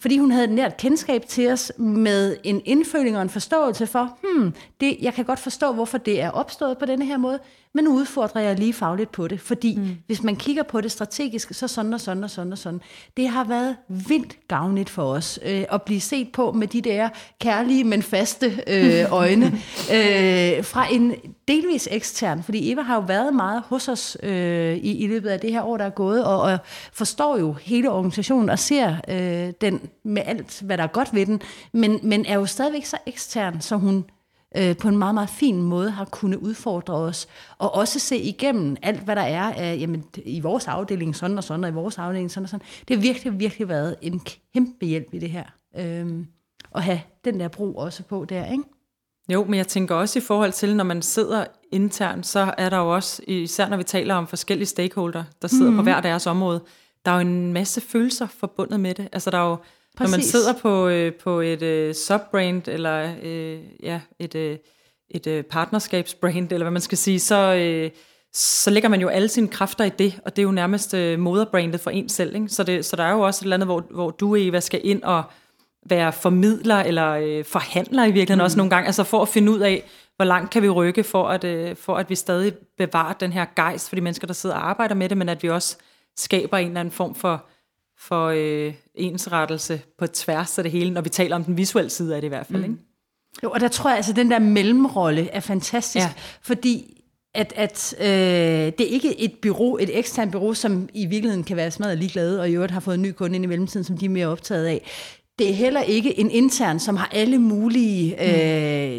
fordi 0.00 0.18
hun 0.18 0.30
havde 0.30 0.44
et 0.44 0.52
nært 0.52 0.76
kendskab 0.76 1.26
til 1.26 1.52
os 1.52 1.72
med 1.78 2.36
en 2.44 2.62
indføling 2.64 3.16
og 3.16 3.22
en 3.22 3.30
forståelse 3.30 3.86
for, 3.86 4.18
hmm, 4.22 4.54
det, 4.80 4.96
jeg 5.00 5.14
kan 5.14 5.24
godt 5.24 5.38
forstå, 5.38 5.72
hvorfor 5.72 5.98
det 5.98 6.20
er 6.20 6.30
opstået 6.30 6.78
på 6.78 6.86
denne 6.86 7.04
her 7.04 7.16
måde, 7.16 7.38
men 7.76 7.84
nu 7.84 7.94
udfordrer 7.94 8.40
jeg 8.40 8.58
lige 8.58 8.72
fagligt 8.72 9.12
på 9.12 9.28
det, 9.28 9.40
fordi 9.40 9.76
mm. 9.76 9.96
hvis 10.06 10.22
man 10.22 10.36
kigger 10.36 10.62
på 10.62 10.80
det 10.80 10.92
strategisk, 10.92 11.54
så 11.54 11.68
sådan 11.68 11.94
og 11.94 12.00
sådan 12.00 12.24
og 12.24 12.30
sådan 12.30 12.52
og 12.52 12.58
sådan. 12.58 12.80
Det 13.16 13.28
har 13.28 13.44
været 13.44 13.76
vildt 13.88 14.48
gavnligt 14.48 14.90
for 14.90 15.02
os 15.02 15.38
øh, 15.44 15.64
at 15.72 15.82
blive 15.82 16.00
set 16.00 16.32
på 16.32 16.52
med 16.52 16.66
de 16.66 16.80
der 16.80 17.08
kærlige, 17.40 17.84
men 17.84 18.02
faste 18.02 18.62
øh, 18.66 19.12
øjne 19.22 19.46
øh, 19.92 20.64
fra 20.64 20.92
en 20.92 21.14
delvis 21.48 21.88
ekstern, 21.90 22.42
fordi 22.42 22.72
Eva 22.72 22.82
har 22.82 22.94
jo 22.94 23.00
været 23.00 23.34
meget 23.34 23.62
hos 23.66 23.88
os 23.88 24.16
øh, 24.22 24.76
i, 24.76 25.04
i 25.04 25.06
løbet 25.06 25.28
af 25.28 25.40
det 25.40 25.52
her 25.52 25.62
år, 25.62 25.76
der 25.76 25.84
er 25.84 25.90
gået, 25.90 26.24
og, 26.24 26.40
og 26.40 26.58
forstår 26.92 27.38
jo 27.38 27.52
hele 27.52 27.90
organisationen 27.90 28.50
og 28.50 28.58
ser 28.58 28.96
øh, 29.08 29.52
den 29.60 29.80
med 30.04 30.22
alt, 30.26 30.60
hvad 30.60 30.78
der 30.78 30.84
er 30.84 30.88
godt 30.88 31.14
ved 31.14 31.26
den, 31.26 31.42
men, 31.72 32.00
men 32.02 32.26
er 32.26 32.34
jo 32.34 32.46
stadigvæk 32.46 32.84
så 32.84 32.96
ekstern, 33.06 33.60
så 33.60 33.76
hun 33.76 34.04
øh, 34.56 34.76
på 34.76 34.88
en 34.88 34.98
meget, 34.98 35.14
meget 35.14 35.30
fin 35.30 35.62
måde 35.62 35.90
har 35.90 36.04
kunnet 36.04 36.38
udfordre 36.38 36.94
os, 36.94 37.28
og 37.58 37.74
også 37.74 37.98
se 37.98 38.16
igennem 38.16 38.76
alt, 38.82 39.00
hvad 39.00 39.16
der 39.16 39.22
er 39.22 39.52
af, 39.52 39.76
jamen, 39.80 40.04
i 40.24 40.40
vores 40.40 40.68
afdeling 40.68 41.16
sådan 41.16 41.38
og 41.38 41.44
sådan, 41.44 41.64
og 41.64 41.70
i 41.70 41.72
vores 41.72 41.98
afdeling 41.98 42.30
sådan 42.30 42.44
og 42.44 42.48
sådan. 42.48 42.66
Det 42.88 42.96
har 42.96 43.02
virkelig, 43.02 43.38
virkelig 43.38 43.68
været 43.68 43.96
en 44.02 44.20
kæmpe 44.54 44.86
hjælp 44.86 45.14
i 45.14 45.18
det 45.18 45.30
her. 45.30 45.44
Øh, 45.78 46.24
at 46.74 46.82
have 46.82 47.00
den 47.24 47.40
der 47.40 47.48
bro 47.48 47.74
også 47.74 48.02
på 48.02 48.24
der, 48.24 48.52
ikke? 48.52 48.64
Jo, 49.32 49.44
men 49.44 49.54
jeg 49.54 49.66
tænker 49.66 49.94
også 49.94 50.18
i 50.18 50.22
forhold 50.22 50.52
til, 50.52 50.76
når 50.76 50.84
man 50.84 51.02
sidder 51.02 51.44
internt, 51.72 52.26
så 52.26 52.54
er 52.58 52.68
der 52.68 52.78
jo 52.78 52.94
også, 52.94 53.22
især 53.26 53.68
når 53.68 53.76
vi 53.76 53.82
taler 53.82 54.14
om 54.14 54.26
forskellige 54.26 54.66
stakeholder, 54.66 55.24
der 55.42 55.48
sidder 55.48 55.70
mm. 55.70 55.76
på 55.76 55.82
hver 55.82 56.00
deres 56.00 56.26
område, 56.26 56.60
der 57.04 57.10
er 57.10 57.14
jo 57.14 57.20
en 57.20 57.52
masse 57.52 57.80
følelser 57.80 58.26
forbundet 58.26 58.80
med 58.80 58.94
det. 58.94 59.08
Altså 59.12 59.30
der 59.30 59.38
er 59.38 59.50
jo, 59.50 59.56
Præcis. 59.96 60.10
når 60.10 60.16
man 60.16 60.24
sidder 60.24 60.52
på, 60.52 60.88
øh, 60.88 61.14
på 61.14 61.40
et 61.40 61.62
øh, 61.62 61.94
subbrand, 61.94 62.68
eller 62.68 63.14
øh, 63.22 63.58
ja, 63.82 64.00
et, 64.18 64.34
øh, 64.34 64.58
et 65.10 65.26
øh, 65.26 65.42
partnerskabsbrand, 65.42 66.52
eller 66.52 66.64
hvad 66.64 66.70
man 66.70 66.82
skal 66.82 66.98
sige, 66.98 67.20
så, 67.20 67.54
øh, 67.54 67.90
så 68.32 68.70
lægger 68.70 68.88
man 68.88 69.00
jo 69.00 69.08
alle 69.08 69.28
sine 69.28 69.48
kræfter 69.48 69.84
i 69.84 69.88
det, 69.88 70.20
og 70.24 70.36
det 70.36 70.42
er 70.42 70.46
jo 70.46 70.50
nærmest 70.50 70.94
øh, 70.94 71.18
moderbrandet 71.18 71.80
for 71.80 71.90
en 71.90 72.08
selv. 72.08 72.34
Ikke? 72.34 72.48
Så, 72.48 72.62
det, 72.62 72.84
så 72.84 72.96
der 72.96 73.04
er 73.04 73.12
jo 73.12 73.20
også 73.20 73.38
et 73.38 73.42
eller 73.42 73.56
andet, 73.56 73.66
hvor, 73.66 73.84
hvor 73.90 74.10
du, 74.10 74.34
Eva, 74.34 74.60
skal 74.60 74.80
ind 74.84 75.02
og 75.02 75.22
være 75.88 76.12
formidler 76.12 76.76
eller 76.76 77.10
øh, 77.10 77.44
forhandler 77.44 78.04
i 78.04 78.10
virkeligheden 78.10 78.38
mm. 78.38 78.44
også 78.44 78.56
nogle 78.56 78.70
gange, 78.70 78.86
altså 78.86 79.04
for 79.04 79.22
at 79.22 79.28
finde 79.28 79.52
ud 79.52 79.60
af, 79.60 79.84
hvor 80.16 80.24
langt 80.24 80.50
kan 80.50 80.62
vi 80.62 80.68
rykke 80.68 81.04
for 81.04 81.28
at, 81.28 81.44
øh, 81.44 81.76
for 81.76 81.96
at 81.96 82.10
vi 82.10 82.14
stadig 82.14 82.54
bevarer 82.78 83.12
den 83.12 83.32
her 83.32 83.46
gejst 83.56 83.88
for 83.88 83.96
de 83.96 84.02
mennesker, 84.02 84.26
der 84.26 84.34
sidder 84.34 84.56
og 84.56 84.68
arbejder 84.68 84.94
med 84.94 85.08
det, 85.08 85.18
men 85.18 85.28
at 85.28 85.42
vi 85.42 85.50
også 85.50 85.76
skaber 86.16 86.56
en 86.56 86.66
eller 86.66 86.80
anden 86.80 86.92
form 86.92 87.14
for, 87.14 87.44
for 87.98 88.26
øh, 88.26 88.74
ensrettelse 88.94 89.80
på 89.98 90.06
tværs 90.06 90.58
af 90.58 90.64
det 90.64 90.72
hele, 90.72 90.90
når 90.90 91.00
vi 91.00 91.08
taler 91.08 91.36
om 91.36 91.44
den 91.44 91.56
visuelle 91.56 91.90
side 91.90 92.14
af 92.14 92.20
det 92.20 92.26
i 92.26 92.28
hvert 92.28 92.46
fald. 92.46 92.58
Mm. 92.58 92.64
Ikke? 92.64 92.76
Jo, 93.42 93.50
og 93.50 93.60
der 93.60 93.68
tror 93.68 93.90
jeg 93.90 93.96
altså, 93.96 94.12
at 94.12 94.16
den 94.16 94.30
der 94.30 94.38
mellemrolle 94.38 95.28
er 95.28 95.40
fantastisk, 95.40 96.06
ja. 96.06 96.12
fordi 96.42 97.02
at, 97.34 97.52
at 97.56 97.94
øh, 98.00 98.06
det 98.78 98.80
er 98.80 98.90
ikke 98.90 99.20
et 99.20 99.32
bureau, 99.42 99.76
et 99.76 99.98
eksternt 99.98 100.32
bureau, 100.32 100.54
som 100.54 100.88
i 100.94 101.06
virkeligheden 101.06 101.44
kan 101.44 101.56
være 101.56 101.70
smadret 101.70 101.98
ligeglade, 101.98 102.40
og 102.40 102.50
i 102.50 102.52
øvrigt 102.52 102.72
har 102.72 102.80
fået 102.80 102.94
en 102.94 103.02
ny 103.02 103.12
kunde 103.12 103.34
ind 103.34 103.44
i 103.44 103.48
mellemtiden, 103.48 103.84
som 103.84 103.98
de 103.98 104.04
er 104.04 104.10
mere 104.10 104.26
optaget 104.26 104.66
af. 104.66 104.90
Det 105.38 105.50
er 105.50 105.54
heller 105.54 105.82
ikke 105.82 106.18
en 106.18 106.30
intern, 106.30 106.80
som 106.80 106.96
har 106.96 107.08
alle 107.12 107.38
mulige 107.38 108.14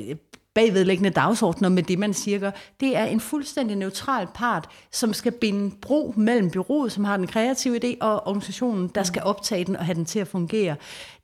øh, 0.10 0.16
bagvedlæggende 0.58 1.10
dagsordner 1.10 1.70
med 1.70 1.84
det, 1.84 2.00
man 2.00 2.14
siger. 2.14 2.52
Det 2.80 2.96
er 2.96 3.06
en 3.06 3.20
fuldstændig 3.20 3.76
neutral 3.76 4.28
part, 4.34 4.70
som 4.92 5.14
skal 5.14 5.32
binde 5.32 5.76
bro 5.82 6.14
mellem 6.18 6.52
byrådet, 6.52 6.92
som 6.92 7.04
har 7.04 7.18
den 7.18 7.28
kreative 7.28 7.80
idé, 7.84 7.98
og 8.02 8.28
organisationen, 8.28 8.88
der 8.88 9.04
skal 9.04 9.24
optage 9.24 9.66
den 9.66 9.76
og 9.76 9.86
have 9.86 9.96
den 9.96 10.06
til 10.06 10.20
at 10.20 10.28
fungere. 10.28 10.76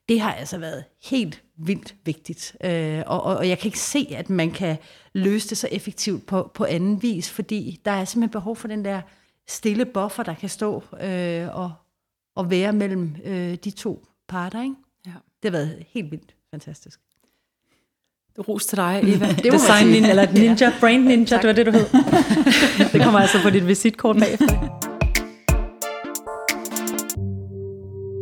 Det 0.09 0.19
har 0.21 0.33
altså 0.33 0.57
været 0.57 0.83
helt 1.03 1.43
vildt 1.57 1.95
vigtigt. 2.05 2.55
Øh, 2.63 3.03
og, 3.07 3.23
og, 3.23 3.37
og 3.37 3.49
jeg 3.49 3.59
kan 3.59 3.67
ikke 3.67 3.79
se, 3.79 4.07
at 4.17 4.29
man 4.29 4.51
kan 4.51 4.77
løse 5.13 5.49
det 5.49 5.57
så 5.57 5.67
effektivt 5.71 6.25
på, 6.25 6.51
på 6.53 6.65
anden 6.65 7.01
vis, 7.01 7.29
fordi 7.29 7.81
der 7.85 7.91
er 7.91 8.05
simpelthen 8.05 8.31
behov 8.31 8.55
for 8.55 8.67
den 8.67 8.85
der 8.85 9.01
stille 9.47 9.85
buffer, 9.85 10.23
der 10.23 10.33
kan 10.33 10.49
stå 10.49 10.83
øh, 11.01 11.55
og, 11.55 11.73
og 12.35 12.49
være 12.49 12.73
mellem 12.73 13.15
øh, 13.23 13.55
de 13.55 13.71
to 13.71 14.05
parter. 14.27 14.61
Ikke? 14.61 14.75
Ja. 15.05 15.11
Det 15.43 15.51
har 15.51 15.57
været 15.57 15.85
helt 15.87 16.11
vildt 16.11 16.35
fantastisk. 16.51 16.99
Ros 18.39 18.65
til 18.65 18.77
dig, 18.77 19.01
Eva. 19.03 19.27
det 19.27 19.51
Design 19.51 19.87
ninja, 19.87 20.09
eller 20.09 20.31
ninja, 20.31 20.71
brand 20.79 21.03
ninja, 21.03 21.37
det 21.37 21.47
var 21.47 21.53
det, 21.53 21.65
du 21.65 21.71
hed. 21.71 21.85
det 22.93 23.01
kommer 23.03 23.19
altså 23.19 23.37
på 23.43 23.49
dit 23.49 23.67
visitkort 23.67 24.15
bagefter. 24.17 24.79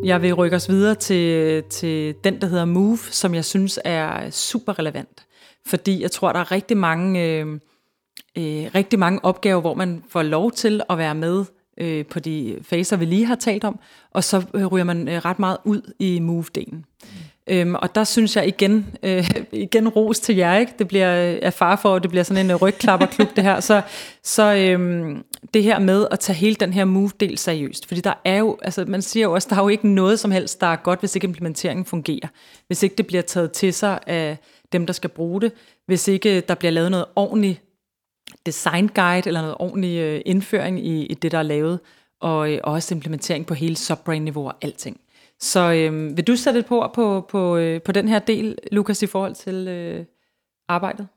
Jeg 0.06 0.22
vil 0.22 0.34
rykke 0.34 0.56
os 0.56 0.70
videre 0.70 0.96
til, 0.96 1.64
til 1.64 2.16
den, 2.24 2.42
der 2.42 2.48
hedder 2.48 2.66
Move, 2.66 2.98
som 2.98 3.36
jeg 3.36 3.46
synes 3.46 3.80
er 3.86 4.30
super 4.30 4.80
relevant. 4.80 5.26
Fordi 5.66 6.02
jeg 6.02 6.12
tror, 6.12 6.32
der 6.32 6.40
er 6.40 6.52
rigtig 6.52 6.78
mange, 6.78 7.28
øh, 7.28 7.48
øh, 8.38 8.70
rigtig 8.76 9.00
mange 9.00 9.26
opgaver, 9.26 9.62
hvor 9.62 9.74
man 9.74 10.04
får 10.10 10.24
lov 10.24 10.52
til 10.52 10.82
at 10.90 10.98
være 10.98 11.16
med 11.16 11.46
øh, 11.78 12.06
på 12.06 12.20
de 12.20 12.58
faser, 12.62 12.98
vi 12.98 13.06
lige 13.06 13.26
har 13.26 13.36
talt 13.36 13.64
om, 13.64 13.80
og 14.12 14.24
så 14.24 14.46
øh, 14.54 14.66
ryger 14.66 14.86
man 14.86 15.08
øh, 15.08 15.18
ret 15.18 15.40
meget 15.40 15.58
ud 15.64 15.94
i 16.00 16.20
Move-delen. 16.20 16.76
Mm. 16.76 17.31
Øhm, 17.48 17.76
og 17.76 17.96
der 17.96 18.04
synes 18.04 18.36
jeg 18.36 18.48
igen, 18.48 18.96
øh, 19.04 19.30
igen 19.52 19.88
ros 19.88 20.20
til 20.20 20.36
jer, 20.36 20.58
ikke? 20.58 20.74
det 20.80 20.88
bliver 20.88 21.32
øh, 21.32 21.40
af 21.42 21.54
far 21.54 21.76
for, 21.76 22.00
det 22.00 22.10
bliver 22.10 22.24
sådan 22.24 22.46
en 22.46 22.52
øh, 22.52 22.56
rygklapperklub 22.56 23.36
det 23.36 23.44
her, 23.44 23.60
så, 23.60 23.82
så 24.24 24.56
øhm, 24.56 25.24
det 25.54 25.64
her 25.64 25.80
med 25.80 26.08
at 26.12 26.20
tage 26.20 26.36
hele 26.36 26.56
den 26.56 26.74
her 26.74 26.86
move-del 26.86 27.38
seriøst, 27.38 27.88
fordi 27.88 28.02
der 28.02 28.14
er 28.26 28.38
jo, 28.38 28.58
altså 28.62 28.86
man 28.88 29.02
siger 29.02 29.24
jo 29.24 29.34
også, 29.34 29.48
der 29.50 29.56
er 29.56 29.62
jo 29.62 29.68
ikke 29.68 29.88
noget 29.88 30.20
som 30.20 30.32
helst, 30.32 30.62
der 30.62 30.68
er 30.68 30.76
godt, 30.76 31.00
hvis 31.00 31.16
ikke 31.16 31.28
implementeringen 31.28 31.86
fungerer, 31.86 32.28
hvis 32.68 32.84
ikke 32.84 32.96
det 32.96 33.08
bliver 33.08 33.24
taget 33.24 33.52
til 33.52 33.74
sig 33.74 34.00
af 34.08 34.38
dem, 34.72 34.86
der 34.86 34.94
skal 34.94 35.10
bruge 35.10 35.42
det, 35.42 35.52
hvis 35.86 36.08
ikke 36.08 36.38
øh, 36.38 36.44
der 36.48 36.56
bliver 36.56 36.72
lavet 36.72 36.92
noget 36.92 37.06
ordentligt 37.16 37.62
design 38.46 38.88
guide, 38.88 39.28
eller 39.28 39.42
noget 39.42 39.56
ordentlig 39.60 40.22
indføring 40.26 40.86
i, 40.86 41.06
i 41.06 41.14
det, 41.14 41.32
der 41.32 41.38
er 41.38 41.44
lavet, 41.44 41.80
og, 42.22 42.52
øh, 42.52 42.60
også 42.64 42.96
implementering 42.96 43.46
på 43.46 43.54
hele 43.54 43.76
subbrain-niveau 43.76 44.48
og 44.48 44.56
alting. 44.62 45.00
Så 45.42 45.74
øh, 45.74 46.18
vil 46.18 46.28
du 46.28 46.36
sætte 46.36 46.60
et 46.60 46.66
på 46.66 46.92
på, 46.96 47.26
på, 47.30 47.58
øh, 47.58 47.82
på 47.82 47.92
den 47.92 48.08
her 48.08 48.20
del, 48.20 48.58
Lukas, 48.72 49.04
i 49.04 49.08
forhold 49.08 49.36
til 49.36 49.68
øh, 49.68 50.06
arbejdet? 50.68 51.08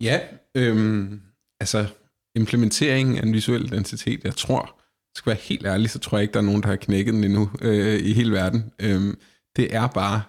Ja, 0.00 0.20
øh, 0.54 1.12
altså 1.60 1.86
implementering 2.34 3.18
af 3.18 3.22
en 3.22 3.32
visuel 3.32 3.64
identitet, 3.64 4.24
jeg 4.24 4.34
tror, 4.36 4.80
skal 5.16 5.30
være 5.30 5.40
helt 5.40 5.66
ærlig, 5.66 5.90
så 5.90 5.98
tror 5.98 6.18
jeg 6.18 6.22
ikke, 6.22 6.32
der 6.32 6.38
er 6.38 6.44
nogen, 6.44 6.62
der 6.62 6.68
har 6.68 6.76
knækket 6.76 7.14
den 7.14 7.24
endnu 7.24 7.50
øh, 7.62 8.00
i 8.00 8.12
hele 8.12 8.32
verden. 8.32 8.72
Øh, 8.82 9.14
det 9.56 9.74
er 9.74 9.86
bare 9.86 10.22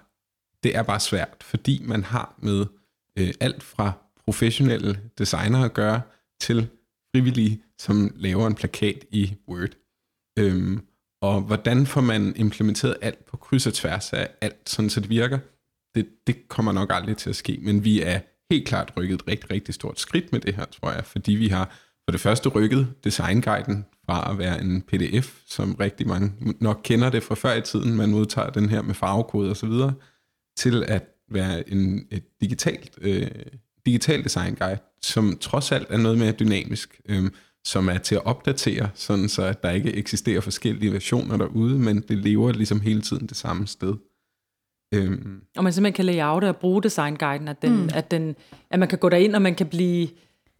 det 0.65 0.75
er 0.75 0.83
bare 0.83 0.99
svært, 0.99 1.37
fordi 1.41 1.81
man 1.83 2.03
har 2.03 2.35
med 2.37 2.65
øh, 3.19 3.33
alt 3.39 3.63
fra 3.63 3.91
professionelle 4.25 4.99
designere 5.17 5.65
at 5.65 5.73
gøre, 5.73 6.01
til 6.39 6.69
frivillige, 7.15 7.63
som 7.79 8.11
laver 8.15 8.47
en 8.47 8.55
plakat 8.55 9.05
i 9.11 9.33
Word. 9.47 9.69
Øh, 10.39 10.77
og 11.25 11.41
hvordan 11.41 11.85
får 11.85 12.01
man 12.01 12.33
implementeret 12.35 12.97
alt 13.01 13.25
på 13.25 13.37
kryds 13.37 13.67
og 13.67 13.73
tværs 13.73 14.13
af 14.13 14.29
alt, 14.41 14.69
sådan 14.69 14.89
så 14.89 14.99
det 14.99 15.09
virker? 15.09 15.39
Det, 15.95 16.07
det 16.27 16.47
kommer 16.47 16.71
nok 16.71 16.91
aldrig 16.93 17.17
til 17.17 17.29
at 17.29 17.35
ske, 17.35 17.59
men 17.61 17.83
vi 17.83 18.01
er 18.01 18.19
helt 18.51 18.67
klart 18.67 18.93
rykket 18.97 19.15
et 19.15 19.27
rigtig, 19.27 19.51
rigtig 19.51 19.73
stort 19.73 19.99
skridt 19.99 20.31
med 20.31 20.39
det 20.39 20.55
her, 20.55 20.65
tror 20.65 20.91
jeg, 20.91 21.05
fordi 21.05 21.31
vi 21.31 21.47
har 21.47 21.65
for 22.05 22.11
det 22.11 22.21
første 22.21 22.49
rykket 22.49 22.93
designguiden 23.03 23.85
fra 24.05 24.31
at 24.31 24.37
være 24.37 24.61
en 24.61 24.81
pdf, 24.81 25.39
som 25.47 25.75
rigtig 25.75 26.07
mange 26.07 26.31
nok 26.59 26.81
kender 26.83 27.09
det 27.09 27.23
fra 27.23 27.35
før 27.35 27.53
i 27.53 27.61
tiden, 27.61 27.95
man 27.95 28.09
modtager 28.09 28.49
den 28.49 28.69
her 28.69 28.81
med 28.81 28.95
farvekode 28.95 29.49
og 29.49 29.57
så 29.57 29.65
videre, 29.65 29.93
til 30.57 30.83
at 30.83 31.03
være 31.31 31.69
en, 31.69 32.07
et 32.11 32.23
digitalt, 32.41 32.91
øh, 33.01 33.27
digital 33.85 34.23
design 34.23 34.55
guide, 34.55 34.79
som 35.01 35.37
trods 35.41 35.71
alt 35.71 35.87
er 35.89 35.97
noget 35.97 36.17
mere 36.17 36.31
dynamisk. 36.31 37.01
Øh, 37.09 37.31
som 37.65 37.89
er 37.89 37.97
til 37.97 38.15
at 38.15 38.25
opdatere, 38.25 38.89
sådan 38.93 39.29
så 39.29 39.43
at 39.43 39.63
der 39.63 39.71
ikke 39.71 39.95
eksisterer 39.95 40.41
forskellige 40.41 40.93
versioner 40.93 41.37
derude, 41.37 41.79
men 41.79 42.01
det 42.01 42.17
lever 42.17 42.51
ligesom 42.51 42.81
hele 42.81 43.01
tiden 43.01 43.27
det 43.27 43.37
samme 43.37 43.67
sted. 43.67 43.93
Øhm. 44.93 45.41
Og 45.57 45.63
man 45.63 45.73
simpelthen 45.73 45.93
kan 45.93 46.05
layoute 46.05 46.49
og 46.49 46.57
bruge 46.57 46.83
designguiden, 46.83 47.47
at, 47.47 47.61
den, 47.61 47.81
mm. 47.81 47.89
at, 47.93 48.11
den, 48.11 48.35
at 48.69 48.79
man 48.79 48.87
kan 48.87 48.97
gå 48.97 49.09
derind, 49.09 49.35
og 49.35 49.41
man 49.41 49.55
kan 49.55 49.67
blive, 49.67 50.07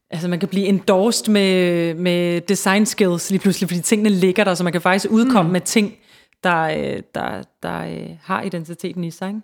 altså 0.10 0.28
man 0.28 0.40
kan 0.40 0.50
blive 0.50 0.66
endorsed 0.66 1.32
med, 1.32 1.94
med 1.94 2.42
design 2.42 2.86
skills 2.86 3.32
lige 3.32 3.40
pludselig, 3.40 3.70
fordi 3.70 3.82
tingene 3.82 4.10
ligger 4.10 4.44
der, 4.44 4.54
så 4.54 4.64
man 4.64 4.74
kan 4.74 4.82
faktisk 4.82 5.12
udkomme 5.12 5.50
mm. 5.50 5.54
med 5.54 5.62
ting, 5.62 5.96
der, 6.44 6.62
øh, 6.62 6.74
der, 6.76 7.02
der, 7.16 7.44
der 7.64 8.08
har 8.22 8.42
identiteten 8.42 9.04
i 9.04 9.12
sig. 9.12 9.28
Ikke? 9.28 9.42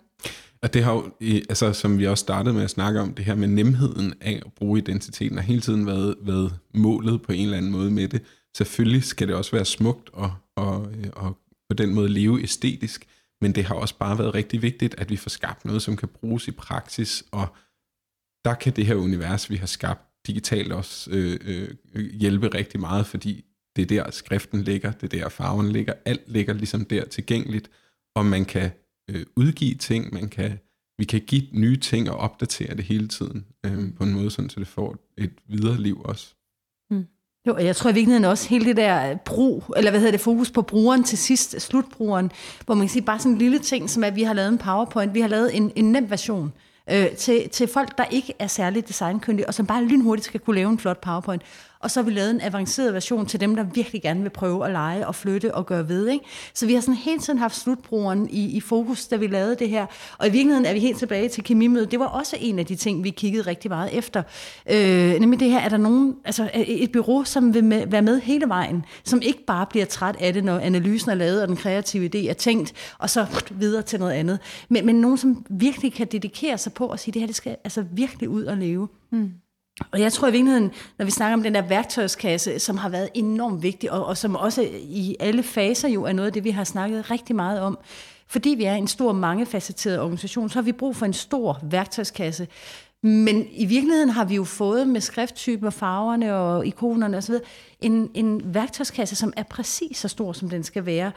Og 0.62 0.74
det 0.74 0.84
har 0.84 0.92
jo, 0.92 1.12
altså, 1.48 1.72
som 1.72 1.98
vi 1.98 2.06
også 2.06 2.22
startede 2.22 2.54
med 2.54 2.62
at 2.62 2.70
snakke 2.70 3.00
om, 3.00 3.14
det 3.14 3.24
her 3.24 3.34
med 3.34 3.48
nemheden 3.48 4.14
af 4.20 4.42
at 4.46 4.52
bruge 4.52 4.78
identiteten, 4.78 5.38
har 5.38 5.44
hele 5.44 5.60
tiden 5.60 5.86
været, 5.86 6.16
været 6.20 6.58
målet 6.74 7.22
på 7.22 7.32
en 7.32 7.44
eller 7.44 7.56
anden 7.56 7.72
måde 7.72 7.90
med 7.90 8.08
det. 8.08 8.22
Selvfølgelig 8.56 9.04
skal 9.04 9.28
det 9.28 9.36
også 9.36 9.50
være 9.50 9.64
smukt 9.64 10.10
og, 10.12 10.34
og, 10.56 10.92
øh, 10.92 11.10
og 11.12 11.38
på 11.70 11.74
den 11.74 11.94
måde 11.94 12.08
leve 12.08 12.42
æstetisk, 12.42 13.06
men 13.40 13.54
det 13.54 13.64
har 13.64 13.74
også 13.74 13.98
bare 13.98 14.18
været 14.18 14.34
rigtig 14.34 14.62
vigtigt, 14.62 14.94
at 14.98 15.10
vi 15.10 15.16
får 15.16 15.28
skabt 15.28 15.64
noget, 15.64 15.82
som 15.82 15.96
kan 15.96 16.08
bruges 16.08 16.48
i 16.48 16.50
praksis, 16.50 17.24
og 17.30 17.46
der 18.44 18.54
kan 18.54 18.76
det 18.76 18.86
her 18.86 18.94
univers, 18.94 19.50
vi 19.50 19.56
har 19.56 19.66
skabt 19.66 20.26
digitalt 20.26 20.72
også 20.72 21.10
øh, 21.10 21.38
øh, 21.94 22.04
hjælpe 22.04 22.48
rigtig 22.48 22.80
meget, 22.80 23.06
fordi 23.06 23.44
det 23.76 23.82
er 23.82 23.86
der 23.86 24.10
skriften 24.10 24.62
ligger, 24.62 24.92
det 24.92 25.14
er 25.14 25.18
der 25.18 25.28
farven 25.28 25.72
ligger, 25.72 25.92
alt 26.04 26.28
ligger 26.32 26.54
ligesom 26.54 26.84
der 26.84 27.04
tilgængeligt, 27.04 27.70
og 28.14 28.26
man 28.26 28.44
kan 28.44 28.70
øh, 29.10 29.26
udgive 29.36 29.74
ting, 29.74 30.14
man 30.14 30.28
kan, 30.28 30.58
vi 30.98 31.04
kan 31.04 31.20
give 31.20 31.42
nye 31.52 31.76
ting 31.76 32.10
og 32.10 32.16
opdatere 32.16 32.76
det 32.76 32.84
hele 32.84 33.08
tiden 33.08 33.46
øh, 33.66 33.94
på 33.96 34.04
en 34.04 34.12
måde, 34.12 34.30
sådan, 34.30 34.50
så 34.50 34.60
det 34.60 34.68
får 34.68 34.96
et 35.18 35.32
videre 35.48 35.80
liv 35.80 36.02
også. 36.04 36.34
Mm. 36.90 37.06
Jo, 37.46 37.54
og 37.54 37.64
jeg 37.64 37.76
tror 37.76 37.90
i 37.90 37.94
virkeligheden 37.94 38.24
også 38.24 38.48
hele 38.48 38.64
det 38.64 38.76
der 38.76 39.16
brug, 39.16 39.64
eller 39.76 39.90
hvad 39.90 40.00
hedder 40.00 40.12
det, 40.12 40.20
fokus 40.20 40.50
på 40.50 40.62
brugeren 40.62 41.04
til 41.04 41.18
sidst, 41.18 41.60
slutbrugeren, 41.60 42.32
hvor 42.64 42.74
man 42.74 42.86
kan 42.86 42.92
sige 42.92 43.04
bare 43.04 43.18
sådan 43.18 43.32
en 43.32 43.38
lille 43.38 43.58
ting, 43.58 43.90
som 43.90 44.04
at 44.04 44.16
vi 44.16 44.22
har 44.22 44.34
lavet 44.34 44.48
en 44.48 44.58
PowerPoint, 44.58 45.14
vi 45.14 45.20
har 45.20 45.28
lavet 45.28 45.56
en, 45.56 45.72
en 45.76 45.92
nem 45.92 46.10
version 46.10 46.52
øh, 46.90 47.10
til, 47.10 47.48
til 47.48 47.68
folk, 47.68 47.98
der 47.98 48.04
ikke 48.04 48.32
er 48.38 48.46
særligt 48.46 48.88
designkyndige, 48.88 49.46
og 49.46 49.54
som 49.54 49.66
bare 49.66 49.84
lynhurtigt 49.84 50.26
skal 50.26 50.40
kunne 50.40 50.56
lave 50.56 50.70
en 50.70 50.78
flot 50.78 51.00
PowerPoint 51.00 51.42
og 51.82 51.90
så 51.90 52.00
har 52.00 52.04
vi 52.04 52.10
lavet 52.10 52.30
en 52.30 52.40
avanceret 52.40 52.94
version 52.94 53.26
til 53.26 53.40
dem, 53.40 53.56
der 53.56 53.62
virkelig 53.62 54.02
gerne 54.02 54.22
vil 54.22 54.30
prøve 54.30 54.64
at 54.64 54.72
lege 54.72 55.06
og 55.06 55.14
flytte 55.14 55.54
og 55.54 55.66
gøre 55.66 55.88
ved. 55.88 56.08
Ikke? 56.08 56.24
Så 56.54 56.66
vi 56.66 56.74
har 56.74 56.80
sådan 56.80 56.94
hele 56.94 57.18
tiden 57.18 57.38
haft 57.38 57.56
slutbrugeren 57.56 58.30
i, 58.30 58.56
i 58.56 58.60
fokus, 58.60 59.06
da 59.06 59.16
vi 59.16 59.26
lavede 59.26 59.56
det 59.56 59.68
her. 59.68 59.86
Og 60.18 60.26
i 60.26 60.30
virkeligheden 60.30 60.66
er 60.66 60.72
vi 60.72 60.78
helt 60.78 60.98
tilbage 60.98 61.28
til 61.28 61.44
kemimødet. 61.44 61.90
Det 61.90 61.98
var 62.00 62.06
også 62.06 62.36
en 62.40 62.58
af 62.58 62.66
de 62.66 62.76
ting, 62.76 63.04
vi 63.04 63.10
kiggede 63.10 63.46
rigtig 63.46 63.70
meget 63.70 63.98
efter. 63.98 64.22
Øh, 64.70 65.20
nemlig 65.20 65.40
det 65.40 65.50
her, 65.50 65.60
er 65.60 65.68
der 65.68 65.76
nogen, 65.76 66.16
altså 66.24 66.50
et 66.54 66.92
bureau, 66.92 67.24
som 67.24 67.54
vil 67.54 67.64
med, 67.64 67.86
være 67.86 68.02
med 68.02 68.20
hele 68.20 68.48
vejen, 68.48 68.84
som 69.04 69.22
ikke 69.22 69.44
bare 69.46 69.66
bliver 69.66 69.86
træt 69.86 70.16
af 70.20 70.32
det, 70.32 70.44
når 70.44 70.58
analysen 70.58 71.10
er 71.10 71.14
lavet, 71.14 71.42
og 71.42 71.48
den 71.48 71.56
kreative 71.56 72.10
idé 72.14 72.30
er 72.30 72.34
tænkt, 72.34 72.72
og 72.98 73.10
så 73.10 73.26
videre 73.50 73.82
til 73.82 73.98
noget 73.98 74.12
andet. 74.12 74.38
Men, 74.68 74.86
men 74.86 74.94
nogen, 74.94 75.18
som 75.18 75.46
virkelig 75.50 75.92
kan 75.92 76.06
dedikere 76.06 76.58
sig 76.58 76.72
på 76.72 76.88
at 76.88 77.00
sige, 77.00 77.12
det 77.12 77.22
her 77.22 77.26
det 77.26 77.36
skal 77.36 77.56
altså 77.64 77.84
virkelig 77.92 78.28
ud 78.28 78.44
og 78.44 78.56
leve. 78.56 78.88
Mm. 79.10 79.30
Og 79.90 80.00
jeg 80.00 80.12
tror 80.12 80.28
i 80.28 80.30
virkeligheden, 80.30 80.70
når 80.98 81.04
vi 81.04 81.10
snakker 81.10 81.36
om 81.36 81.42
den 81.42 81.54
der 81.54 81.62
værktøjskasse, 81.62 82.58
som 82.58 82.76
har 82.76 82.88
været 82.88 83.08
enormt 83.14 83.62
vigtig, 83.62 83.92
og, 83.92 84.06
og 84.06 84.16
som 84.16 84.36
også 84.36 84.68
i 84.72 85.16
alle 85.20 85.42
faser 85.42 85.88
jo 85.88 86.04
er 86.04 86.12
noget 86.12 86.26
af 86.26 86.32
det, 86.32 86.44
vi 86.44 86.50
har 86.50 86.64
snakket 86.64 87.10
rigtig 87.10 87.36
meget 87.36 87.60
om, 87.60 87.78
fordi 88.26 88.50
vi 88.50 88.64
er 88.64 88.74
en 88.74 88.88
stor, 88.88 89.12
mangefacetteret 89.12 90.00
organisation, 90.00 90.48
så 90.48 90.54
har 90.54 90.62
vi 90.62 90.72
brug 90.72 90.96
for 90.96 91.06
en 91.06 91.12
stor 91.12 91.58
værktøjskasse. 91.62 92.48
Men 93.02 93.46
i 93.50 93.64
virkeligheden 93.64 94.10
har 94.10 94.24
vi 94.24 94.34
jo 94.34 94.44
fået 94.44 94.88
med 94.88 95.00
skrifttyper, 95.00 95.70
farverne 95.70 96.34
og 96.34 96.66
ikonerne 96.66 97.16
osv. 97.16 97.34
En, 97.80 98.10
en 98.14 98.54
værktøjskasse, 98.54 99.16
som 99.16 99.32
er 99.36 99.42
præcis 99.42 99.98
så 99.98 100.08
stor, 100.08 100.32
som 100.32 100.50
den 100.50 100.64
skal 100.64 100.86
være. 100.86 101.12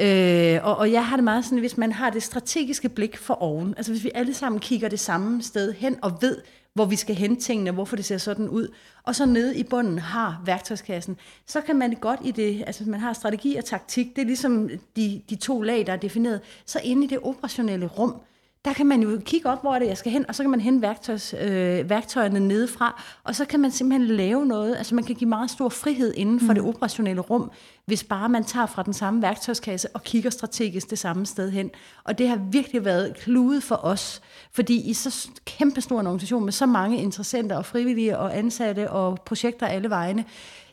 Øh, 0.00 0.60
og, 0.64 0.76
og 0.76 0.92
jeg 0.92 1.06
har 1.06 1.16
det 1.16 1.24
meget 1.24 1.44
sådan, 1.44 1.58
hvis 1.58 1.76
man 1.76 1.92
har 1.92 2.10
det 2.10 2.22
strategiske 2.22 2.88
blik 2.88 3.16
for 3.16 3.42
oven, 3.42 3.74
altså 3.76 3.92
hvis 3.92 4.04
vi 4.04 4.10
alle 4.14 4.34
sammen 4.34 4.60
kigger 4.60 4.88
det 4.88 5.00
samme 5.00 5.42
sted 5.42 5.72
hen 5.72 5.96
og 6.02 6.12
ved, 6.20 6.36
hvor 6.78 6.84
vi 6.84 6.96
skal 6.96 7.14
hente 7.14 7.42
tingene, 7.42 7.70
hvorfor 7.70 7.96
det 7.96 8.04
ser 8.04 8.18
sådan 8.18 8.48
ud, 8.48 8.68
og 9.02 9.14
så 9.14 9.26
nede 9.26 9.56
i 9.56 9.62
bunden 9.62 9.98
har 9.98 10.42
værktøjskassen, 10.44 11.16
så 11.46 11.60
kan 11.60 11.76
man 11.76 11.96
godt 12.00 12.20
i 12.24 12.30
det, 12.30 12.64
altså 12.66 12.84
man 12.86 13.00
har 13.00 13.12
strategi 13.12 13.56
og 13.56 13.64
taktik, 13.64 14.16
det 14.16 14.22
er 14.22 14.26
ligesom 14.26 14.70
de, 14.96 15.22
de 15.30 15.36
to 15.36 15.62
lag, 15.62 15.86
der 15.86 15.92
er 15.92 15.96
defineret, 15.96 16.40
så 16.66 16.80
inde 16.84 17.04
i 17.04 17.06
det 17.06 17.18
operationelle 17.22 17.86
rum, 17.86 18.14
der 18.64 18.72
kan 18.72 18.86
man 18.86 19.02
jo 19.02 19.20
kigge 19.24 19.48
op, 19.48 19.60
hvor 19.60 19.74
er 19.74 19.78
det, 19.78 19.86
jeg 19.86 19.96
skal 19.96 20.12
hen, 20.12 20.24
og 20.28 20.34
så 20.34 20.42
kan 20.42 20.50
man 20.50 20.60
hente 20.60 20.82
værktøjs, 20.82 21.34
øh, 21.40 21.90
værktøjerne 21.90 22.40
nedefra, 22.40 23.02
og 23.24 23.34
så 23.34 23.44
kan 23.44 23.60
man 23.60 23.70
simpelthen 23.70 24.06
lave 24.16 24.46
noget, 24.46 24.76
altså 24.76 24.94
man 24.94 25.04
kan 25.04 25.14
give 25.14 25.28
meget 25.28 25.50
stor 25.50 25.68
frihed 25.68 26.14
inden 26.14 26.40
for 26.40 26.46
mm. 26.46 26.54
det 26.54 26.64
operationelle 26.64 27.20
rum, 27.20 27.50
hvis 27.88 28.04
bare 28.04 28.28
man 28.28 28.44
tager 28.44 28.66
fra 28.66 28.82
den 28.82 28.92
samme 28.92 29.22
værktøjskasse 29.22 29.88
og 29.94 30.02
kigger 30.02 30.30
strategisk 30.30 30.90
det 30.90 30.98
samme 30.98 31.26
sted 31.26 31.50
hen. 31.50 31.70
Og 32.04 32.18
det 32.18 32.28
har 32.28 32.36
virkelig 32.36 32.84
været 32.84 33.16
kludet 33.16 33.62
for 33.62 33.80
os, 33.82 34.20
fordi 34.52 34.90
i 34.90 34.94
så 34.94 35.30
kæmpe 35.44 35.80
stor 35.80 36.00
en 36.00 36.06
organisation 36.06 36.44
med 36.44 36.52
så 36.52 36.66
mange 36.66 37.02
interessenter 37.02 37.56
og 37.56 37.66
frivillige 37.66 38.18
og 38.18 38.38
ansatte 38.38 38.90
og 38.90 39.18
projekter 39.26 39.66
alle 39.66 39.90
vegne, 39.90 40.24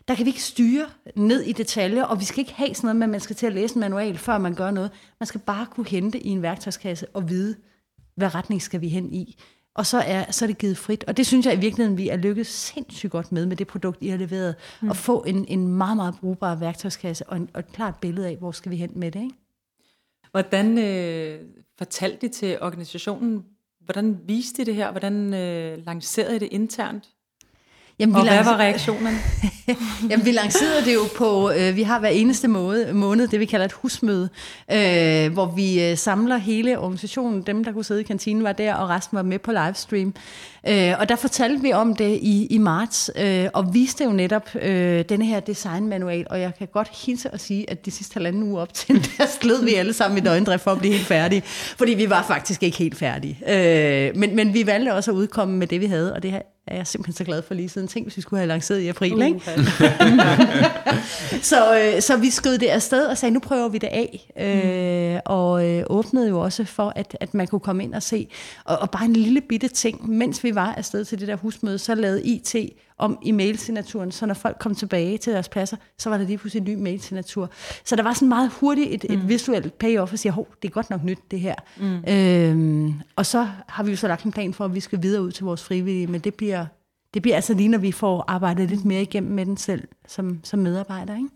der 0.08 0.14
kan 0.14 0.24
vi 0.24 0.30
ikke 0.30 0.42
styre 0.42 0.86
ned 1.14 1.42
i 1.42 1.52
detaljer, 1.52 2.04
og 2.04 2.20
vi 2.20 2.24
skal 2.24 2.38
ikke 2.38 2.54
have 2.54 2.74
sådan 2.74 2.86
noget 2.86 2.96
med, 2.96 3.06
at 3.06 3.10
man 3.10 3.20
skal 3.20 3.36
til 3.36 3.46
at 3.46 3.52
læse 3.52 3.74
en 3.74 3.80
manual, 3.80 4.18
før 4.18 4.38
man 4.38 4.54
gør 4.54 4.70
noget. 4.70 4.90
Man 5.20 5.26
skal 5.26 5.40
bare 5.40 5.66
kunne 5.66 5.88
hente 5.88 6.20
i 6.20 6.28
en 6.28 6.42
værktøjskasse 6.42 7.06
og 7.14 7.28
vide, 7.28 7.56
hvad 8.16 8.34
retning 8.34 8.62
skal 8.62 8.80
vi 8.80 8.88
hen 8.88 9.12
i. 9.12 9.38
Og 9.76 9.86
så 9.86 9.98
er, 9.98 10.30
så 10.30 10.44
er 10.44 10.46
det 10.46 10.58
givet 10.58 10.78
frit. 10.78 11.04
Og 11.04 11.16
det 11.16 11.26
synes 11.26 11.46
jeg 11.46 11.54
i 11.54 11.60
virkeligheden, 11.60 11.98
vi 11.98 12.08
er 12.08 12.16
lykkedes 12.16 12.48
sindssygt 12.48 13.12
godt 13.12 13.32
med, 13.32 13.46
med 13.46 13.56
det 13.56 13.66
produkt, 13.66 13.98
I 14.00 14.08
har 14.08 14.16
leveret. 14.16 14.54
Mm. 14.82 14.90
At 14.90 14.96
få 14.96 15.22
en, 15.22 15.44
en 15.48 15.68
meget, 15.68 15.96
meget 15.96 16.14
brugbar 16.20 16.54
værktøjskasse 16.54 17.26
og, 17.26 17.36
en, 17.36 17.48
og 17.54 17.60
et 17.60 17.72
klart 17.72 17.94
billede 17.96 18.28
af, 18.28 18.36
hvor 18.36 18.52
skal 18.52 18.70
vi 18.72 18.76
hen 18.76 18.90
med 18.94 19.10
det. 19.10 19.20
Ikke? 19.20 19.34
Hvordan 20.30 20.78
øh, 20.78 21.40
fortalte 21.78 22.26
I 22.26 22.28
til 22.28 22.58
organisationen, 22.60 23.44
hvordan 23.84 24.18
viste 24.26 24.62
I 24.62 24.64
det 24.64 24.74
her? 24.74 24.90
Hvordan 24.90 25.34
øh, 25.34 25.86
lancerede 25.86 26.36
I 26.36 26.38
det 26.38 26.48
internt? 26.50 27.04
Jamen, 27.98 28.14
vi 28.14 28.20
og 28.20 28.26
hvad 28.26 28.44
var 28.44 28.56
reaktionen? 28.56 29.14
Jamen, 30.10 30.26
vi 30.26 30.30
lancerede 30.30 30.84
det 30.84 30.94
jo 30.94 31.00
på, 31.16 31.50
øh, 31.50 31.76
vi 31.76 31.82
har 31.82 32.00
hver 32.00 32.08
eneste 32.08 32.48
måned, 32.48 32.92
måned 32.92 33.28
det 33.28 33.40
vi 33.40 33.44
kalder 33.44 33.66
et 33.66 33.72
husmøde, 33.72 34.28
øh, 34.72 35.32
hvor 35.32 35.46
vi 35.56 35.90
øh, 35.90 35.96
samler 35.96 36.36
hele 36.36 36.78
organisationen. 36.78 37.42
Dem, 37.42 37.64
der 37.64 37.72
kunne 37.72 37.84
sidde 37.84 38.00
i 38.00 38.04
kantinen, 38.04 38.44
var 38.44 38.52
der, 38.52 38.74
og 38.74 38.88
resten 38.88 39.16
var 39.16 39.22
med 39.22 39.38
på 39.38 39.52
livestream. 39.52 40.14
Øh, 40.68 40.94
og 41.00 41.08
der 41.08 41.16
fortalte 41.16 41.62
vi 41.62 41.72
om 41.72 41.96
det 41.96 42.18
i, 42.22 42.46
i 42.50 42.58
marts, 42.58 43.10
øh, 43.16 43.46
og 43.54 43.74
viste 43.74 44.04
jo 44.04 44.10
netop 44.10 44.48
øh, 44.54 45.04
denne 45.08 45.24
her 45.24 45.40
designmanual, 45.40 46.26
og 46.30 46.40
jeg 46.40 46.52
kan 46.58 46.68
godt 46.72 46.88
hilse 47.06 47.34
at 47.34 47.40
sige, 47.40 47.70
at 47.70 47.86
de 47.86 47.90
sidste 47.90 48.14
halvanden 48.14 48.42
uge 48.42 48.60
op 48.60 48.74
til, 48.74 48.94
der 49.18 49.26
sled 49.40 49.64
vi 49.64 49.74
alle 49.74 49.92
sammen 49.92 50.18
i 50.18 50.20
døgndrift 50.20 50.62
for 50.62 50.70
at 50.70 50.78
blive 50.78 50.92
helt 50.92 51.06
færdige, 51.06 51.42
fordi 51.76 51.94
vi 51.94 52.10
var 52.10 52.22
faktisk 52.22 52.62
ikke 52.62 52.78
helt 52.78 52.96
færdige. 52.96 53.38
Øh, 53.48 54.16
men, 54.16 54.36
men 54.36 54.54
vi 54.54 54.66
valgte 54.66 54.94
også 54.94 55.10
at 55.10 55.14
udkomme 55.14 55.56
med 55.56 55.66
det, 55.66 55.80
vi 55.80 55.86
havde, 55.86 56.14
og 56.14 56.22
det 56.22 56.30
her 56.30 56.42
er 56.66 56.76
jeg 56.76 56.86
simpelthen 56.86 57.16
så 57.16 57.24
glad 57.24 57.42
for 57.42 57.54
lige 57.54 57.68
siden. 57.68 57.88
Tænk, 57.88 58.06
hvis 58.06 58.16
vi 58.16 58.22
skulle 58.22 58.40
have 58.40 58.48
lanceret 58.48 58.80
i 58.80 58.88
april, 58.88 59.14
uh, 59.14 59.26
ikke? 59.26 59.40
så, 61.50 61.80
øh, 61.80 62.02
så 62.02 62.16
vi 62.16 62.30
skød 62.30 62.58
det 62.58 62.66
afsted 62.66 63.06
og 63.06 63.18
sagde, 63.18 63.32
nu 63.32 63.40
prøver 63.40 63.68
vi 63.68 63.78
det 63.78 63.88
af. 63.92 64.30
Øh, 64.38 65.20
og 65.24 65.68
øh, 65.68 65.84
åbnede 65.86 66.28
jo 66.28 66.40
også 66.40 66.64
for, 66.64 66.92
at, 66.96 67.16
at 67.20 67.34
man 67.34 67.46
kunne 67.46 67.60
komme 67.60 67.84
ind 67.84 67.94
og 67.94 68.02
se. 68.02 68.28
Og, 68.64 68.78
og 68.78 68.90
bare 68.90 69.04
en 69.04 69.12
lille 69.12 69.40
bitte 69.40 69.68
ting, 69.68 70.10
mens 70.10 70.44
vi 70.44 70.54
var 70.54 70.74
afsted 70.74 71.04
til 71.04 71.20
det 71.20 71.28
der 71.28 71.36
husmøde, 71.36 71.78
så 71.78 71.94
lavede 71.94 72.22
IT 72.22 72.56
om 72.98 73.18
i 73.22 73.32
mailsignaturen, 73.32 74.12
så 74.12 74.26
når 74.26 74.34
folk 74.34 74.56
kom 74.58 74.74
tilbage 74.74 75.18
til 75.18 75.32
deres 75.32 75.48
pladser, 75.48 75.76
så 75.98 76.10
var 76.10 76.18
der 76.18 76.24
lige 76.24 76.38
pludselig 76.38 76.68
en 76.68 76.78
ny 76.78 76.82
mailsignatur. 76.82 77.50
Så 77.84 77.96
der 77.96 78.02
var 78.02 78.12
sådan 78.12 78.28
meget 78.28 78.50
hurtigt 78.60 79.04
et, 79.04 79.10
mm. 79.10 79.16
et 79.16 79.28
visuelt 79.28 79.78
payoff, 79.78 80.12
og 80.12 80.18
siger, 80.18 80.32
hov, 80.32 80.48
det 80.62 80.68
er 80.68 80.72
godt 80.72 80.90
nok 80.90 81.04
nyt 81.04 81.18
det 81.30 81.40
her. 81.40 81.54
Mm. 81.76 82.04
Øhm, 82.08 82.94
og 83.16 83.26
så 83.26 83.48
har 83.68 83.82
vi 83.82 83.90
jo 83.90 83.96
så 83.96 84.08
lagt 84.08 84.24
en 84.24 84.32
plan 84.32 84.54
for, 84.54 84.64
at 84.64 84.74
vi 84.74 84.80
skal 84.80 85.02
videre 85.02 85.22
ud 85.22 85.32
til 85.32 85.44
vores 85.44 85.64
frivillige, 85.64 86.06
men 86.06 86.20
det 86.20 86.34
bliver, 86.34 86.66
det 87.14 87.22
bliver 87.22 87.36
altså 87.36 87.54
lige, 87.54 87.68
når 87.68 87.78
vi 87.78 87.92
får 87.92 88.24
arbejdet 88.28 88.70
lidt 88.70 88.84
mere 88.84 89.02
igennem 89.02 89.32
med 89.32 89.46
den 89.46 89.56
selv 89.56 89.88
som, 90.08 90.40
som 90.44 90.58
medarbejder, 90.58 91.16
ikke? 91.16 91.28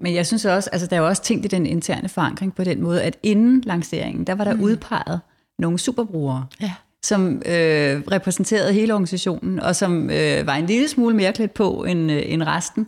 Men 0.00 0.14
jeg 0.14 0.26
synes 0.26 0.44
også, 0.44 0.70
altså 0.72 0.86
der 0.86 0.96
er 0.96 1.00
jo 1.00 1.06
også 1.06 1.22
tænkt 1.22 1.44
i 1.44 1.48
den 1.48 1.66
interne 1.66 2.08
forankring 2.08 2.54
på 2.54 2.64
den 2.64 2.82
måde, 2.82 3.02
at 3.02 3.18
inden 3.22 3.60
lanceringen, 3.60 4.26
der 4.26 4.34
var 4.34 4.44
der 4.44 4.54
mm. 4.54 4.62
udpeget 4.62 5.20
nogle 5.58 5.78
superbrugere. 5.78 6.46
Ja 6.60 6.72
som 7.02 7.42
øh, 7.46 8.02
repræsenterede 8.12 8.72
hele 8.72 8.92
organisationen, 8.92 9.60
og 9.60 9.76
som 9.76 10.10
øh, 10.10 10.46
var 10.46 10.54
en 10.56 10.66
lille 10.66 10.88
smule 10.88 11.16
mere 11.16 11.32
klædt 11.32 11.54
på 11.54 11.84
end, 11.84 12.12
øh, 12.12 12.22
end 12.26 12.42
resten, 12.42 12.86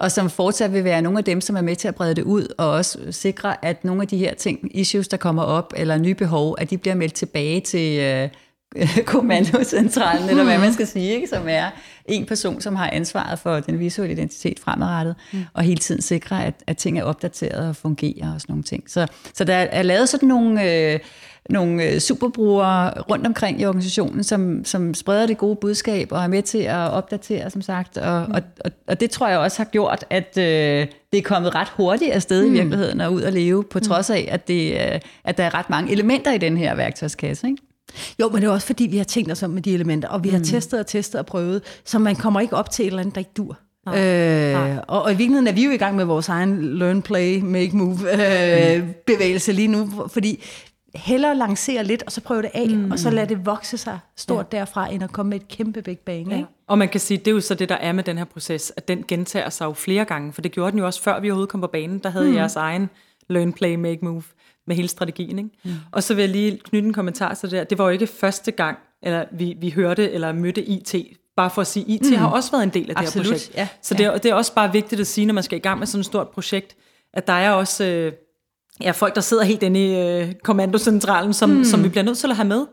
og 0.00 0.12
som 0.12 0.30
fortsat 0.30 0.72
vil 0.72 0.84
være 0.84 1.02
nogle 1.02 1.18
af 1.18 1.24
dem, 1.24 1.40
som 1.40 1.56
er 1.56 1.60
med 1.60 1.76
til 1.76 1.88
at 1.88 1.94
brede 1.94 2.14
det 2.14 2.22
ud, 2.22 2.54
og 2.58 2.70
også 2.70 2.98
sikre, 3.10 3.64
at 3.64 3.84
nogle 3.84 4.02
af 4.02 4.08
de 4.08 4.18
her 4.18 4.34
ting, 4.34 4.76
issues, 4.78 5.08
der 5.08 5.16
kommer 5.16 5.42
op, 5.42 5.72
eller 5.76 5.98
nye 5.98 6.14
behov, 6.14 6.56
at 6.58 6.70
de 6.70 6.78
bliver 6.78 6.94
meldt 6.94 7.14
tilbage 7.14 7.60
til 7.60 8.00
øh, 8.00 8.28
kommandocentralen, 9.06 10.28
eller 10.28 10.44
hvad 10.44 10.58
man 10.58 10.72
skal 10.72 10.86
sige, 10.86 11.14
ikke? 11.14 11.26
som 11.26 11.48
er 11.48 11.70
en 12.06 12.26
person, 12.26 12.60
som 12.60 12.76
har 12.76 12.90
ansvaret 12.92 13.38
for 13.38 13.60
den 13.60 13.78
visuelle 13.78 14.12
identitet 14.12 14.60
fremadrettet, 14.60 15.14
mm. 15.32 15.44
og 15.54 15.62
hele 15.62 15.78
tiden 15.78 16.02
sikre, 16.02 16.44
at, 16.44 16.54
at 16.66 16.76
ting 16.76 16.98
er 16.98 17.04
opdateret 17.04 17.68
og 17.68 17.76
fungerer 17.76 18.34
og 18.34 18.40
sådan 18.40 18.52
nogle 18.52 18.62
ting. 18.62 18.84
Så, 18.86 19.06
så 19.34 19.44
der 19.44 19.54
er 19.54 19.82
lavet 19.82 20.08
sådan 20.08 20.28
nogle... 20.28 20.92
Øh, 20.92 20.98
nogle 21.50 21.84
øh, 21.84 22.00
superbrugere 22.00 23.00
rundt 23.00 23.26
omkring 23.26 23.60
i 23.60 23.64
organisationen, 23.64 24.24
som, 24.24 24.64
som 24.64 24.94
spreder 24.94 25.26
det 25.26 25.38
gode 25.38 25.56
budskab 25.56 26.12
og 26.12 26.22
er 26.22 26.26
med 26.26 26.42
til 26.42 26.58
at 26.58 26.90
opdatere, 26.90 27.50
som 27.50 27.62
sagt. 27.62 27.98
Og, 27.98 28.26
mm. 28.28 28.34
og, 28.34 28.42
og, 28.64 28.70
og 28.86 29.00
det 29.00 29.10
tror 29.10 29.28
jeg 29.28 29.38
også 29.38 29.58
har 29.58 29.64
gjort, 29.64 30.04
at 30.10 30.38
øh, 30.38 30.86
det 31.12 31.18
er 31.18 31.22
kommet 31.22 31.54
ret 31.54 31.68
hurtigt 31.68 32.12
afsted 32.12 32.46
mm. 32.46 32.54
i 32.54 32.58
virkeligheden 32.58 33.00
og 33.00 33.12
ud 33.12 33.22
at 33.22 33.32
leve, 33.32 33.64
på 33.64 33.78
mm. 33.78 33.84
trods 33.84 34.10
af, 34.10 34.28
at, 34.30 34.48
det, 34.48 34.72
øh, 34.72 35.00
at 35.24 35.38
der 35.38 35.44
er 35.44 35.54
ret 35.54 35.70
mange 35.70 35.92
elementer 35.92 36.32
i 36.32 36.38
den 36.38 36.56
her 36.56 36.74
værktøjskasse. 36.74 37.46
Ikke? 37.46 37.62
Jo, 38.20 38.28
men 38.28 38.42
det 38.42 38.48
er 38.48 38.52
også 38.52 38.66
fordi, 38.66 38.86
vi 38.86 38.96
har 38.96 39.04
tænkt 39.04 39.32
os 39.32 39.42
om 39.42 39.50
med 39.50 39.62
de 39.62 39.74
elementer, 39.74 40.08
og 40.08 40.24
vi 40.24 40.28
har 40.28 40.38
mm. 40.38 40.44
testet 40.44 40.80
og 40.80 40.86
testet 40.86 41.18
og 41.18 41.26
prøvet, 41.26 41.62
så 41.84 41.98
man 41.98 42.16
kommer 42.16 42.40
ikke 42.40 42.56
op 42.56 42.70
til 42.70 42.82
et 42.82 42.86
eller 42.86 43.00
andet, 43.00 43.14
der 43.14 43.18
ikke 43.18 43.32
dur. 43.36 43.58
Nej, 43.86 44.06
øh, 44.06 44.52
nej. 44.52 44.84
Og, 44.88 45.02
og 45.02 45.12
i 45.12 45.16
virkeligheden 45.16 45.46
er 45.46 45.52
vi 45.52 45.64
jo 45.64 45.70
i 45.70 45.76
gang 45.76 45.96
med 45.96 46.04
vores 46.04 46.28
egen 46.28 46.78
learn, 46.78 47.02
play, 47.02 47.40
make, 47.40 47.76
move 47.76 47.98
øh, 48.12 48.82
mm. 48.82 48.94
bevægelse 49.06 49.52
lige 49.52 49.68
nu, 49.68 50.08
fordi 50.08 50.44
hellere 50.94 51.36
lancere 51.36 51.84
lidt, 51.84 52.02
og 52.02 52.12
så 52.12 52.20
prøve 52.20 52.42
det 52.42 52.50
af, 52.54 52.68
mm. 52.68 52.90
og 52.90 52.98
så 52.98 53.10
lade 53.10 53.28
det 53.28 53.46
vokse 53.46 53.76
sig 53.76 53.98
stort 54.16 54.46
ja. 54.52 54.58
derfra, 54.58 54.92
end 54.92 55.04
at 55.04 55.12
komme 55.12 55.30
med 55.30 55.40
et 55.40 55.48
kæmpe 55.48 55.82
big 55.82 55.98
bang. 55.98 56.30
Ja. 56.30 56.36
Ikke? 56.36 56.48
Og 56.66 56.78
man 56.78 56.88
kan 56.88 57.00
sige, 57.00 57.18
det 57.18 57.28
er 57.28 57.32
jo 57.32 57.40
så 57.40 57.54
det, 57.54 57.68
der 57.68 57.74
er 57.74 57.92
med 57.92 58.04
den 58.04 58.18
her 58.18 58.24
proces, 58.24 58.72
at 58.76 58.88
den 58.88 59.04
gentager 59.08 59.50
sig 59.50 59.64
jo 59.64 59.72
flere 59.72 60.04
gange, 60.04 60.32
for 60.32 60.42
det 60.42 60.52
gjorde 60.52 60.70
den 60.70 60.78
jo 60.78 60.86
også 60.86 61.02
før 61.02 61.20
vi 61.20 61.30
overhovedet 61.30 61.50
kom 61.50 61.60
på 61.60 61.66
banen, 61.66 61.98
der 61.98 62.10
havde 62.10 62.28
mm. 62.28 62.34
jeres 62.34 62.56
egen 62.56 62.90
learn, 63.28 63.52
play, 63.52 63.74
make, 63.74 63.98
move 64.04 64.22
med 64.70 64.76
hele 64.76 64.88
strategien. 64.88 65.38
Ikke? 65.38 65.50
Mm. 65.64 65.70
Og 65.92 66.02
så 66.02 66.14
vil 66.14 66.22
jeg 66.22 66.30
lige 66.30 66.58
knytte 66.64 66.86
en 66.86 66.94
kommentar 66.94 67.34
til 67.34 67.50
det 67.50 67.58
der. 67.58 67.64
Det 67.64 67.78
var 67.78 67.84
jo 67.84 67.90
ikke 67.90 68.06
første 68.06 68.50
gang, 68.50 68.78
eller 69.02 69.24
vi, 69.32 69.56
vi 69.60 69.70
hørte 69.70 70.10
eller 70.10 70.32
mødte 70.32 70.62
IT 70.62 70.94
bare 71.36 71.50
for 71.50 71.60
at 71.60 71.66
sige, 71.66 71.86
IT 71.86 72.10
mm. 72.10 72.16
har 72.16 72.28
også 72.28 72.50
været 72.50 72.62
en 72.62 72.70
del 72.70 72.90
af 72.90 72.94
Absolut, 72.96 73.24
det 73.24 73.32
her 73.32 73.38
projekt. 73.38 73.56
Ja, 73.56 73.68
så. 73.82 73.94
Det, 73.94 74.06
er, 74.06 74.18
det 74.18 74.30
er 74.30 74.34
også 74.34 74.54
bare 74.54 74.72
vigtigt 74.72 75.00
at 75.00 75.06
sige, 75.06 75.26
når 75.26 75.34
man 75.34 75.42
skal 75.42 75.58
i 75.58 75.60
gang 75.60 75.78
med 75.78 75.86
sådan 75.86 76.00
et 76.00 76.06
stort 76.06 76.28
projekt, 76.28 76.76
at 77.14 77.26
der 77.26 77.32
er 77.32 77.50
også 77.50 77.84
øh, 77.84 78.12
ja, 78.80 78.90
folk, 78.90 79.14
der 79.14 79.20
sidder 79.20 79.42
helt 79.42 79.62
inde 79.62 79.86
i 79.86 80.20
øh, 80.20 80.34
kommandocentralen, 80.44 81.32
som, 81.32 81.50
mm. 81.50 81.64
som 81.64 81.84
vi 81.84 81.88
bliver 81.88 82.04
nødt 82.04 82.18
til 82.18 82.30
at 82.30 82.36
have 82.36 82.48
med, 82.48 82.66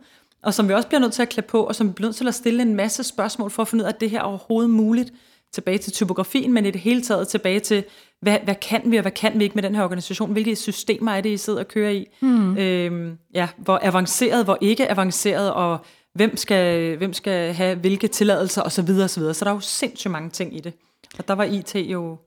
og 0.43 0.53
som 0.53 0.67
vi 0.67 0.73
også 0.73 0.87
bliver 0.87 1.01
nødt 1.01 1.13
til 1.13 1.21
at 1.21 1.29
klæde 1.29 1.47
på, 1.47 1.63
og 1.63 1.75
som 1.75 1.87
vi 1.87 1.93
bliver 1.93 2.07
nødt 2.07 2.15
til 2.15 2.27
at 2.27 2.35
stille 2.35 2.61
en 2.61 2.75
masse 2.75 3.03
spørgsmål 3.03 3.51
for 3.51 3.61
at 3.61 3.67
finde 3.67 3.81
ud 3.81 3.85
af, 3.85 3.93
at 3.93 4.01
det 4.01 4.09
her 4.09 4.19
er 4.19 4.23
overhovedet 4.23 4.69
muligt, 4.69 5.13
tilbage 5.53 5.77
til 5.77 5.93
typografien, 5.93 6.53
men 6.53 6.65
i 6.65 6.71
det 6.71 6.81
hele 6.81 7.01
taget 7.01 7.27
tilbage 7.27 7.59
til, 7.59 7.83
hvad, 8.21 8.39
hvad 8.43 8.55
kan 8.55 8.81
vi, 8.85 8.97
og 8.97 9.01
hvad 9.01 9.11
kan 9.11 9.39
vi 9.39 9.43
ikke 9.43 9.55
med 9.55 9.63
den 9.63 9.75
her 9.75 9.83
organisation? 9.83 10.31
Hvilke 10.31 10.55
systemer 10.55 11.11
er 11.11 11.21
det, 11.21 11.29
I 11.29 11.37
sidder 11.37 11.59
og 11.59 11.67
kører 11.67 11.91
i? 11.91 12.07
Mm. 12.21 12.57
Øhm, 12.57 13.17
ja, 13.33 13.47
hvor 13.57 13.79
avanceret, 13.81 14.45
hvor 14.45 14.57
ikke 14.61 14.91
avanceret, 14.91 15.53
og 15.53 15.85
hvem 16.13 16.37
skal, 16.37 16.97
hvem 16.97 17.13
skal 17.13 17.53
have 17.53 17.75
hvilke 17.75 18.07
tilladelser, 18.07 18.61
osv. 18.61 18.89
osv. 18.89 19.33
Så 19.33 19.45
der 19.45 19.51
er 19.51 19.55
jo 19.55 19.59
sindssygt 19.59 20.11
mange 20.11 20.29
ting 20.29 20.57
i 20.57 20.59
det. 20.59 20.73
Og 21.17 21.27
der 21.27 21.33
var 21.33 21.43
IT 21.43 21.75
jo... 21.75 22.17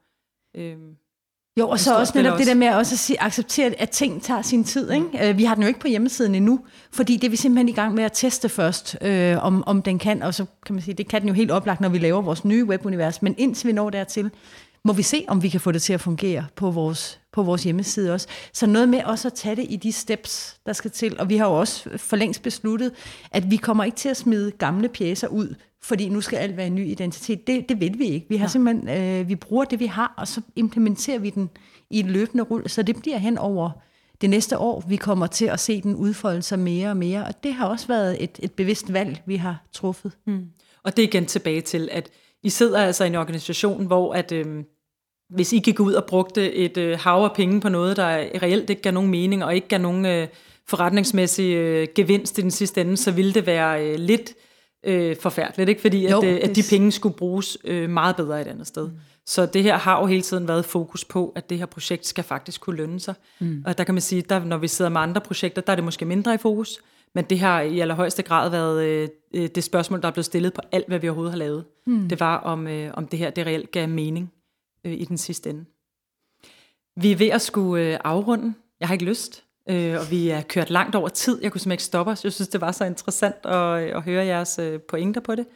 Øh, 0.56 0.76
jo, 1.58 1.68
og 1.68 1.80
så 1.80 1.98
også 1.98 2.12
netop 2.16 2.32
også. 2.32 2.38
det 2.38 2.46
der 2.46 2.54
med 2.54 2.66
at 2.66 2.76
også 2.76 2.94
at 2.94 2.98
sige, 2.98 3.22
acceptere, 3.22 3.72
at 3.78 3.90
ting 3.90 4.22
tager 4.22 4.42
sin 4.42 4.64
tid. 4.64 4.90
Ikke? 4.90 5.32
Mm. 5.32 5.38
Vi 5.38 5.44
har 5.44 5.54
den 5.54 5.62
jo 5.62 5.68
ikke 5.68 5.80
på 5.80 5.88
hjemmesiden 5.88 6.34
endnu, 6.34 6.60
fordi 6.92 7.16
det 7.16 7.24
er 7.24 7.30
vi 7.30 7.36
simpelthen 7.36 7.68
i 7.68 7.72
gang 7.72 7.94
med 7.94 8.04
at 8.04 8.12
teste 8.12 8.48
først, 8.48 8.96
øh, 9.02 9.44
om, 9.44 9.64
om 9.66 9.82
den 9.82 9.98
kan. 9.98 10.22
Og 10.22 10.34
så 10.34 10.44
kan 10.66 10.74
man 10.74 10.82
sige, 10.82 10.94
det 10.94 11.08
kan 11.08 11.20
den 11.20 11.28
jo 11.28 11.34
helt 11.34 11.50
oplagt, 11.50 11.80
når 11.80 11.88
vi 11.88 11.98
laver 11.98 12.22
vores 12.22 12.44
nye 12.44 12.64
webunivers. 12.64 13.22
Men 13.22 13.34
indtil 13.38 13.66
vi 13.66 13.72
når 13.72 13.90
dertil, 13.90 14.30
må 14.84 14.92
vi 14.92 15.02
se, 15.02 15.24
om 15.28 15.42
vi 15.42 15.48
kan 15.48 15.60
få 15.60 15.72
det 15.72 15.82
til 15.82 15.92
at 15.92 16.00
fungere 16.00 16.46
på 16.56 16.70
vores, 16.70 17.20
på 17.32 17.42
vores 17.42 17.64
hjemmeside 17.64 18.12
også. 18.12 18.26
Så 18.52 18.66
noget 18.66 18.88
med 18.88 19.02
også 19.04 19.28
at 19.28 19.34
tage 19.34 19.56
det 19.56 19.66
i 19.68 19.76
de 19.76 19.92
steps, 19.92 20.60
der 20.66 20.72
skal 20.72 20.90
til. 20.90 21.20
Og 21.20 21.28
vi 21.28 21.36
har 21.36 21.46
jo 21.46 21.58
også 21.58 21.98
for 21.98 22.16
længst 22.16 22.42
besluttet, 22.42 22.92
at 23.30 23.50
vi 23.50 23.56
kommer 23.56 23.84
ikke 23.84 23.96
til 23.96 24.08
at 24.08 24.16
smide 24.16 24.50
gamle 24.50 24.88
pjæser 24.88 25.28
ud, 25.28 25.54
fordi 25.82 26.08
nu 26.08 26.20
skal 26.20 26.36
alt 26.36 26.56
være 26.56 26.66
en 26.66 26.74
ny 26.74 26.86
identitet. 26.86 27.46
Det, 27.46 27.68
det 27.68 27.80
vil 27.80 27.98
vi 27.98 28.06
ikke. 28.06 28.26
Vi 28.28 28.36
har 28.36 28.44
ja. 28.44 28.48
simpelthen, 28.48 28.88
øh, 28.88 29.28
vi 29.28 29.34
bruger 29.34 29.64
det, 29.64 29.80
vi 29.80 29.86
har, 29.86 30.14
og 30.16 30.28
så 30.28 30.40
implementerer 30.56 31.18
vi 31.18 31.30
den 31.30 31.50
i 31.90 32.00
et 32.00 32.06
løbende 32.06 32.44
rull. 32.44 32.68
Så 32.68 32.82
det 32.82 32.96
bliver 32.96 33.18
hen 33.18 33.38
over 33.38 33.70
det 34.20 34.30
næste 34.30 34.58
år, 34.58 34.84
vi 34.88 34.96
kommer 34.96 35.26
til 35.26 35.44
at 35.44 35.60
se 35.60 35.82
den 35.82 35.94
udfolde 35.94 36.42
sig 36.42 36.58
mere 36.58 36.90
og 36.90 36.96
mere. 36.96 37.24
Og 37.24 37.42
det 37.42 37.54
har 37.54 37.66
også 37.66 37.86
været 37.86 38.22
et, 38.22 38.38
et 38.42 38.52
bevidst 38.52 38.92
valg, 38.92 39.22
vi 39.26 39.36
har 39.36 39.64
truffet. 39.72 40.12
Mm. 40.26 40.46
Og 40.82 40.96
det 40.96 41.02
er 41.02 41.08
igen 41.08 41.26
tilbage 41.26 41.60
til, 41.60 41.88
at 41.92 42.10
i 42.42 42.50
sidder 42.50 42.78
altså 42.78 43.04
i 43.04 43.06
en 43.06 43.14
organisation, 43.14 43.86
hvor 43.86 44.14
at, 44.14 44.32
øh, 44.32 44.64
hvis 45.30 45.52
I 45.52 45.58
gik 45.58 45.80
ud 45.80 45.92
og 45.92 46.04
brugte 46.04 46.52
et 46.52 46.76
øh, 46.76 46.98
hav 46.98 47.24
af 47.24 47.32
penge 47.32 47.60
på 47.60 47.68
noget, 47.68 47.96
der 47.96 48.08
reelt 48.42 48.70
ikke 48.70 48.82
gav 48.82 48.92
nogen 48.92 49.10
mening, 49.10 49.44
og 49.44 49.54
ikke 49.54 49.68
gav 49.68 49.78
nogen 49.78 50.06
øh, 50.06 50.28
forretningsmæssig 50.68 51.54
øh, 51.54 51.88
gevinst 51.94 52.38
i 52.38 52.42
den 52.42 52.50
sidste 52.50 52.80
ende, 52.80 52.96
så 52.96 53.10
ville 53.10 53.32
det 53.32 53.46
være 53.46 53.86
øh, 53.86 53.98
lidt 53.98 54.34
øh, 54.86 55.16
forfærdeligt, 55.16 55.68
ikke? 55.68 55.80
fordi 55.80 56.08
jo, 56.08 56.18
at, 56.18 56.28
øh, 56.28 56.40
at 56.42 56.56
de 56.56 56.62
penge 56.70 56.92
skulle 56.92 57.16
bruges 57.16 57.58
øh, 57.64 57.90
meget 57.90 58.16
bedre 58.16 58.40
et 58.40 58.46
andet 58.46 58.66
sted. 58.66 58.88
Mm. 58.88 58.96
Så 59.26 59.46
det 59.46 59.62
her 59.62 59.76
har 59.76 60.00
jo 60.00 60.06
hele 60.06 60.22
tiden 60.22 60.48
været 60.48 60.64
fokus 60.64 61.04
på, 61.04 61.32
at 61.36 61.50
det 61.50 61.58
her 61.58 61.66
projekt 61.66 62.06
skal 62.06 62.24
faktisk 62.24 62.60
kunne 62.60 62.76
lønne 62.76 63.00
sig. 63.00 63.14
Mm. 63.40 63.62
Og 63.66 63.78
der 63.78 63.84
kan 63.84 63.94
man 63.94 64.00
sige, 64.00 64.24
at 64.30 64.46
når 64.46 64.56
vi 64.56 64.68
sidder 64.68 64.90
med 64.90 65.00
andre 65.00 65.20
projekter, 65.20 65.62
der 65.62 65.72
er 65.72 65.76
det 65.76 65.84
måske 65.84 66.04
mindre 66.04 66.34
i 66.34 66.38
fokus, 66.38 66.78
men 67.14 67.24
det 67.24 67.38
har 67.38 67.60
i 67.60 67.80
allerhøjeste 67.80 68.22
grad 68.22 68.50
været 68.50 68.84
øh, 68.84 69.08
øh, 69.34 69.48
det 69.54 69.64
spørgsmål, 69.64 70.02
der 70.02 70.08
er 70.08 70.12
blevet 70.12 70.24
stillet 70.24 70.52
på 70.52 70.60
alt, 70.72 70.88
hvad 70.88 70.98
vi 70.98 71.08
overhovedet 71.08 71.32
har 71.32 71.38
lavet. 71.38 71.64
Mm. 71.86 72.08
Det 72.08 72.20
var, 72.20 72.36
om, 72.36 72.66
øh, 72.66 72.90
om 72.94 73.06
det 73.06 73.18
her 73.18 73.30
det 73.30 73.46
reelt 73.46 73.70
gav 73.70 73.88
mening 73.88 74.32
øh, 74.84 74.92
i 74.92 75.04
den 75.04 75.18
sidste 75.18 75.50
ende. 75.50 75.64
Vi 76.96 77.12
er 77.12 77.16
ved 77.16 77.28
at 77.28 77.42
skulle 77.42 77.84
øh, 77.84 77.98
afrunde. 78.04 78.54
Jeg 78.80 78.88
har 78.88 78.92
ikke 78.92 79.04
lyst, 79.04 79.44
øh, 79.68 79.94
og 80.00 80.10
vi 80.10 80.28
er 80.28 80.42
kørt 80.42 80.70
langt 80.70 80.94
over 80.94 81.08
tid. 81.08 81.42
Jeg 81.42 81.52
kunne 81.52 81.60
simpelthen 81.60 81.72
ikke 81.72 81.84
stoppe 81.84 82.12
os. 82.12 82.24
Jeg 82.24 82.32
synes, 82.32 82.48
det 82.48 82.60
var 82.60 82.72
så 82.72 82.84
interessant 82.84 83.36
at, 83.44 83.82
øh, 83.82 83.96
at 83.96 84.02
høre 84.02 84.26
jeres 84.26 84.58
øh, 84.58 84.80
pointer 84.80 85.20
på 85.20 85.34
det. 85.34 85.46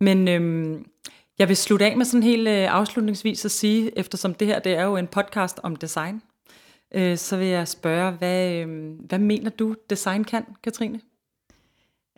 Men 0.00 0.28
øh, 0.28 0.80
jeg 1.38 1.48
vil 1.48 1.56
slutte 1.56 1.84
af 1.84 1.96
med 1.96 2.04
sådan 2.04 2.22
helt 2.22 2.48
øh, 2.48 2.74
afslutningsvis 2.74 3.44
at 3.44 3.50
sige, 3.50 3.98
eftersom 3.98 4.34
det 4.34 4.46
her 4.46 4.58
det 4.58 4.72
er 4.72 4.84
jo 4.84 4.96
en 4.96 5.06
podcast 5.06 5.60
om 5.62 5.76
design, 5.76 6.22
øh, 6.94 7.18
så 7.18 7.36
vil 7.36 7.46
jeg 7.46 7.68
spørge, 7.68 8.12
hvad, 8.12 8.52
øh, 8.52 8.90
hvad 9.08 9.18
mener 9.18 9.50
du, 9.50 9.74
design 9.90 10.24
kan, 10.24 10.44
Katrine? 10.62 11.00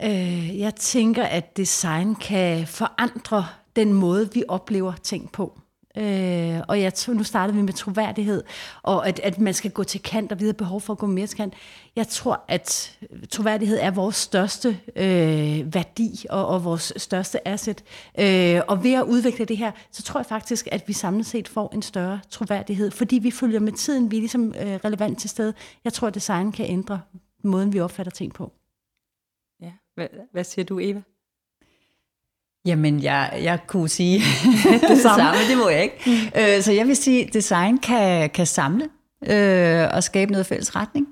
Øh, 0.05 0.59
jeg 0.59 0.75
tænker, 0.75 1.25
at 1.25 1.57
design 1.57 2.15
kan 2.15 2.67
forandre 2.67 3.47
den 3.77 3.93
måde, 3.93 4.33
vi 4.35 4.45
oplever 4.49 4.93
ting 5.03 5.33
på. 5.33 5.59
Øh, 5.99 6.61
og 6.69 6.81
jeg 6.81 6.95
tror, 6.95 7.15
nu 7.15 7.23
startede 7.23 7.57
vi 7.57 7.63
med 7.63 7.73
troværdighed, 7.73 8.43
og 8.83 9.09
at, 9.09 9.21
at 9.21 9.39
man 9.39 9.55
skal 9.55 9.71
gå 9.71 9.85
til 9.85 10.03
kant, 10.03 10.33
og 10.33 10.41
vi 10.41 10.47
har 10.47 10.53
behov 10.53 10.81
for 10.81 10.93
at 10.93 10.99
gå 10.99 11.07
mere 11.07 11.27
til 11.27 11.37
kant. 11.37 11.55
Jeg 11.97 12.09
tror, 12.09 12.45
at 12.49 12.99
troværdighed 13.31 13.79
er 13.81 13.91
vores 13.91 14.17
største 14.17 14.81
øh, 14.97 15.75
værdi 15.75 16.27
og, 16.31 16.47
og 16.47 16.65
vores 16.65 16.93
største 16.97 17.49
asset. 17.49 17.85
Øh, 18.19 18.61
og 18.69 18.85
ved 18.85 18.95
at 18.95 19.03
udvikle 19.03 19.45
det 19.45 19.57
her, 19.57 19.73
så 19.91 20.03
tror 20.03 20.21
jeg 20.21 20.27
faktisk, 20.27 20.69
at 20.73 20.89
vi 20.89 20.93
samlet 20.93 21.27
set 21.27 21.49
får 21.49 21.71
en 21.75 21.83
større 21.83 22.21
troværdighed, 22.31 22.91
fordi 22.91 23.19
vi 23.19 23.31
følger 23.31 23.61
med 23.61 23.73
tiden, 23.73 24.11
vi 24.11 24.17
er 24.17 24.21
ligesom 24.21 24.55
øh, 24.55 24.75
relevant 24.85 25.19
til 25.19 25.31
stede. 25.31 25.55
Jeg 25.85 25.93
tror, 25.93 26.09
at 26.09 26.15
design 26.15 26.53
kan 26.53 26.67
ændre 26.67 27.01
måden, 27.45 27.73
vi 27.73 27.81
opfatter 27.81 28.11
ting 28.11 28.35
på. 28.35 28.53
Ja, 29.61 29.73
hvad, 29.95 30.09
hvad 30.33 30.45
siger 30.45 30.65
du, 30.65 30.79
Eva? 30.83 31.03
Jamen, 32.67 33.03
jeg, 33.03 33.41
jeg 33.43 33.59
kunne 33.67 33.89
sige 33.89 34.19
det 34.89 34.99
samme. 34.99 35.23
samme, 35.23 35.41
det 35.51 35.59
må 35.59 35.69
jeg 35.69 35.83
ikke. 35.83 36.03
Mm. 36.07 36.41
Øh, 36.41 36.63
så 36.63 36.73
jeg 36.73 36.87
vil 36.87 36.97
sige, 36.97 37.27
at 37.27 37.35
design 37.35 37.79
kan, 37.79 38.31
kan 38.31 38.47
samle 38.47 38.89
øh, 39.27 39.89
og 39.95 40.05
skabe 40.05 40.33
noget 40.33 40.47
fælles 40.47 40.77
retning 40.77 41.09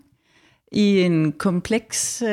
i 0.72 1.00
en 1.00 1.32
kompleks 1.32 2.22
øh, 2.22 2.28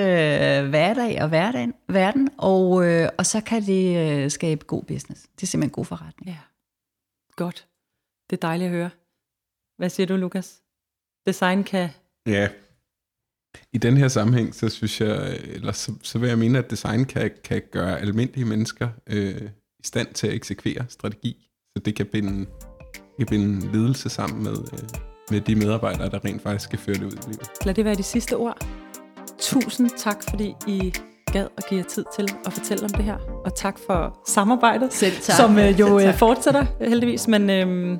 hverdag 0.70 1.22
og 1.22 1.30
hverdagen, 1.30 1.74
verden, 1.90 2.30
og, 2.38 2.86
øh, 2.86 3.10
og 3.18 3.26
så 3.26 3.42
kan 3.42 3.66
det 3.66 3.98
øh, 3.98 4.32
skabe 4.32 4.66
god 4.66 4.84
business. 4.84 5.22
Det 5.22 5.44
er 5.44 5.48
simpelthen 5.48 5.72
god 5.74 5.86
forretning. 5.86 6.30
Ja. 6.30 6.38
Godt. 7.36 7.68
Det 8.30 8.36
er 8.36 8.48
dejligt 8.48 8.66
at 8.68 8.72
høre. 8.72 8.90
Hvad 9.78 9.90
siger 9.90 10.08
du, 10.08 10.16
Lukas? 10.16 10.62
Design 11.28 11.64
kan... 11.64 11.90
Ja, 12.26 12.48
i 13.74 13.78
den 13.78 13.98
her 13.98 14.08
sammenhæng, 14.08 14.56
så 14.56 14.70
synes 14.70 15.02
jeg, 15.02 15.38
eller 15.46 15.72
så, 15.72 15.92
så 16.04 16.20
vil 16.20 16.30
jeg 16.30 16.38
mene, 16.38 16.60
at 16.60 16.72
design 16.72 17.06
kan, 17.06 17.32
kan 17.44 17.62
gøre 17.72 18.00
almindelige 18.00 18.46
mennesker 18.46 18.88
øh, 19.10 19.42
i 19.80 19.84
stand 19.84 20.08
til 20.14 20.28
at 20.28 20.34
eksekvere 20.34 20.86
strategi, 20.90 21.48
så 21.78 21.84
det 21.86 21.96
kan 21.96 22.06
binde, 22.06 22.46
kan 23.18 23.28
binde 23.30 23.72
ledelse 23.74 24.10
sammen 24.10 24.44
med, 24.44 24.58
øh, 24.74 24.90
med 25.32 25.42
de 25.42 25.56
medarbejdere, 25.56 26.10
der 26.10 26.26
rent 26.26 26.42
faktisk 26.42 26.64
skal 26.64 26.80
føre 26.80 26.96
det 26.96 27.04
ud 27.04 27.12
i 27.12 27.28
livet. 27.28 27.50
Lad 27.66 27.74
det 27.74 27.86
være 27.86 27.96
de 27.96 28.04
sidste 28.04 28.38
ord. 28.38 28.66
Tusind 29.40 29.90
tak, 29.98 30.24
fordi 30.30 30.54
I 30.68 30.94
gad 31.34 31.48
at 31.58 31.64
give 31.70 31.78
jer 31.78 31.88
tid 31.88 32.06
til 32.16 32.30
at 32.46 32.54
fortælle 32.54 32.84
om 32.84 32.90
det 32.90 33.06
her. 33.06 33.18
Og 33.46 33.56
tak 33.56 33.80
for 33.88 34.20
samarbejdet, 34.28 34.94
Selv 34.94 35.14
tak. 35.22 35.36
som 35.36 35.58
øh, 35.58 35.80
jo 35.80 36.00
Selv 36.00 36.12
tak. 36.12 36.20
fortsætter 36.20 36.66
heldigvis. 36.80 37.28
Men 37.28 37.50
øh, 37.50 37.98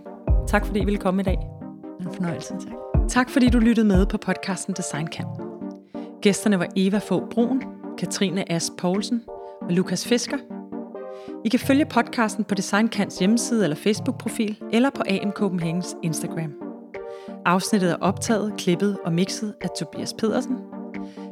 tak, 0.48 0.66
fordi 0.66 0.80
I 0.80 0.86
ville 0.86 1.00
komme 1.00 1.22
i 1.22 1.26
dag. 1.26 1.38
En 2.02 2.14
fornøjelse, 2.16 2.54
tak. 2.54 2.87
Tak 3.10 3.30
fordi 3.30 3.50
du 3.50 3.60
lyttede 3.60 3.88
med 3.88 4.06
på 4.06 4.18
podcasten 4.18 4.74
Design 4.74 5.08
Camp. 5.08 5.42
Gæsterne 6.22 6.60
var 6.60 6.68
Eva 6.76 6.98
Fogh 6.98 7.30
Brun, 7.30 7.64
Katrine 7.98 8.52
As 8.52 8.72
Poulsen 8.78 9.22
og 9.62 9.68
Lukas 9.70 10.08
Fisker. 10.08 10.38
I 11.46 11.50
kan 11.50 11.60
følge 11.60 11.86
podcasten 11.86 12.44
på 12.44 12.56
Designkants 12.56 13.20
hjemmeside 13.20 13.64
eller 13.64 13.76
Facebook-profil, 13.76 14.58
eller 14.72 14.90
på 14.90 15.04
AM 15.10 15.32
Copenhagens 15.32 15.96
Instagram. 16.04 16.54
Afsnittet 17.46 17.92
er 17.92 17.96
optaget, 17.96 18.54
klippet 18.58 18.98
og 19.06 19.14
mixet 19.14 19.54
af 19.62 19.70
Tobias 19.80 20.14
Pedersen. 20.14 20.58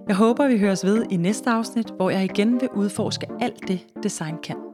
Jeg 0.08 0.16
håber, 0.16 0.48
vi 0.48 0.58
høres 0.60 0.86
ved 0.86 1.06
i 1.12 1.18
næste 1.18 1.50
afsnit, 1.50 1.90
hvor 1.96 2.10
jeg 2.10 2.24
igen 2.24 2.62
vil 2.62 2.70
udforske 2.76 3.28
alt 3.42 3.68
det, 3.68 3.80
design 4.04 4.36
kan. 4.44 4.65